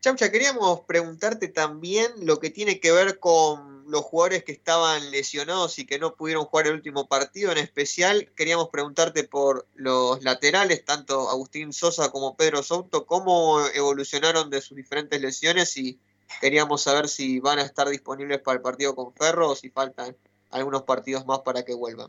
[0.00, 5.78] Chaucha, queríamos preguntarte también lo que tiene que ver con los jugadores que estaban lesionados
[5.78, 7.52] y que no pudieron jugar el último partido.
[7.52, 14.48] En especial, queríamos preguntarte por los laterales, tanto Agustín Sosa como Pedro Souto, cómo evolucionaron
[14.48, 15.98] de sus diferentes lesiones y
[16.40, 20.16] queríamos saber si van a estar disponibles para el partido con Ferro o si faltan
[20.52, 22.08] algunos partidos más para que vuelvan.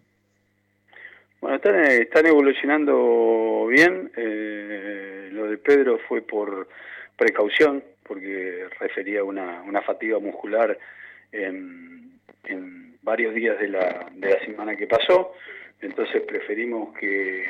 [1.41, 4.09] Bueno, están, evolucionando bien.
[4.15, 6.69] Eh, lo de Pedro fue por
[7.17, 10.79] precaución, porque refería una, una fatiga muscular
[11.33, 12.19] en,
[13.01, 15.33] varios días de la, de la semana que pasó,
[15.81, 17.43] entonces preferimos que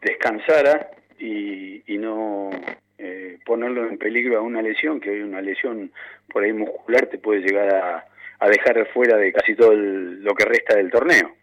[0.00, 2.50] descansara y, y no
[2.96, 5.92] eh, ponerlo en peligro a una lesión, que hoy una lesión
[6.32, 8.06] por ahí muscular te puede llegar a,
[8.40, 11.34] a dejar fuera de casi todo lo que resta del torneo.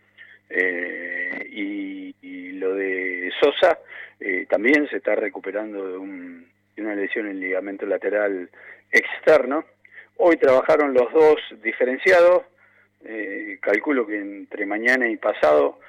[0.50, 3.80] Eh, y, y, lo de Sosa
[4.20, 8.50] eh, también se está recuperando de un, una lesión en el ligamento lateral
[8.92, 9.66] externo.
[10.18, 12.44] Hoy trabajaron los dos diferenciados,
[13.06, 15.80] eh, calculo que entre mañana y pasado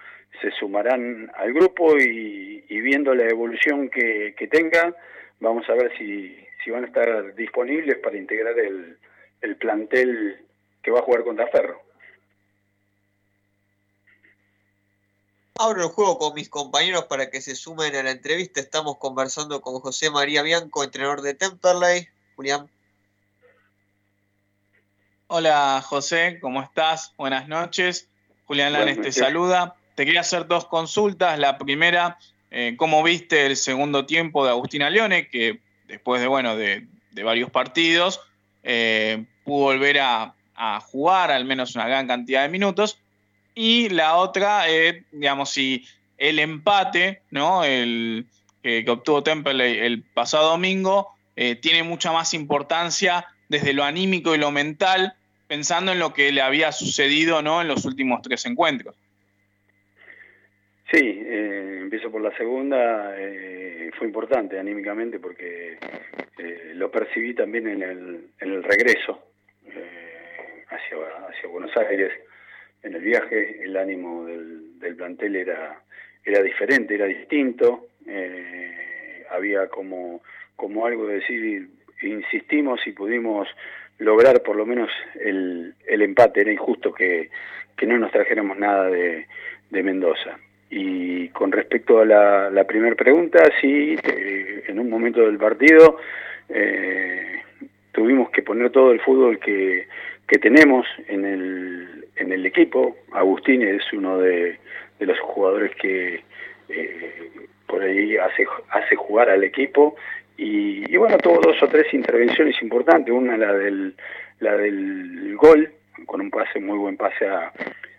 [0.42, 4.94] se sumarán al grupo y, viendo la evolución que, que, tengan,
[5.40, 8.96] vamos a ver si, si van a estar disponibles para integrar el,
[9.40, 10.38] el plantel
[10.82, 11.82] que va a jugar contra Ferro.
[15.58, 18.60] Abro el juego con mis compañeros para que se sumen a la entrevista.
[18.60, 22.08] Estamos conversando con José María Bianco, entrenador de Temperley.
[22.36, 22.70] Julián.
[25.30, 27.12] Hola José, ¿cómo estás?
[27.18, 28.08] Buenas noches.
[28.46, 29.74] Julián Lanes te saluda.
[29.94, 31.38] Te quería hacer dos consultas.
[31.38, 32.16] La primera,
[32.50, 36.86] eh, ¿cómo viste el segundo tiempo de Agustina Leone, que después de, bueno, de,
[37.22, 38.22] varios partidos
[38.62, 42.98] eh, pudo volver a, a jugar al menos una gran cantidad de minutos?
[43.54, 45.84] Y la otra, eh, digamos, si
[46.16, 47.64] el empate, ¿no?
[47.64, 48.24] El,
[48.62, 51.12] que, obtuvo Temple el pasado domingo,
[51.60, 55.14] tiene mucha más importancia desde lo anímico y lo mental,
[55.48, 57.60] pensando en lo que le había sucedido, ¿no?
[57.60, 58.94] En los últimos tres encuentros.
[60.92, 63.14] Sí, eh, empiezo por la segunda.
[63.98, 65.76] fue importante anímicamente porque
[66.74, 69.20] lo percibí también en el, en el regreso
[70.68, 70.96] hacia,
[71.28, 72.12] hacia Buenos Aires
[72.82, 75.82] en el viaje el ánimo del, plantel era,
[76.42, 80.22] diferente, era distinto, eh, había como,
[80.56, 81.68] como algo de decir,
[82.02, 83.48] insistimos y pudimos
[83.98, 87.30] lograr por lo menos el, el empate, era injusto que,
[87.76, 89.26] que no nos trajéramos nada de,
[89.70, 90.38] de Mendoza.
[90.70, 95.98] Y con respecto a la, la primera pregunta, sí, eh, en un momento del partido
[96.48, 97.42] eh,
[97.92, 99.88] tuvimos que poner todo el fútbol que,
[100.26, 102.96] que tenemos en el, en el equipo.
[103.12, 104.58] Agustín es uno de,
[105.00, 106.22] los jugadores que
[106.68, 107.30] eh,
[107.66, 109.96] por ahí hace, hace jugar al equipo.
[110.40, 113.12] Y, bueno, tuvo dos o tres intervenciones importantes.
[113.12, 113.94] Una la del,
[114.38, 115.72] la del gol,
[116.06, 117.52] con un pase, muy buen pase a,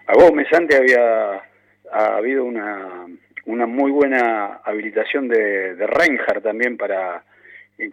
[0.08, 0.48] a Gómez.
[0.54, 1.44] Antes había
[1.92, 3.08] ha habido una,
[3.46, 7.24] una muy buena habilitación de, de Reinhardt también para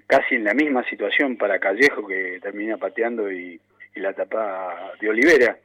[0.06, 3.60] casi en la misma situación para Callejo que termina pateando y,
[3.94, 5.56] y la tapa de Olivera.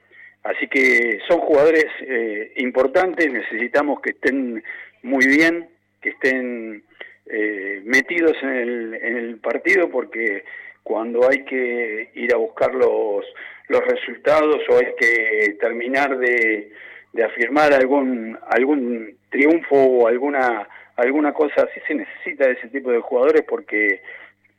[0.43, 4.63] Así que son jugadores eh, importantes, necesitamos que estén
[5.03, 5.69] muy bien,
[6.01, 6.83] que estén
[7.26, 10.43] eh, metidos en el, en el partido porque
[10.84, 13.26] cuando hay que ir a buscar los,
[13.68, 16.72] los resultados o hay que terminar de,
[17.14, 22.91] de afirmar algún, algún triunfo o alguna, alguna cosa así, se necesita de ese tipo
[22.91, 24.02] de jugadores porque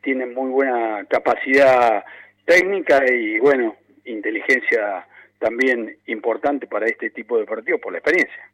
[0.02, 2.04] tienen muy buena capacidad
[2.44, 5.06] técnica y bueno, inteligencia
[5.38, 8.51] también importante para este tipo de partidos por la experiencia.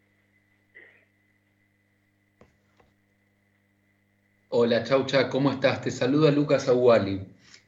[4.50, 5.82] Hola Chaucha, ¿cómo estás?
[5.82, 7.20] Te saluda Lucas Aguali.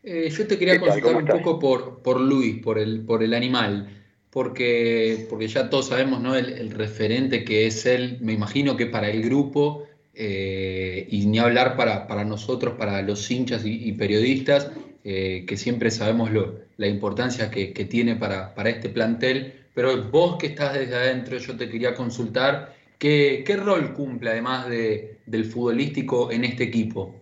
[0.03, 3.89] Eh, yo te quería consultar un poco por, por Luis, por el, por el animal,
[4.31, 6.35] porque, porque ya todos sabemos ¿no?
[6.37, 11.77] el, referente que es él, me imagino que para el grupo, eh, y ni hablar
[11.77, 14.71] para, para nosotros, para los hinchas y periodistas,
[15.03, 20.37] eh, que siempre sabemos lo, la importancia que, tiene para, para, este plantel, pero vos
[20.37, 25.45] que estás desde adentro, yo te quería consultar, ¿qué, qué rol cumple además de, del
[25.45, 27.15] futbolístico en este equipo?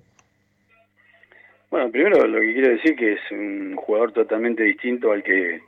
[1.70, 5.60] Bueno, primero lo que quiero decir que es un jugador totalmente distinto al que,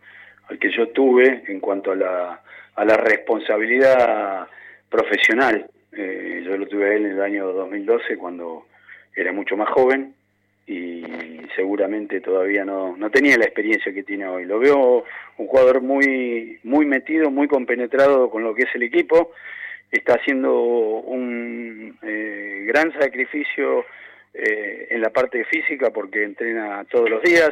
[0.49, 2.43] al que yo tuve en cuanto a la,
[2.75, 4.49] a la responsabilidad
[4.89, 5.67] profesional.
[5.93, 8.67] Eh, yo lo tuve él en el año 2012 cuando
[9.15, 10.15] era mucho más joven
[10.67, 11.03] y
[11.57, 14.45] seguramente todavía no, no tenía la experiencia que tiene hoy.
[14.47, 15.05] Lo veo
[15.37, 19.33] un jugador muy, muy metido, muy compenetrado con lo que es el equipo,
[19.91, 23.85] está haciendo un eh, gran sacrificio
[24.33, 27.51] eh, en la parte física porque entrena todos los días,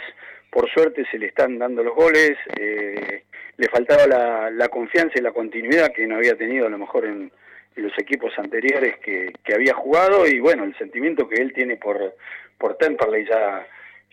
[0.51, 3.25] por suerte se le están dando los goles, eh,
[3.57, 7.05] le faltaba la, la, confianza y la continuidad que no había tenido a lo mejor
[7.05, 7.31] en,
[7.77, 12.13] los equipos anteriores que, que, había jugado y bueno, el sentimiento que él tiene por,
[12.59, 13.69] por Temperley ya,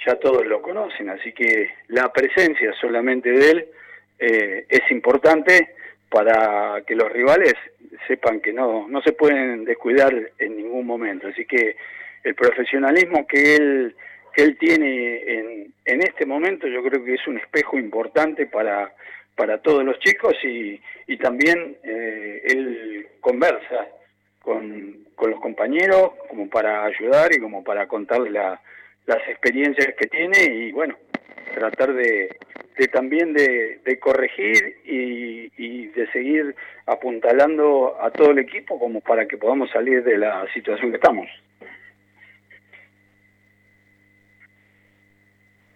[0.06, 3.66] ya todos lo conocen, así que la presencia solamente de él
[4.20, 5.76] eh, es importante
[6.16, 7.56] para que los rivales
[8.08, 11.76] sepan que no, no se pueden descuidar en ningún momento, así que
[12.24, 13.96] el profesionalismo que él
[14.32, 18.94] que él tiene en, en este momento yo creo que es un espejo importante para,
[19.36, 23.88] para todos los chicos y, y también eh, él conversa
[24.42, 30.44] con, con, los compañeros como para ayudar y como para contarle las experiencias que tiene
[30.44, 30.96] y bueno,
[31.54, 32.30] tratar de,
[32.92, 39.38] también de, corregir y, y, de seguir apuntalando a todo el equipo como para que
[39.38, 41.28] podamos salir de la situación que estamos.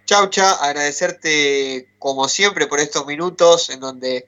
[0.05, 4.25] Chaucha, agradecerte como siempre por estos minutos en donde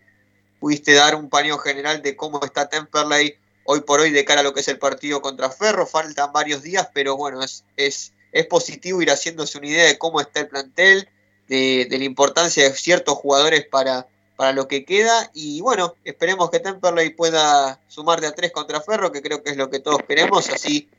[0.59, 4.43] pudiste dar un paneo general de cómo está Temperley hoy por hoy de cara a
[4.43, 5.87] lo que es el partido contra Ferro.
[5.87, 10.21] Faltan varios días, pero bueno, es, es, es positivo ir haciéndose una idea de cómo
[10.21, 11.09] está el plantel,
[11.51, 14.07] de, la importancia de ciertos jugadores para,
[14.37, 15.29] para lo que queda.
[15.33, 19.51] Y bueno, esperemos que Temperley pueda sumar de a tres contra Ferro, que creo que
[19.51, 20.49] es lo que todos queremos.
[20.49, 20.89] Así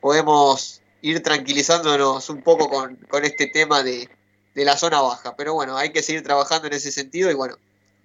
[0.00, 4.08] podemos ir tranquilizándonos un poco con, con este tema de,
[4.54, 5.34] de la zona baja.
[5.34, 7.56] Pero bueno, hay que seguir trabajando en ese sentido y bueno,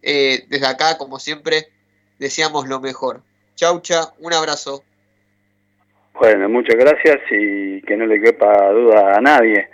[0.01, 1.67] eh, desde acá, como siempre,
[2.19, 3.21] deseamos lo mejor.
[3.55, 4.83] Chaucha, un abrazo.
[6.13, 9.69] Bueno, muchas gracias y que no le quepa duda a nadie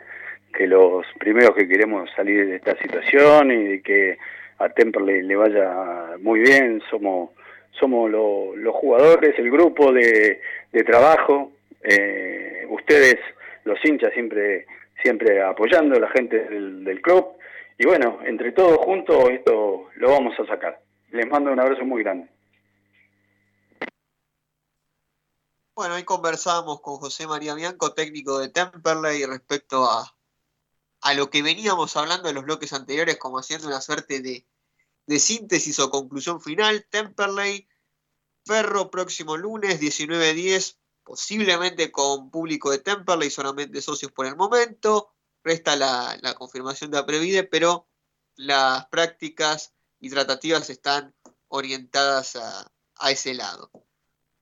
[0.54, 4.18] que los primeros que queremos salir de esta situación y que
[4.60, 7.32] a Temperley le vaya muy bien, somos
[7.80, 10.40] somos los jugadores, el grupo de,
[10.86, 11.52] trabajo,
[11.82, 13.18] eh, ustedes,
[13.66, 14.68] los hinchas, siempre
[15.04, 17.34] siempre apoyando la gente del, club.
[17.78, 20.80] Y bueno, entre todos juntos esto lo vamos a sacar.
[21.12, 22.30] Les mando un abrazo muy grande.
[25.76, 30.16] Bueno, hoy conversamos con José María Bianco, técnico de Temperley, respecto a,
[31.04, 34.48] a lo que veníamos hablando en los bloques anteriores, como haciendo una suerte de,
[35.06, 36.88] de síntesis o conclusión final.
[36.90, 37.68] Temperley,
[38.46, 45.14] Ferro, próximo lunes, 19.10, posiblemente con público de Temperley, solamente socios por el momento.
[45.44, 47.90] Resta la, confirmación de Aprevide, pero
[48.38, 51.14] las prácticas y tratativas están
[51.50, 53.70] orientadas a, ese lado.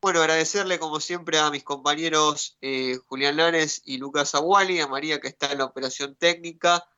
[0.02, 5.22] Bueno, agradecerle como siempre a mis compañeros eh, Julián Lanes y Lucas Aguali, a María
[5.22, 6.90] que está en la operación técnica.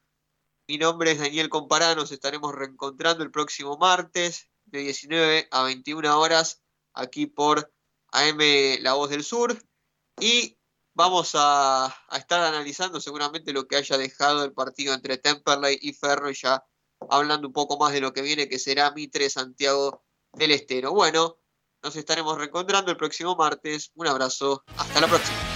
[0.70, 6.18] Mi nombre es Daniel Compará, nos estaremos reencontrando el próximo martes de 19 a 21
[6.18, 6.64] horas
[6.94, 7.74] aquí por
[8.14, 8.40] AM
[8.80, 9.62] La Voz del Sur.
[10.22, 10.58] Y
[10.94, 16.30] vamos a, estar analizando seguramente lo que haya dejado el partido entre Temperley y Ferro,
[16.30, 16.66] y ya
[17.10, 20.94] hablando un poco más de lo que viene, que será Mitre Santiago del Estero.
[20.94, 21.43] Bueno,
[21.84, 23.92] nos estaremos reencontrando el próximo martes.
[23.96, 25.53] Un abrazo, hasta la próxima.